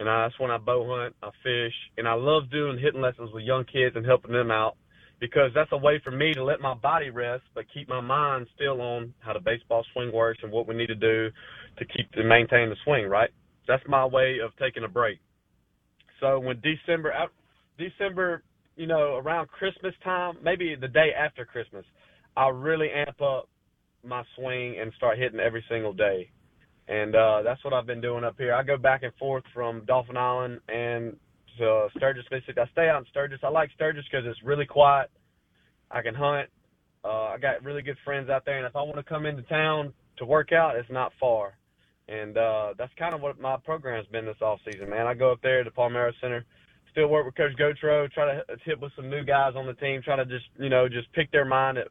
And 0.00 0.08
I, 0.08 0.24
that's 0.24 0.38
when 0.40 0.50
I 0.50 0.58
bow 0.58 0.84
hunt, 0.88 1.14
I 1.22 1.30
fish, 1.42 1.74
and 1.96 2.08
I 2.08 2.14
love 2.14 2.50
doing 2.50 2.78
hitting 2.78 3.00
lessons 3.00 3.30
with 3.32 3.44
young 3.44 3.64
kids 3.64 3.94
and 3.94 4.04
helping 4.04 4.32
them 4.32 4.50
out 4.50 4.76
because 5.20 5.52
that's 5.54 5.70
a 5.70 5.76
way 5.76 6.00
for 6.02 6.10
me 6.10 6.34
to 6.34 6.42
let 6.42 6.60
my 6.60 6.74
body 6.74 7.10
rest, 7.10 7.44
but 7.54 7.64
keep 7.72 7.88
my 7.88 8.00
mind 8.00 8.48
still 8.56 8.80
on 8.80 9.14
how 9.20 9.32
the 9.32 9.38
baseball 9.38 9.84
swing 9.92 10.12
works 10.12 10.40
and 10.42 10.50
what 10.50 10.66
we 10.66 10.74
need 10.74 10.88
to 10.88 10.96
do 10.96 11.30
to 11.78 11.84
keep 11.84 12.10
to 12.12 12.24
maintain 12.24 12.70
the 12.70 12.76
swing. 12.82 13.06
Right? 13.06 13.30
That's 13.68 13.84
my 13.86 14.04
way 14.04 14.38
of 14.44 14.50
taking 14.56 14.82
a 14.82 14.88
break. 14.88 15.20
So 16.18 16.40
when 16.40 16.60
December, 16.60 17.14
December, 17.78 18.42
you 18.74 18.88
know, 18.88 19.16
around 19.16 19.48
Christmas 19.48 19.94
time, 20.02 20.38
maybe 20.42 20.74
the 20.74 20.88
day 20.88 21.10
after 21.16 21.44
Christmas, 21.44 21.84
I 22.36 22.48
really 22.48 22.88
amp 22.90 23.20
up 23.22 23.48
my 24.04 24.22
swing 24.36 24.76
and 24.80 24.92
start 24.96 25.18
hitting 25.18 25.40
every 25.40 25.64
single 25.68 25.92
day. 25.92 26.30
And 26.88 27.14
uh, 27.14 27.42
that's 27.42 27.62
what 27.64 27.72
I've 27.72 27.86
been 27.86 28.00
doing 28.00 28.24
up 28.24 28.34
here. 28.36 28.54
I 28.54 28.62
go 28.62 28.76
back 28.76 29.02
and 29.02 29.14
forth 29.14 29.44
from 29.54 29.84
Dauphin 29.86 30.16
Island 30.16 30.60
and 30.68 31.16
to 31.58 31.88
Sturgis, 31.96 32.24
Mississippi. 32.30 32.60
I 32.60 32.66
stay 32.72 32.88
out 32.88 33.00
in 33.00 33.06
Sturgis. 33.10 33.40
I 33.42 33.48
like 33.48 33.70
Sturgis 33.74 34.04
because 34.10 34.26
it's 34.26 34.42
really 34.42 34.66
quiet. 34.66 35.10
I 35.90 36.02
can 36.02 36.14
hunt. 36.14 36.48
Uh, 37.04 37.34
I 37.34 37.38
got 37.38 37.62
really 37.62 37.82
good 37.82 37.96
friends 38.04 38.30
out 38.30 38.44
there, 38.44 38.58
and 38.58 38.66
if 38.66 38.76
I 38.76 38.82
want 38.82 38.96
to 38.96 39.02
come 39.02 39.26
into 39.26 39.42
town 39.42 39.92
to 40.18 40.24
work 40.24 40.52
out, 40.52 40.76
it's 40.76 40.90
not 40.90 41.12
far. 41.18 41.56
And 42.08 42.36
uh, 42.36 42.74
that's 42.78 42.92
kind 42.98 43.14
of 43.14 43.20
what 43.20 43.40
my 43.40 43.56
program's 43.56 44.06
been 44.08 44.24
this 44.24 44.40
off 44.40 44.60
season, 44.64 44.90
man. 44.90 45.06
I 45.06 45.14
go 45.14 45.32
up 45.32 45.40
there 45.42 45.64
to 45.64 45.70
Palmeiro 45.70 46.12
Center, 46.20 46.44
still 46.90 47.08
work 47.08 47.26
with 47.26 47.34
Coach 47.36 47.52
Gautreaux, 47.58 48.10
try 48.12 48.26
to 48.26 48.42
hit 48.64 48.80
with 48.80 48.92
some 48.96 49.10
new 49.10 49.24
guys 49.24 49.54
on 49.56 49.66
the 49.66 49.74
team, 49.74 50.00
try 50.02 50.16
to 50.16 50.24
just 50.24 50.46
you 50.58 50.68
know 50.68 50.88
just 50.88 51.12
pick 51.12 51.30
their 51.32 51.44
mind 51.44 51.78
at 51.78 51.88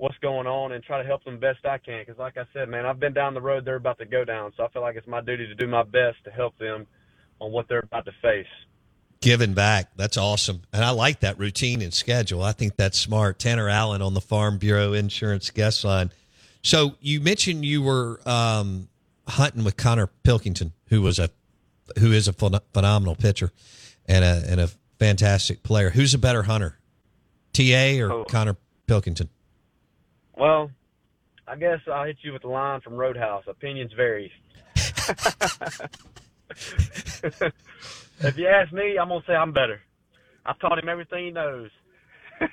what's 0.00 0.16
going 0.18 0.46
on 0.46 0.72
and 0.72 0.82
try 0.82 1.00
to 1.00 1.06
help 1.06 1.22
them 1.24 1.38
best 1.38 1.64
I 1.64 1.78
can. 1.78 2.00
Because 2.00 2.18
like 2.18 2.36
I 2.36 2.44
said, 2.52 2.68
man, 2.68 2.86
I've 2.86 2.98
been 2.98 3.12
down 3.12 3.34
the 3.34 3.40
road 3.40 3.64
they're 3.64 3.76
about 3.76 3.98
to 3.98 4.06
go 4.06 4.24
down, 4.24 4.52
so 4.56 4.64
I 4.64 4.68
feel 4.68 4.82
like 4.82 4.96
it's 4.96 5.06
my 5.06 5.20
duty 5.20 5.46
to 5.46 5.54
do 5.54 5.66
my 5.66 5.82
best 5.82 6.24
to 6.24 6.30
help 6.30 6.56
them 6.58 6.86
on 7.38 7.52
what 7.52 7.68
they're 7.68 7.80
about 7.80 8.06
to 8.06 8.12
face. 8.22 8.46
Giving 9.20 9.52
back. 9.52 9.90
That's 9.96 10.16
awesome. 10.16 10.62
And 10.72 10.82
I 10.82 10.90
like 10.90 11.20
that 11.20 11.38
routine 11.38 11.82
and 11.82 11.92
schedule. 11.92 12.42
I 12.42 12.52
think 12.52 12.76
that's 12.76 12.98
smart. 12.98 13.38
Tanner 13.38 13.68
Allen 13.68 14.00
on 14.00 14.14
the 14.14 14.20
Farm 14.22 14.56
Bureau 14.56 14.94
Insurance 14.94 15.50
guest 15.50 15.84
line. 15.84 16.10
So 16.62 16.96
you 17.00 17.20
mentioned 17.20 17.66
you 17.66 17.82
were 17.82 18.20
um, 18.24 18.88
hunting 19.28 19.64
with 19.64 19.76
Connor 19.76 20.06
Pilkington, 20.06 20.72
who 20.88 21.02
was 21.02 21.18
a 21.18 21.30
who 21.98 22.12
is 22.12 22.28
a 22.28 22.32
phenomenal 22.32 23.14
pitcher 23.14 23.52
and 24.06 24.24
a 24.24 24.42
and 24.48 24.60
a 24.60 24.70
fantastic 24.98 25.62
player. 25.62 25.90
Who's 25.90 26.14
a 26.14 26.18
better 26.18 26.44
hunter, 26.44 26.78
TA 27.52 27.98
or 28.00 28.12
oh. 28.12 28.24
Connor 28.24 28.56
Pilkington? 28.86 29.28
Well, 30.36 30.70
I 31.46 31.56
guess 31.56 31.80
I'll 31.92 32.04
hit 32.04 32.18
you 32.22 32.32
with 32.32 32.42
the 32.42 32.48
line 32.48 32.80
from 32.80 32.94
Roadhouse. 32.94 33.44
Opinions 33.46 33.92
vary. 33.92 34.32
if 38.20 38.36
you 38.36 38.46
ask 38.46 38.72
me, 38.72 38.98
I'm 38.98 39.08
gonna 39.08 39.22
say 39.26 39.34
I'm 39.34 39.52
better. 39.52 39.80
I've 40.46 40.58
taught 40.58 40.78
him 40.78 40.88
everything 40.88 41.26
he 41.26 41.30
knows. 41.30 41.70
All 42.40 42.46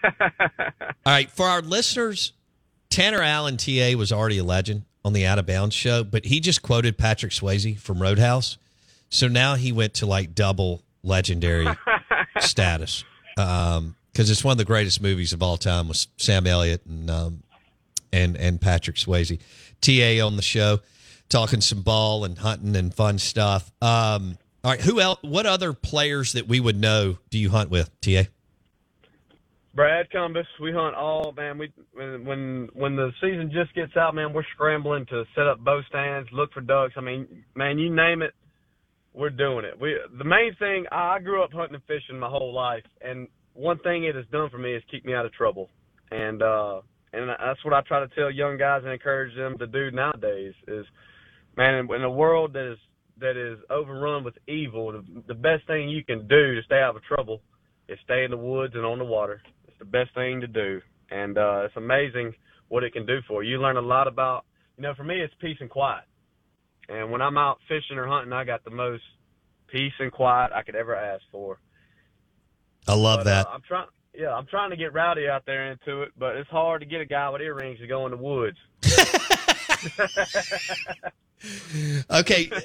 right, 1.06 1.30
for 1.30 1.46
our 1.46 1.62
listeners, 1.62 2.34
Tanner 2.90 3.22
Allen 3.22 3.58
TA 3.58 3.94
was 3.98 4.12
already 4.12 4.40
a 4.40 4.44
legend 4.44 4.84
on 5.06 5.14
the 5.14 5.26
Out 5.26 5.40
of 5.40 5.46
Bounds 5.46 5.76
show, 5.76 6.04
but 6.04 6.26
he 6.26 6.40
just 6.40 6.62
quoted 6.62 6.98
Patrick 6.98 7.32
Swayze 7.32 7.80
from 7.80 8.02
Roadhouse, 8.02 8.58
so 9.10 9.28
now 9.28 9.56
he 9.56 9.72
went 9.72 9.94
to 9.96 10.06
like 10.06 10.36
double 10.36 10.84
legendary 11.04 11.68
status 12.40 13.06
because 13.36 13.78
um, 13.78 13.96
it's 14.16 14.44
one 14.44 14.54
of 14.54 14.58
the 14.58 14.66
greatest 14.66 15.02
movies 15.02 15.32
of 15.32 15.42
all 15.42 15.58
time 15.58 15.88
with 15.88 16.06
Sam 16.18 16.46
Elliott 16.46 16.86
and 16.86 17.10
um, 17.10 17.44
and 18.24 18.38
and 18.38 18.60
Patrick 18.62 18.98
Swayze. 18.98 19.40
TA 19.82 20.26
on 20.26 20.36
the 20.36 20.42
show, 20.42 20.80
talking 21.30 21.62
some 21.62 21.82
ball 21.82 22.26
and 22.26 22.38
hunting 22.40 22.76
and 22.76 22.94
fun 22.94 23.20
stuff. 23.20 23.72
Um, 23.82 24.38
all 24.64 24.72
right, 24.72 24.82
who 24.82 25.00
else? 25.00 25.20
What 25.22 25.46
other 25.46 25.74
players 25.74 26.34
that 26.34 26.48
we 26.48 26.60
would 26.60 26.80
know 26.80 27.18
do 27.30 27.38
you 27.38 27.50
hunt 27.50 27.70
with, 27.70 27.90
TA? 28.02 28.24
Brad 29.74 30.10
Cumbest. 30.10 30.50
We 30.60 30.72
hunt 30.72 30.96
all 30.96 31.32
man. 31.38 31.60
We 31.60 31.72
when 31.94 32.70
when 32.74 32.96
the 32.96 33.12
season 33.22 33.52
just 33.54 33.74
gets 33.76 33.96
out, 33.96 34.16
man, 34.16 34.34
we're 34.34 34.44
scrambling 34.56 35.06
to 35.08 35.24
set 35.36 35.46
up 35.46 35.64
bow 35.64 35.82
stands, 35.88 36.28
look 36.32 36.52
for 36.52 36.62
ducks. 36.62 36.96
I 36.98 37.02
mean, 37.02 37.46
man, 37.56 37.78
you 37.78 37.94
name 37.94 38.24
it, 38.24 38.34
we're 39.14 39.30
doing 39.30 39.66
it. 39.66 39.80
We 39.80 40.00
the 40.18 40.24
main 40.24 40.56
thing. 40.58 40.86
I 40.92 41.20
grew 41.20 41.44
up 41.44 41.54
hunting 41.54 41.76
and 41.76 41.84
fishing 41.84 42.18
my 42.18 42.28
whole 42.28 42.54
life, 42.54 42.84
and 43.02 43.28
one 43.54 43.78
thing 43.80 44.04
it 44.04 44.16
has 44.16 44.26
done 44.32 44.50
for 44.50 44.58
me 44.58 44.74
is 44.74 44.84
keep 44.90 45.06
me 45.06 45.14
out 45.14 45.26
of 45.26 45.34
trouble. 45.34 45.70
And 46.10 46.42
uh, 46.42 46.82
and 47.14 47.30
that's 47.30 47.64
what 47.64 47.74
I 47.74 47.82
try 47.82 48.00
to 48.00 48.08
tell 48.16 48.32
young 48.32 48.58
guys 48.58 48.82
and 48.84 48.92
encourage 48.92 49.36
them 49.36 49.58
to 49.60 49.68
do 49.68 49.92
nowadays. 49.92 50.54
Is 50.68 50.86
man, 51.56 51.88
in 51.90 52.04
a 52.04 52.10
world 52.10 52.54
that 52.54 52.72
is 52.72 52.78
that 53.20 53.36
is 53.36 53.60
overrun 53.70 54.24
with 54.24 54.36
evil, 54.48 54.92
the, 54.92 55.04
the 55.28 55.34
best 55.34 55.66
thing 55.68 55.90
you 55.90 56.04
can 56.04 56.28
do 56.28 56.56
to 56.56 56.62
stay 56.66 56.80
out 56.80 56.96
of 56.96 57.04
trouble 57.04 57.42
is 57.88 57.98
stay 58.04 58.24
in 58.24 58.32
the 58.32 58.38
woods 58.38 58.74
and 58.76 58.86
on 58.86 59.00
the 59.00 59.06
water. 59.06 59.42
It's 59.68 59.80
the 59.80 59.86
best 59.86 60.14
thing 60.14 60.42
to 60.42 60.48
do, 60.48 60.82
and 61.10 61.38
uh, 61.38 61.64
it's 61.66 61.78
amazing 61.78 62.34
what 62.68 62.84
it 62.84 62.94
can 62.94 63.06
do 63.06 63.20
for 63.28 63.44
you. 63.44 63.52
You 63.52 63.62
learn 63.62 63.78
a 63.78 63.82
lot 63.82 64.08
about, 64.08 64.46
you 64.78 64.84
know, 64.84 64.94
for 64.96 65.04
me, 65.04 65.22
it's 65.22 65.34
peace 65.40 65.58
and 65.60 65.70
quiet. 65.70 66.04
And 66.90 67.12
when 67.12 67.22
I'm 67.22 67.38
out 67.38 67.60
fishing 67.68 67.98
or 67.98 68.08
hunting, 68.08 68.34
I 68.34 68.44
got 68.44 68.64
the 68.64 68.72
most 68.72 69.04
peace 69.68 69.94
and 70.00 70.12
quiet 70.12 70.52
I 70.54 70.64
could 70.64 70.76
ever 70.76 70.96
ask 70.96 71.24
for. 71.32 71.60
I 72.88 72.94
love 72.94 73.20
but, 73.20 73.24
that. 73.26 73.48
Uh, 73.48 73.52
I'm 73.52 73.62
trying. 73.68 73.88
Yeah, 74.18 74.34
I'm 74.34 74.48
trying 74.48 74.72
to 74.72 74.76
get 74.76 74.94
Rowdy 74.94 75.28
out 75.28 75.44
there 75.46 75.72
into 75.72 76.02
it, 76.02 76.12
but 76.18 76.38
it's 76.38 76.50
hard 76.50 76.82
to 76.82 76.88
get 76.88 77.02
a 77.02 77.06
guy 77.06 77.30
with 77.30 77.42
earrings 77.42 77.78
to 77.80 77.88
go 77.88 78.06
in 78.06 78.12
the 78.12 78.18
woods. 78.18 78.58
okay. 82.10 82.50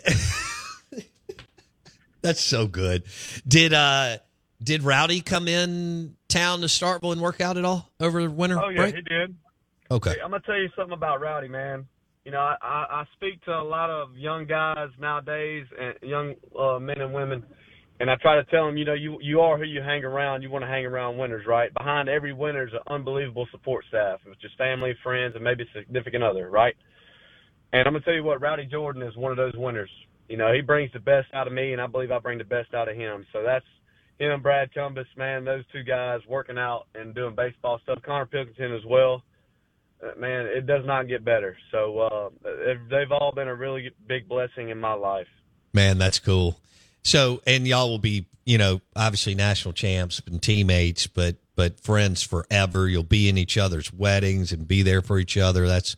That's 2.22 2.40
so 2.40 2.66
good. 2.66 3.02
Did 3.46 3.74
uh 3.74 4.16
did 4.62 4.82
Rowdy 4.82 5.20
come 5.20 5.46
in 5.46 6.16
town 6.28 6.60
to 6.60 6.68
Starkville 6.68 7.12
and 7.12 7.20
work 7.20 7.42
out 7.42 7.58
at 7.58 7.66
all 7.66 7.90
over 8.00 8.22
the 8.22 8.30
winter? 8.30 8.58
Oh 8.58 8.70
yeah, 8.70 8.78
break? 8.78 8.94
he 8.94 9.02
did. 9.02 9.36
Okay. 9.90 10.16
I'm 10.24 10.30
gonna 10.30 10.42
tell 10.46 10.56
you 10.56 10.70
something 10.74 10.94
about 10.94 11.20
Rowdy, 11.20 11.48
man. 11.48 11.86
You 12.24 12.30
know, 12.30 12.38
I, 12.38 12.56
I, 12.62 12.86
I 12.90 13.04
speak 13.14 13.44
to 13.44 13.50
a 13.50 13.62
lot 13.62 13.90
of 13.90 14.16
young 14.16 14.46
guys 14.46 14.88
nowadays 14.98 15.66
and 15.78 15.96
young 16.08 16.34
uh, 16.58 16.78
men 16.78 16.98
and 17.00 17.12
women, 17.12 17.44
and 18.00 18.10
I 18.10 18.16
try 18.16 18.36
to 18.36 18.44
tell 18.44 18.66
them, 18.66 18.76
you 18.76 18.84
know, 18.84 18.94
you 18.94 19.18
you 19.20 19.40
are 19.40 19.58
who 19.58 19.64
you 19.64 19.80
hang 19.80 20.04
around. 20.04 20.42
You 20.42 20.50
want 20.50 20.62
to 20.62 20.68
hang 20.68 20.84
around 20.84 21.18
winners, 21.18 21.46
right? 21.46 21.72
Behind 21.74 22.08
every 22.08 22.32
winner 22.32 22.66
is 22.66 22.72
an 22.72 22.80
unbelievable 22.92 23.46
support 23.50 23.84
staff. 23.88 24.20
It's 24.26 24.40
just 24.40 24.56
family, 24.58 24.94
friends, 25.02 25.34
and 25.34 25.44
maybe 25.44 25.64
significant 25.74 26.24
other, 26.24 26.50
right? 26.50 26.74
And 27.72 27.86
I'm 27.86 27.94
gonna 27.94 28.04
tell 28.04 28.14
you 28.14 28.24
what, 28.24 28.40
Rowdy 28.40 28.66
Jordan 28.66 29.02
is 29.02 29.16
one 29.16 29.30
of 29.30 29.36
those 29.36 29.54
winners. 29.56 29.90
You 30.28 30.36
know, 30.36 30.52
he 30.52 30.60
brings 30.60 30.92
the 30.92 31.00
best 31.00 31.28
out 31.34 31.46
of 31.46 31.52
me, 31.52 31.72
and 31.72 31.80
I 31.80 31.86
believe 31.86 32.10
I 32.10 32.18
bring 32.18 32.38
the 32.38 32.44
best 32.44 32.74
out 32.74 32.88
of 32.88 32.96
him. 32.96 33.26
So 33.32 33.42
that's 33.42 33.64
him, 34.18 34.42
Brad 34.42 34.72
Cumbest, 34.74 35.10
man. 35.16 35.44
Those 35.44 35.64
two 35.72 35.82
guys 35.82 36.20
working 36.28 36.58
out 36.58 36.86
and 36.94 37.14
doing 37.14 37.34
baseball 37.34 37.80
stuff. 37.82 37.98
Connor 38.04 38.26
Pilkington 38.26 38.74
as 38.74 38.84
well. 38.86 39.22
Uh, 40.02 40.18
man, 40.18 40.46
it 40.46 40.66
does 40.66 40.84
not 40.84 41.08
get 41.08 41.24
better. 41.24 41.56
So 41.70 41.98
uh, 41.98 42.28
they've 42.90 43.12
all 43.12 43.32
been 43.34 43.48
a 43.48 43.54
really 43.54 43.90
big 44.08 44.28
blessing 44.28 44.70
in 44.70 44.78
my 44.78 44.94
life. 44.94 45.28
Man, 45.72 45.98
that's 45.98 46.18
cool. 46.18 46.58
So, 47.02 47.42
and 47.46 47.66
y'all 47.66 47.90
will 47.90 47.98
be, 47.98 48.26
you 48.44 48.58
know, 48.58 48.80
obviously 48.94 49.34
national 49.34 49.74
champs 49.74 50.22
and 50.26 50.40
teammates, 50.40 51.06
but 51.06 51.36
but 51.54 51.80
friends 51.80 52.22
forever. 52.22 52.88
You'll 52.88 53.02
be 53.02 53.28
in 53.28 53.36
each 53.36 53.58
other's 53.58 53.92
weddings 53.92 54.52
and 54.52 54.66
be 54.66 54.82
there 54.82 55.02
for 55.02 55.18
each 55.18 55.36
other. 55.36 55.66
That's 55.66 55.96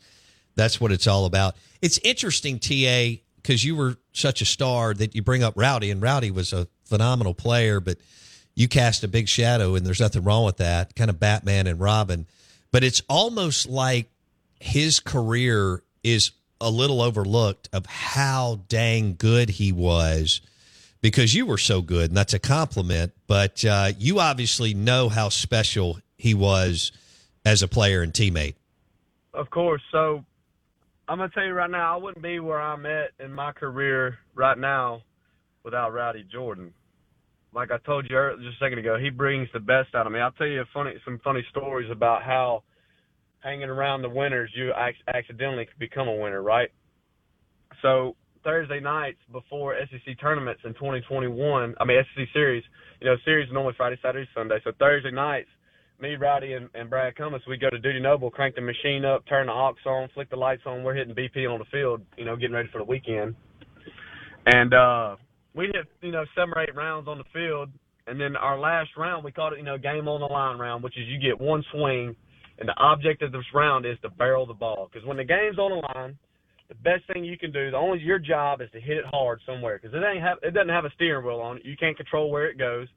that's 0.57 0.81
what 0.81 0.93
it's 0.93 1.07
all 1.07 1.27
about. 1.27 1.57
It's 1.83 1.99
interesting, 1.99 2.59
TA, 2.59 3.21
because 3.37 3.65
you 3.65 3.77
were 3.77 3.97
such 4.13 4.41
a 4.41 4.47
star 4.47 4.95
that 4.95 5.15
you 5.15 5.23
bring 5.23 5.43
up 5.43 5.55
Rowdy, 5.57 5.91
and 5.91 6.01
Rowdy 6.01 6.31
was 6.31 6.53
a 6.53 6.69
phenomenal 6.85 7.35
player, 7.35 7.81
but 7.81 7.99
you 8.55 8.69
cast 8.69 9.05
a 9.05 9.09
big 9.09 9.29
shadow, 9.29 9.75
and 9.75 9.85
there's 9.85 10.01
nothing 10.01 10.23
wrong 10.23 10.45
with 10.45 10.59
that. 10.59 10.95
Kind 10.95 11.11
of 11.11 11.19
Batman 11.19 11.67
and 11.67 11.81
Robin, 11.81 12.27
but 12.71 12.85
it's 12.85 13.03
almost 13.09 13.69
like 13.69 14.11
his 14.61 15.01
career 15.01 15.83
is 16.03 16.33
a 16.61 16.71
little 16.71 17.03
overlooked 17.03 17.69
of 17.73 17.85
how 17.87 18.61
dang 18.69 19.17
good 19.17 19.51
he 19.51 19.73
was 19.73 20.41
because 21.05 21.35
you 21.35 21.45
were 21.45 21.59
so 21.59 21.83
good, 21.83 22.09
and 22.09 22.17
that's 22.17 22.33
a 22.33 22.39
compliment. 22.39 23.13
But 23.27 23.63
uh, 23.63 23.93
you 23.99 24.21
obviously 24.21 24.73
know 24.73 25.11
how 25.11 25.29
special 25.29 25.99
he 26.17 26.33
was 26.33 26.93
as 27.45 27.63
a 27.63 27.69
player 27.69 28.01
and 28.01 28.11
teammate. 28.11 28.55
Of 29.35 29.51
course. 29.51 29.83
So 29.93 30.25
I'm 31.07 31.19
gonna 31.19 31.29
tell 31.29 31.45
you 31.45 31.53
right 31.53 31.71
now, 31.71 31.93
I 31.93 32.03
wouldn't 32.03 32.23
be 32.23 32.41
where 32.41 32.59
I'm 32.59 32.87
at 32.87 33.11
in 33.23 33.35
my 33.35 33.53
career 33.53 34.17
right 34.35 34.57
now 34.57 35.03
without 35.63 35.93
Rowdy 35.93 36.25
Jordan. 36.33 36.73
Like 37.53 37.71
I 37.71 37.77
told 37.85 38.07
you 38.09 38.31
just 38.39 38.57
a 38.57 38.65
second 38.65 38.79
ago, 38.79 38.97
he 38.99 39.11
brings 39.11 39.51
the 39.53 39.61
best 39.61 39.95
out 39.95 40.07
of 40.07 40.13
me. 40.13 40.21
I'll 40.21 40.33
tell 40.33 40.47
you 40.47 40.65
funny 40.73 40.95
some 41.05 41.21
funny 41.23 41.45
stories 41.51 41.91
about 41.91 42.23
how 42.23 42.63
hanging 43.41 43.69
around 43.69 44.01
the 44.01 44.09
winners, 44.09 44.51
you 44.55 44.73
ac- 44.75 44.97
accidentally 45.07 45.69
become 45.79 46.09
a 46.09 46.17
winner, 46.17 46.43
right? 46.43 46.71
So 47.83 48.17
Thursday 48.45 48.81
nights 48.81 49.19
before 49.33 49.75
SEC 49.91 50.21
tournaments 50.21 50.61
in 50.65 50.75
2021, 50.75 51.75
I 51.81 51.85
mean 51.85 51.97
SEC 52.15 52.27
series, 52.33 52.63
you 53.01 53.09
know, 53.09 53.17
series 53.25 53.49
is 53.49 53.53
normally 53.53 53.75
Friday, 53.77 53.99
Saturday, 54.03 54.29
Sunday. 54.35 54.59
So 54.63 54.73
Thursday 54.79 55.11
nights, 55.11 55.49
me, 56.01 56.17
Rowdy, 56.17 56.53
and, 56.53 56.69
and 56.75 56.91
Brad 56.91 57.17
Cumbest, 57.17 57.49
we 57.49 57.57
go 57.57 57.71
to 57.71 57.79
Dudy 57.79 58.01
Noble, 58.01 58.31
crank 58.31 58.55
the 58.55 58.61
machine 58.61 59.05
up, 59.05 59.27
turn 59.27 59.47
the 59.47 59.53
aux 59.53 59.75
on, 59.87 60.09
flick 60.15 60.31
the 60.31 60.37
lights 60.37 60.63
on. 60.67 60.83
We're 60.83 60.95
hitting 60.95 61.15
BP 61.15 61.51
on 61.51 61.59
the 61.59 61.65
field, 61.73 62.03
you 62.17 62.25
know, 62.25 62.37
getting 62.37 62.55
ready 62.55 62.69
for 62.71 62.79
the 62.79 62.85
weekend. 62.85 63.35
And 64.47 64.75
uh, 64.75 65.17
we 65.55 65.67
hit, 65.67 65.87
you 66.03 66.13
know, 66.13 66.25
seven 66.35 66.53
or 66.55 66.63
eight 66.63 66.75
rounds 66.75 67.09
on 67.09 67.19
the 67.19 67.25
field. 67.33 67.71
And 68.07 68.21
then 68.21 68.37
our 68.37 68.59
last 68.59 68.91
round, 68.99 69.25
we 69.25 69.33
called 69.33 69.55
it, 69.55 69.59
you 69.59 69.65
know, 69.65 69.79
game 69.79 70.09
on 70.09 70.21
the 70.21 70.27
line 70.27 70.59
round, 70.59 70.83
which 70.83 70.99
is 70.99 71.05
you 71.09 71.19
get 71.19 71.41
one 71.41 71.65
swing, 71.73 72.15
and 72.59 72.69
the 72.69 72.77
object 72.77 73.23
of 73.23 73.33
this 73.33 73.45
round 73.55 73.87
is 73.87 73.97
to 74.03 74.11
barrel 74.11 74.47
the 74.47 74.55
ball. 74.55 74.91
Because 74.93 75.07
when 75.07 75.17
the 75.17 75.25
game's 75.25 75.59
on 75.59 75.71
the 75.71 75.87
line, 75.95 76.19
the 76.69 76.75
best 76.77 77.05
thing 77.13 77.25
you 77.25 77.39
can 77.39 77.53
do, 77.53 77.71
the 77.71 77.77
only 77.77 78.01
your 78.01 78.19
job 78.19 78.61
is 78.61 78.71
to 78.73 78.81
hit 78.81 78.97
it 78.97 79.05
hard 79.05 79.41
somewhere. 79.47 79.79
Because 79.81 79.95
it 79.95 80.03
ain't 80.05 80.23
have, 80.23 80.39
it 80.43 80.55
doesn't 80.55 80.71
have 80.71 80.85
a 80.85 80.91
steering 80.95 81.25
wheel 81.25 81.41
on 81.41 81.59
it. 81.59 81.65
You 81.65 81.77
can't 81.77 81.97
control 81.97 82.31
where 82.31 82.49
it 82.49 82.59
goes. 82.59 82.89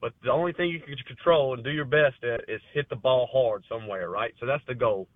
But 0.00 0.12
the 0.22 0.30
only 0.30 0.52
thing 0.52 0.68
you 0.68 0.80
can 0.80 0.94
control 1.06 1.54
and 1.54 1.64
do 1.64 1.70
your 1.70 1.86
best 1.86 2.22
at 2.22 2.48
is 2.48 2.60
hit 2.74 2.88
the 2.90 2.96
ball 2.96 3.28
hard 3.32 3.64
somewhere, 3.68 4.10
right? 4.10 4.32
So 4.38 4.46
that's 4.46 4.62
the 4.68 4.74
goal. 4.74 5.08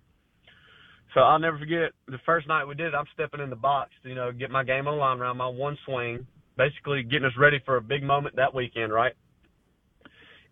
So 1.13 1.21
I'll 1.21 1.39
never 1.39 1.59
forget 1.59 1.91
the 2.07 2.17
first 2.25 2.47
night 2.47 2.65
we 2.65 2.75
did 2.75 2.87
it, 2.87 2.93
I'm 2.95 3.05
stepping 3.13 3.41
in 3.41 3.49
the 3.49 3.55
box, 3.55 3.91
to, 4.03 4.09
you 4.09 4.15
know, 4.15 4.31
get 4.31 4.49
my 4.49 4.63
game 4.63 4.87
on 4.87 4.97
line 4.97 5.19
around 5.19 5.37
my 5.37 5.47
one 5.47 5.77
swing, 5.85 6.25
basically 6.57 7.03
getting 7.03 7.25
us 7.25 7.33
ready 7.37 7.59
for 7.65 7.77
a 7.77 7.81
big 7.81 8.01
moment 8.01 8.37
that 8.37 8.53
weekend, 8.53 8.93
right? 8.93 9.13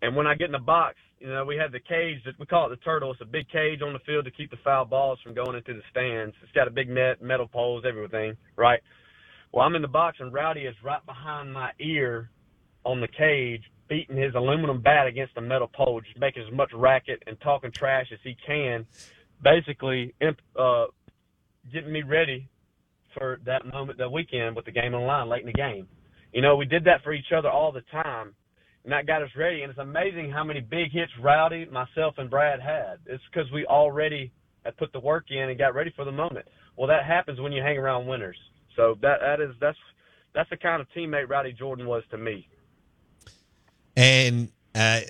And 0.01 0.15
when 0.15 0.27
I 0.27 0.35
get 0.35 0.45
in 0.45 0.51
the 0.53 0.59
box, 0.59 0.95
you 1.19 1.27
know, 1.27 1.43
we 1.43 1.57
had 1.57 1.71
the 1.71 1.79
cage 1.79 2.19
that 2.25 2.39
we 2.39 2.45
call 2.45 2.67
it 2.67 2.69
the 2.69 2.83
turtle. 2.83 3.11
It's 3.11 3.21
a 3.21 3.25
big 3.25 3.49
cage 3.49 3.81
on 3.81 3.93
the 3.93 3.99
field 3.99 4.25
to 4.25 4.31
keep 4.31 4.51
the 4.51 4.57
foul 4.63 4.85
balls 4.85 5.19
from 5.21 5.33
going 5.33 5.55
into 5.55 5.73
the 5.73 5.81
stands. 5.91 6.35
It's 6.41 6.51
got 6.53 6.67
a 6.67 6.71
big 6.71 6.89
net, 6.89 7.21
metal 7.21 7.47
poles, 7.47 7.83
everything, 7.87 8.37
right? 8.55 8.79
Well, 9.51 9.65
I'm 9.65 9.75
in 9.75 9.81
the 9.81 9.87
box 9.87 10.17
and 10.19 10.33
Rowdy 10.33 10.61
is 10.61 10.75
right 10.83 11.05
behind 11.05 11.51
my 11.51 11.71
ear 11.79 12.29
on 12.85 13.01
the 13.01 13.07
cage, 13.07 13.63
beating 13.89 14.15
his 14.15 14.33
aluminum 14.35 14.81
bat 14.81 15.07
against 15.07 15.35
the 15.35 15.41
metal 15.41 15.67
pole, 15.67 15.99
just 16.01 16.17
making 16.17 16.43
as 16.43 16.53
much 16.53 16.71
racket 16.73 17.21
and 17.27 17.39
talking 17.41 17.71
trash 17.71 18.07
as 18.13 18.19
he 18.23 18.37
can, 18.45 18.85
basically 19.43 20.13
uh, 20.57 20.85
getting 21.73 21.91
me 21.91 22.03
ready 22.03 22.47
for 23.17 23.39
that 23.45 23.65
moment, 23.65 23.97
that 23.97 24.11
weekend 24.11 24.55
with 24.55 24.65
the 24.65 24.71
game 24.71 24.93
on 24.93 25.01
the 25.01 25.07
line 25.07 25.27
late 25.27 25.41
in 25.41 25.47
the 25.47 25.53
game. 25.53 25.87
You 26.31 26.41
know, 26.41 26.55
we 26.55 26.65
did 26.65 26.83
that 26.85 27.03
for 27.03 27.11
each 27.11 27.31
other 27.35 27.49
all 27.49 27.71
the 27.71 27.81
time, 27.91 28.35
and 28.83 28.93
that 28.93 29.05
got 29.05 29.21
us 29.21 29.29
ready. 29.35 29.61
And 29.61 29.69
it's 29.69 29.79
amazing 29.79 30.31
how 30.31 30.43
many 30.43 30.61
big 30.61 30.91
hits 30.91 31.11
Rowdy, 31.21 31.65
myself, 31.65 32.15
and 32.17 32.29
Brad 32.29 32.59
had. 32.61 32.97
It's 33.05 33.23
because 33.31 33.51
we 33.51 33.65
already 33.65 34.31
had 34.63 34.77
put 34.77 34.91
the 34.93 34.99
work 34.99 35.25
in 35.29 35.49
and 35.49 35.57
got 35.57 35.73
ready 35.73 35.91
for 35.95 36.05
the 36.05 36.11
moment. 36.11 36.47
Well, 36.75 36.87
that 36.87 37.05
happens 37.05 37.39
when 37.39 37.51
you 37.51 37.61
hang 37.61 37.77
around 37.77 38.07
winners. 38.07 38.37
So 38.75 38.97
that 39.01 39.19
that 39.21 39.41
is 39.41 39.55
that's 39.59 39.77
that's 40.33 40.49
the 40.49 40.57
kind 40.57 40.81
of 40.81 40.87
teammate 40.95 41.29
Rowdy 41.29 41.53
Jordan 41.53 41.85
was 41.87 42.03
to 42.11 42.17
me. 42.17 42.47
And 43.95 44.49
uh, 44.73 45.01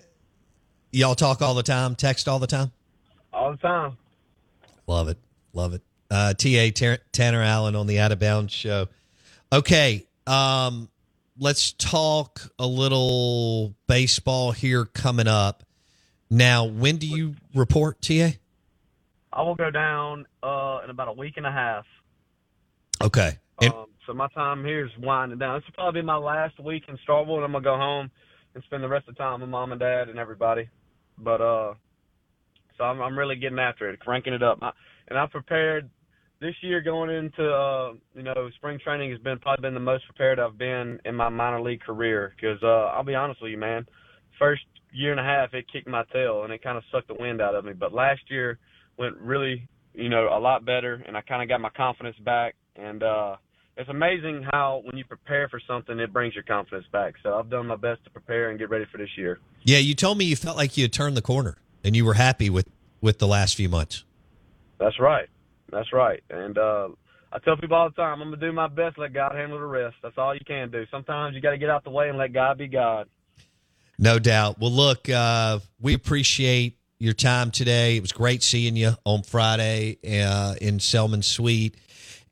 y'all 0.92 1.16
talk 1.16 1.42
all 1.42 1.54
the 1.54 1.64
time, 1.64 1.96
text 1.96 2.28
all 2.28 2.40
the 2.40 2.48
time? 2.48 2.72
All 3.32 3.52
the 3.52 3.58
time. 3.58 3.98
Love 4.88 5.10
it. 5.10 5.18
Love 5.54 5.74
it. 5.74 5.82
Uh, 6.10 6.34
TA 6.34 6.70
Tanner 7.12 7.44
Allen 7.44 7.76
on 7.76 7.86
the 7.86 8.00
Out 8.00 8.12
of 8.12 8.20
Bounds 8.20 8.52
show. 8.52 8.88
Okay. 9.54 10.08
Um, 10.26 10.90
let's 11.40 11.72
talk 11.74 12.42
a 12.60 12.68
little 12.68 13.74
baseball 13.88 14.52
here 14.52 14.86
coming 14.86 15.28
up. 15.28 15.64
Now, 16.30 16.66
when 16.66 16.98
do 16.98 17.08
you 17.08 17.36
report, 17.56 18.02
TA? 18.02 18.32
I 19.32 19.42
will 19.42 19.56
go 19.56 19.72
down 19.72 20.26
uh, 20.44 20.82
in 20.84 20.90
about 20.90 21.08
a 21.08 21.14
week 21.14 21.36
and 21.38 21.46
a 21.46 21.52
half. 21.52 21.86
Okay. 23.02 23.38
And- 23.62 23.74
um, 23.74 23.86
so 24.06 24.14
my 24.14 24.28
time 24.30 24.66
here 24.66 24.86
is 24.86 24.92
winding 24.98 25.38
down. 25.38 25.60
This 25.60 25.68
will 25.68 25.74
probably 25.74 26.02
be 26.02 26.06
my 26.06 26.18
last 26.18 26.60
week 26.60 26.84
in 26.88 26.98
Starkville, 27.08 27.36
and 27.36 27.46
I'm 27.46 27.52
gonna 27.52 27.64
go 27.64 27.78
home 27.78 28.10
and 28.56 28.64
spend 28.64 28.84
the 28.84 28.88
rest 28.88 29.08
of 29.08 29.16
the 29.16 29.20
time 29.20 29.42
with 29.42 29.50
mom 29.50 29.72
and 29.72 29.80
dad 29.80 30.10
and 30.10 30.18
everybody. 30.18 30.68
But 31.20 31.42
uh, 31.42 31.74
so 32.76 32.86
I'm 32.86 33.00
I'm 33.02 33.18
really 33.18 33.36
getting 33.36 33.60
after 33.60 33.88
it, 33.88 34.00
cranking 34.00 34.34
it 34.34 34.42
up, 34.42 34.58
I, 34.64 34.72
and 35.10 35.20
I'm 35.20 35.30
prepared. 35.30 35.92
This 36.42 36.56
year 36.62 36.82
going 36.82 37.10
into 37.10 37.52
uh, 37.52 37.94
you 38.16 38.24
know 38.24 38.50
spring 38.56 38.80
training 38.84 39.12
has 39.12 39.20
been 39.20 39.40
probably 39.40 39.62
been 39.62 39.74
the 39.74 39.80
most 39.80 40.06
prepared 40.06 40.40
I've 40.40 40.58
been 40.58 41.00
in 41.04 41.16
my 41.16 41.30
minor 41.30 41.62
league 41.62 41.82
career. 41.82 42.34
Because 42.36 42.62
uh, 42.64 42.96
I'll 42.96 43.04
be 43.04 43.16
honest 43.16 43.42
with 43.42 43.52
you, 43.52 43.58
man, 43.58 43.86
first 44.38 44.64
year 44.92 45.12
and 45.12 45.20
a 45.20 45.24
half 45.24 45.54
it 45.54 45.66
kicked 45.72 45.88
my 45.88 46.04
tail 46.12 46.44
and 46.44 46.54
it 46.54 46.64
kind 46.64 46.78
of 46.78 46.84
sucked 46.92 47.10
the 47.10 47.14
wind 47.14 47.42
out 47.42 47.56
of 47.56 47.66
me. 47.66 47.74
But 47.74 47.94
last 47.94 48.22
year 48.30 48.58
went 48.98 49.18
really 49.18 49.68
you 49.94 50.10
know 50.10 50.30
a 50.32 50.40
lot 50.40 50.66
better, 50.66 51.04
and 51.06 51.18
I 51.18 51.22
kind 51.22 51.44
of 51.44 51.50
got 51.50 51.62
my 51.62 51.70
confidence 51.70 52.18
back 52.24 52.56
and. 52.76 53.04
uh 53.04 53.36
it's 53.78 53.90
amazing 53.90 54.46
how 54.52 54.82
when 54.84 54.98
you 54.98 55.06
prepare 55.06 55.48
for 55.48 55.62
something, 55.66 55.98
it 56.00 56.12
brings 56.12 56.36
your 56.36 56.44
confidence 56.44 56.86
back. 56.92 57.14
So 57.24 57.36
I've 57.36 57.50
done 57.50 57.66
my 57.66 57.78
best 57.78 58.04
to 58.04 58.10
prepare 58.10 58.50
and 58.50 58.60
get 58.60 58.70
ready 58.70 58.84
for 58.92 58.98
this 58.98 59.08
year. 59.16 59.40
Yeah, 59.64 59.78
you 59.78 59.96
told 59.96 60.18
me 60.18 60.26
you 60.26 60.36
felt 60.36 60.58
like 60.58 60.76
you 60.76 60.84
had 60.84 60.92
turned 60.92 61.16
the 61.16 61.22
corner 61.22 61.56
and 61.82 61.96
you 61.96 62.04
were 62.04 62.16
happy 62.16 62.50
with 62.50 62.68
with 63.00 63.20
the 63.20 63.28
last 63.28 63.56
few 63.56 63.70
months. 63.70 64.04
That's 64.80 65.00
right. 65.00 65.30
That's 65.72 65.92
right. 65.94 66.24
And 66.30 66.58
uh, 66.58 66.90
I 67.32 67.40
tell 67.40 67.58
people 67.58 67.78
all 67.78 67.90
the 67.90 67.96
time, 67.96 68.22
I'm 68.22 68.32
gonna 68.32 68.38
do 68.38 68.52
my 68.52 68.68
best. 68.68 68.98
Let 68.98 69.14
God 69.14 69.36
handle 69.36 69.60
the 69.60 69.66
rest. 69.66 69.96
That's 70.02 70.18
all 70.18 70.34
you 70.34 70.42
can 70.46 70.72
do. 70.72 70.86
Sometimes 70.92 71.36
you 71.36 71.42
got 71.42 71.52
to 71.52 71.58
get 71.58 71.70
out 71.70 71.84
the 71.84 71.90
way 71.90 72.10
and 72.10 72.18
let 72.18 72.34
God 72.34 72.58
be 72.58 72.68
God. 72.68 73.08
No 73.98 74.18
doubt. 74.18 74.60
Well, 74.60 74.72
look, 74.72 75.10
uh, 75.10 75.60
we 75.82 75.94
appreciate 75.94 76.78
your 77.00 77.14
time 77.14 77.52
today. 77.52 77.98
It 77.98 78.02
was 78.02 78.12
great 78.12 78.44
seeing 78.44 78.76
you 78.76 78.92
on 79.04 79.24
Friday 79.24 79.98
uh, 80.06 80.56
in 80.62 80.78
Selmon 80.78 81.24
Suite 81.24 81.76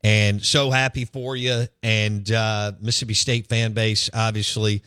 and 0.04 0.44
so 0.44 0.70
happy 0.70 1.04
for 1.04 1.36
you. 1.36 1.66
And 1.82 2.30
uh, 2.30 2.72
Mississippi 2.80 3.14
State 3.14 3.48
fan 3.48 3.72
base 3.72 4.10
obviously 4.12 4.82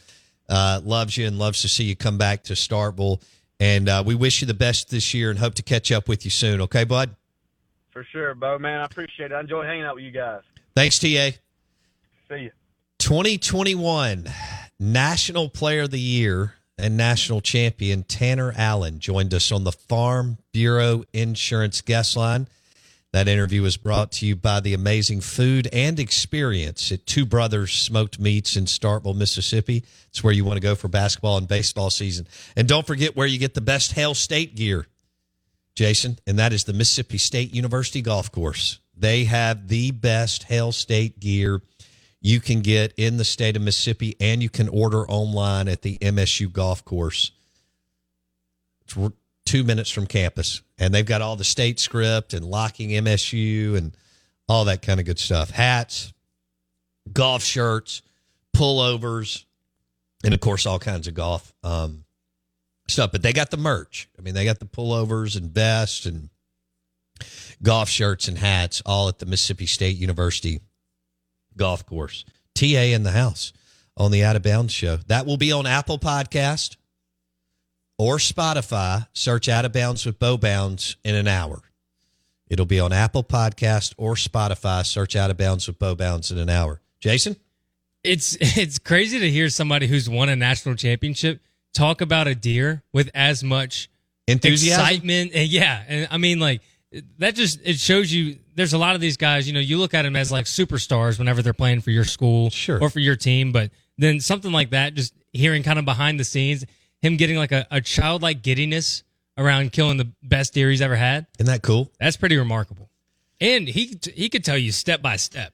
uh, 0.49 0.82
loves 0.84 1.18
you 1.18 1.28
and 1.28 1.38
loves 1.38 1.62
to 1.62 1.70
see 1.70 1.84
you 1.84 1.95
come 1.95 2.18
back 2.18 2.43
to 2.43 2.54
Starkville. 2.54 3.22
And 3.60 3.88
uh, 3.89 4.04
we 4.06 4.16
wish 4.16 4.41
you 4.41 4.47
the 4.47 4.54
best 4.54 4.89
this 4.89 5.14
year 5.14 5.30
and 5.30 5.38
hope 5.38 5.56
to 5.56 5.64
catch 5.64 5.91
up 5.91 6.08
with 6.08 6.26
you 6.26 6.32
soon. 6.32 6.62
Okay, 6.62 6.84
bud? 6.84 7.16
For 7.92 8.06
sure, 8.12 8.34
Bo. 8.36 8.58
Man, 8.58 8.80
I 8.80 8.86
appreciate 8.86 9.32
it. 9.32 9.36
I 9.36 9.42
enjoy 9.42 9.64
hanging 9.64 9.84
out 9.84 9.96
with 9.96 10.04
you 10.04 10.12
guys. 10.12 10.42
Thanks, 10.76 10.98
TA. 11.00 11.06
See 12.30 12.44
you. 12.44 12.52
2021 13.00 14.28
National 14.80 15.50
Player 15.50 15.82
of 15.82 15.92
the 15.92 16.00
Year 16.00 16.54
and 16.78 16.96
National 16.96 17.42
Champion 17.42 18.04
Tanner 18.04 18.54
Allen 18.56 19.00
joined 19.00 19.34
us 19.34 19.52
on 19.52 19.64
the 19.64 19.72
Farm 19.72 20.38
Bureau 20.54 21.04
Insurance 21.14 21.82
guest 21.82 22.16
line. 22.16 22.48
That 23.12 23.28
interview 23.28 23.62
was 23.62 23.76
brought 23.76 24.14
to 24.14 24.26
you 24.26 24.38
by 24.38 24.62
the 24.62 24.74
amazing 24.74 25.20
food 25.20 25.68
and 25.74 26.00
experience 26.00 26.94
at 26.94 27.06
Two 27.06 27.26
Brothers 27.26 27.74
Smoked 27.74 28.20
Meats 28.20 28.56
in 28.56 28.66
Starkville, 28.66 29.18
Mississippi. 29.18 29.84
It's 30.08 30.24
where 30.24 30.34
you 30.34 30.46
want 30.46 30.56
to 30.56 30.62
go 30.62 30.76
for 30.76 30.88
basketball 30.88 31.38
and 31.38 31.48
baseball 31.48 31.89
season. 31.89 32.26
And 32.56 32.70
don't 32.70 32.88
forget 32.88 33.18
where 33.18 33.28
you 33.28 33.38
get 33.38 33.54
the 33.54 33.62
best 33.62 33.92
Hail 33.92 34.14
State 34.14 34.56
gear, 34.56 34.88
Jason, 35.76 36.19
and 36.28 36.38
that 36.39 36.53
is 36.53 36.63
the 36.65 36.74
Mississippi 36.74 37.17
State 37.17 37.53
University 37.53 38.01
Golf 38.01 38.32
Course. 38.32 38.80
They 38.95 39.24
have 39.26 39.67
the 39.67 39.91
best 39.91 40.43
Hail 40.43 40.72
State 40.72 41.19
gear 41.19 41.61
you 42.22 42.39
can 42.39 42.61
get 42.61 42.93
in 42.97 43.17
the 43.17 43.26
state 43.26 43.55
of 43.55 43.63
Mississippi, 43.63 44.15
and 44.19 44.43
you 44.43 44.49
can 44.49 44.69
order 44.69 45.07
online 45.07 45.67
at 45.67 45.82
the 45.82 45.97
MSU 45.97 46.51
Golf 46.51 46.86
Course. 46.86 47.32
It's 48.82 48.95
two 49.45 49.63
minutes 49.63 49.89
from 49.89 50.05
campus. 50.05 50.61
And 50.78 50.93
they've 50.93 51.05
got 51.05 51.22
all 51.22 51.36
the 51.36 51.43
state 51.43 51.80
script 51.80 52.34
and 52.34 52.45
locking 52.45 52.89
MSU 52.89 53.76
and 53.76 53.95
all 54.47 54.65
that 54.65 54.82
kind 54.82 54.99
of 54.99 55.05
good 55.05 55.19
stuff. 55.19 55.49
Hats, 55.49 56.13
golf 57.11 57.43
shirts, 57.43 58.01
pullovers, 58.55 59.45
and 60.24 60.34
of 60.34 60.39
course, 60.39 60.65
all 60.65 60.80
kinds 60.80 61.07
of 61.07 61.15
golf 61.15 61.53
um, 61.63 62.03
stuff. 62.92 63.12
But 63.12 63.22
they 63.22 63.34
got 63.34 63.52
the 63.52 63.58
merch. 63.58 64.10
I 64.18 64.22
mean, 64.22 64.34
they 64.34 64.46
got 64.46 64.60
the 64.60 64.66
pullovers 64.66 65.38
and 65.38 65.52
vests 65.52 66.06
and 66.06 66.30
golf 67.64 67.89
shirts 67.89 68.28
and 68.28 68.38
hats 68.38 68.82
all 68.86 69.08
at 69.08 69.20
the 69.20 69.26
Mississippi 69.26 69.66
State 69.66 69.98
University 69.98 70.62
golf 71.58 71.86
course. 71.86 72.26
TA 72.56 72.66
in 72.66 73.04
the 73.04 73.12
house 73.12 73.54
on 73.98 74.12
the 74.12 74.24
Out 74.24 74.36
of 74.36 74.44
Bounds 74.44 74.74
show. 74.74 74.98
That 75.08 75.26
will 75.26 75.38
be 75.38 75.52
on 75.52 75.66
Apple 75.66 76.00
Podcast 76.00 76.76
or 77.98 78.18
Spotify, 78.18 79.08
search 79.14 79.48
Out 79.48 79.66
of 79.66 79.74
Bounds 79.74 80.06
with 80.06 80.20
Bo 80.20 80.38
Bounds 80.38 80.98
in 81.04 81.16
an 81.16 81.28
hour. 81.28 81.62
It'll 82.50 82.66
be 82.66 82.80
on 82.80 82.92
Apple 82.92 83.24
Podcast 83.24 83.94
or 83.98 84.16
Spotify. 84.16 84.86
Search 84.86 85.16
Out 85.16 85.32
of 85.32 85.38
Bounds 85.38 85.68
with 85.68 85.80
Bo 85.80 85.96
Bounds 85.96 86.32
in 86.32 86.38
an 86.38 86.50
hour. 86.50 86.82
Jason, 87.00 87.38
it's 88.04 88.38
it's 88.42 88.80
crazy 88.80 89.20
to 89.20 89.30
hear 89.30 89.50
somebody 89.50 89.88
who's 89.88 90.10
won 90.10 90.30
a 90.30 90.36
national 90.36 90.76
championship 90.76 91.42
talk 91.74 92.01
about 92.01 92.28
a 92.28 92.36
deer 92.36 92.84
with 92.93 93.09
as 93.13 93.43
much 93.43 93.89
enthusiasm, 94.28 94.82
excitement, 94.82 95.32
and 95.34 95.49
yeah, 95.49 95.84
and 95.88 96.07
I 96.11 96.17
mean 96.17 96.39
like 96.39 96.61
that 97.19 97.36
just 97.36 97.59
it 97.63 97.80
shows 97.80 98.11
you. 98.11 98.38
There's 98.53 98.74
a 98.74 98.78
lot 98.78 98.95
of 98.95 99.01
these 99.01 99.17
guys. 99.17 99.47
You 99.47 99.53
know, 99.53 99.59
you 99.59 99.78
look 99.78 99.93
at 99.93 100.01
them 100.01 100.15
as 100.15 100.32
like 100.32 100.45
superstars 100.45 101.17
whenever 101.17 101.41
they're 101.41 101.53
playing 101.53 101.82
for 101.82 101.91
your 101.91 102.03
school 102.03 102.49
sure. 102.49 102.82
or 102.82 102.89
for 102.89 102.99
your 102.99 103.15
team, 103.15 103.51
but 103.51 103.72
then 103.97 104.19
something 104.19 104.51
like 104.51 104.72
that, 104.72 104.93
just 104.93 105.13
hearing 105.32 105.63
kind 105.63 105.80
of 105.80 105.86
behind 105.86 106.19
the 106.19 106.26
scenes 106.26 106.65
him 107.01 107.17
getting 107.17 107.38
like 107.38 107.51
a, 107.51 107.67
a 107.72 107.82
childlike 107.82 108.41
giddiness 108.41 109.03
around 109.38 109.72
killing 109.72 109.97
the 109.97 110.11
best 110.22 110.53
deer 110.53 110.69
he's 110.69 110.82
ever 110.82 110.95
had. 110.95 111.26
Isn't 111.39 111.47
that 111.47 111.61
cool? 111.61 111.91
That's 111.99 112.17
pretty 112.17 112.38
remarkable. 112.38 112.89
And 113.39 113.67
he 113.67 113.99
he 114.13 114.30
could 114.30 114.45
tell 114.45 114.57
you 114.57 114.72
step 114.72 115.01
by 115.01 115.15
step. 115.15 115.53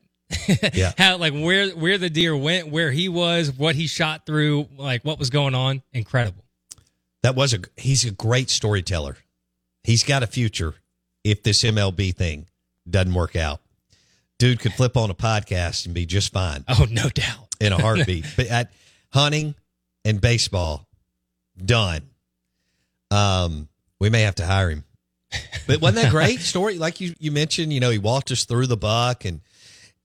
Yeah. 0.74 0.92
How 0.98 1.18
like 1.18 1.34
where 1.34 1.70
where 1.70 1.98
the 1.98 2.10
deer 2.10 2.36
went, 2.36 2.70
where 2.70 2.92
he 2.92 3.10
was, 3.10 3.52
what 3.52 3.76
he 3.76 3.88
shot 3.88 4.26
through, 4.26 4.68
like 4.78 5.04
what 5.06 5.20
was 5.20 5.30
going 5.30 5.56
on. 5.56 5.82
Incredible. 5.94 6.44
That 7.24 7.36
was 7.36 7.54
a 7.54 7.60
he's 7.78 8.06
a 8.06 8.12
great 8.12 8.50
storyteller. 8.50 9.18
He's 9.84 10.04
got 10.04 10.24
a 10.24 10.28
future 10.28 10.76
if 11.24 11.44
this 11.44 11.64
MLB 11.64 12.16
thing 12.16 12.48
doesn't 12.90 13.14
work 13.14 13.36
out. 13.36 13.62
Dude 14.40 14.60
could 14.60 14.74
flip 14.74 14.96
on 14.98 15.10
a 15.10 15.16
podcast 15.16 15.86
and 15.86 15.96
be 15.96 16.06
just 16.06 16.32
fine 16.32 16.64
Oh, 16.68 16.86
no 16.92 17.10
doubt. 17.10 17.48
in 17.60 17.74
a 17.74 17.78
heartbeat. 17.82 18.26
but 18.36 18.48
at 18.48 18.72
hunting 19.12 19.56
and 20.06 20.22
baseball, 20.22 20.88
done. 21.64 22.02
Um, 23.10 23.68
we 24.00 24.10
may 24.10 24.22
have 24.22 24.36
to 24.36 24.46
hire 24.46 24.70
him. 24.70 24.84
But 25.66 25.82
wasn't 25.82 26.04
that 26.04 26.12
great 26.12 26.40
story? 26.42 26.78
Like 26.78 27.02
you 27.02 27.14
you 27.20 27.32
mentioned, 27.32 27.74
you 27.74 27.80
know, 27.80 27.90
he 27.90 27.98
walked 27.98 28.32
us 28.32 28.46
through 28.46 28.68
the 28.68 28.78
buck 28.78 29.26
and 29.26 29.42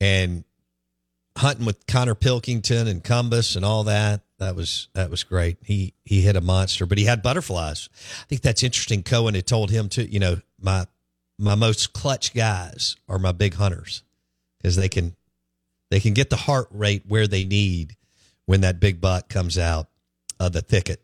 and 0.03 0.43
hunting 1.39 1.65
with 1.65 1.87
Connor 1.87 2.17
Pilkington 2.17 2.89
and 2.89 3.05
Cumbest 3.05 3.55
and 3.55 3.65
all 3.65 3.85
that. 3.85 4.23
That 4.39 4.57
was 4.57 4.89
that 4.95 5.09
was 5.11 5.23
great. 5.23 5.59
He 5.63 5.95
he 6.05 6.23
hit 6.23 6.35
a 6.35 6.41
monster, 6.41 6.85
but 6.87 6.99
he 6.99 7.05
had 7.05 7.23
butterflies. 7.23 7.89
I 8.23 8.25
think 8.27 8.43
that's 8.43 8.65
interesting. 8.65 9.05
Cohen 9.05 9.37
had 9.37 9.47
told 9.47 9.71
him 9.71 9.89
to, 9.91 10.05
you 10.13 10.19
know, 10.19 10.39
my 10.61 10.87
my 11.39 11.55
most 11.55 11.93
clutch 11.93 12.35
guys 12.35 12.97
are 13.09 13.21
my 13.21 13.31
big 13.31 13.55
hunters 13.55 14.03
because 14.59 14.75
they 14.75 14.89
can 14.89 15.15
they 15.93 16.01
can 16.01 16.13
get 16.13 16.31
the 16.31 16.37
heart 16.37 16.67
rate 16.73 17.05
where 17.07 17.29
they 17.29 17.45
need 17.45 17.97
when 18.47 18.63
that 18.63 18.81
big 18.81 19.01
buck 19.01 19.29
comes 19.29 19.57
out 19.57 19.87
of 20.41 20.53
the 20.53 20.61
thicket. 20.61 21.01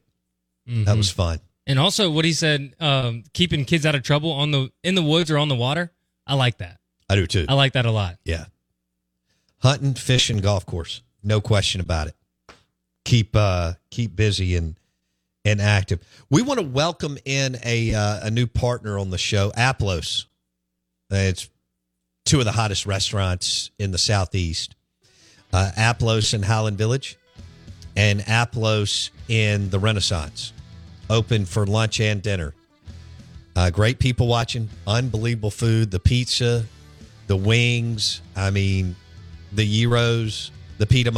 That 0.66 0.96
was 0.96 1.10
fun. 1.10 1.38
And 1.66 1.78
also 1.78 2.10
what 2.10 2.24
he 2.26 2.32
said, 2.32 2.74
um, 2.78 3.24
keeping 3.32 3.64
kids 3.64 3.86
out 3.86 3.94
of 3.94 4.02
trouble 4.02 4.32
on 4.32 4.50
the 4.50 4.70
in 4.82 4.96
the 4.96 5.02
woods 5.02 5.30
or 5.30 5.38
on 5.38 5.48
the 5.48 5.54
water. 5.54 5.92
I 6.26 6.34
like 6.34 6.58
that. 6.58 6.78
I 7.08 7.14
do 7.14 7.26
too. 7.26 7.46
I 7.48 7.54
like 7.54 7.74
that 7.74 7.86
a 7.86 7.90
lot. 7.90 8.18
Yeah. 8.24 8.46
Hunting, 9.60 9.94
fishing, 9.94 10.38
golf 10.38 10.64
course. 10.66 11.02
No 11.22 11.40
question 11.40 11.80
about 11.80 12.08
it. 12.08 12.14
Keep 13.04 13.34
uh 13.34 13.74
keep 13.90 14.14
busy 14.14 14.56
and 14.56 14.78
and 15.44 15.60
active. 15.60 16.00
We 16.30 16.42
want 16.42 16.60
to 16.60 16.66
welcome 16.66 17.18
in 17.24 17.56
a 17.64 17.94
uh, 17.94 18.26
a 18.26 18.30
new 18.30 18.46
partner 18.46 18.98
on 18.98 19.10
the 19.10 19.18
show, 19.18 19.52
Aplos. 19.56 20.26
Uh, 21.10 21.16
It's 21.16 21.48
two 22.24 22.38
of 22.38 22.44
the 22.44 22.52
hottest 22.52 22.86
restaurants 22.86 23.70
in 23.78 23.90
the 23.90 23.98
southeast. 23.98 24.76
Uh, 25.52 25.70
Aplos 25.76 26.34
in 26.34 26.42
Highland 26.42 26.76
Village 26.76 27.16
and 27.96 28.22
Aplos 28.28 29.10
in 29.28 29.70
the 29.70 29.78
Renaissance. 29.78 30.52
Open 31.08 31.46
for 31.46 31.66
lunch 31.66 32.00
and 32.00 32.20
dinner. 32.22 32.52
Uh, 33.56 33.70
great 33.70 33.98
people 33.98 34.28
watching. 34.28 34.68
Unbelievable 34.86 35.50
food. 35.50 35.90
The 35.90 35.98
pizza, 35.98 36.66
the 37.26 37.36
wings. 37.36 38.20
I 38.36 38.50
mean, 38.50 38.94
the 39.52 39.64
gyros, 39.64 40.50
the 40.78 40.86
pita 40.86 41.12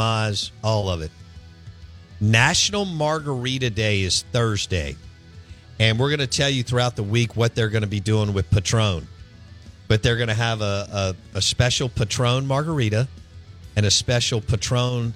all 0.62 0.88
of 0.88 1.02
it. 1.02 1.10
National 2.20 2.84
Margarita 2.84 3.70
Day 3.70 4.02
is 4.02 4.22
Thursday. 4.32 4.96
And 5.78 5.98
we're 5.98 6.10
going 6.10 6.20
to 6.20 6.26
tell 6.26 6.50
you 6.50 6.62
throughout 6.62 6.96
the 6.96 7.02
week 7.02 7.36
what 7.36 7.54
they're 7.54 7.70
going 7.70 7.82
to 7.82 7.88
be 7.88 8.00
doing 8.00 8.34
with 8.34 8.50
Patron. 8.50 9.08
But 9.88 10.02
they're 10.02 10.16
going 10.16 10.28
to 10.28 10.34
have 10.34 10.60
a, 10.60 11.14
a, 11.34 11.38
a 11.38 11.42
special 11.42 11.88
Patron 11.88 12.46
margarita 12.46 13.08
and 13.76 13.86
a 13.86 13.90
special 13.90 14.42
Patron 14.42 15.14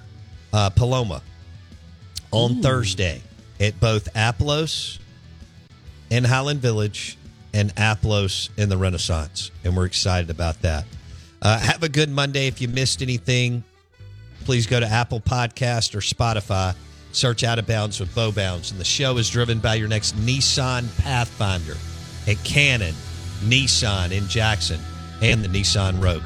uh, 0.51 0.71
Paloma 0.71 1.21
on 2.31 2.61
Thursday 2.61 3.21
at 3.59 3.79
both 3.79 4.09
Aplos 4.15 4.99
in 6.09 6.23
Highland 6.23 6.61
Village 6.61 7.17
and 7.53 7.71
Aplos 7.77 8.49
in 8.57 8.69
the 8.69 8.77
Renaissance. 8.77 9.51
And 9.63 9.77
we're 9.77 9.85
excited 9.85 10.29
about 10.29 10.61
that. 10.63 10.85
Uh, 11.45 11.59
have 11.59 11.83
a 11.83 11.89
good 11.89 12.09
Monday. 12.09 12.47
If 12.47 12.59
you 12.59 12.67
missed 12.67 13.03
anything, 13.03 13.63
please 14.45 14.65
go 14.65 14.79
to 14.79 14.87
Apple 14.87 15.19
Podcast 15.19 15.93
or 15.93 15.99
Spotify. 15.99 16.73
Search 17.11 17.43
Out 17.43 17.59
of 17.59 17.67
Bounds 17.67 17.99
with 17.99 18.15
Bo 18.15 18.31
Bounds. 18.31 18.71
And 18.71 18.79
the 18.79 18.83
show 18.83 19.15
is 19.19 19.29
driven 19.29 19.59
by 19.59 19.75
your 19.75 19.87
next 19.87 20.15
Nissan 20.17 20.87
Pathfinder 21.03 21.77
at 22.27 22.43
Cannon, 22.43 22.95
Nissan 23.41 24.11
in 24.11 24.27
Jackson, 24.27 24.79
and 25.21 25.43
the 25.43 25.47
Nissan 25.47 26.03
Rogue. 26.03 26.23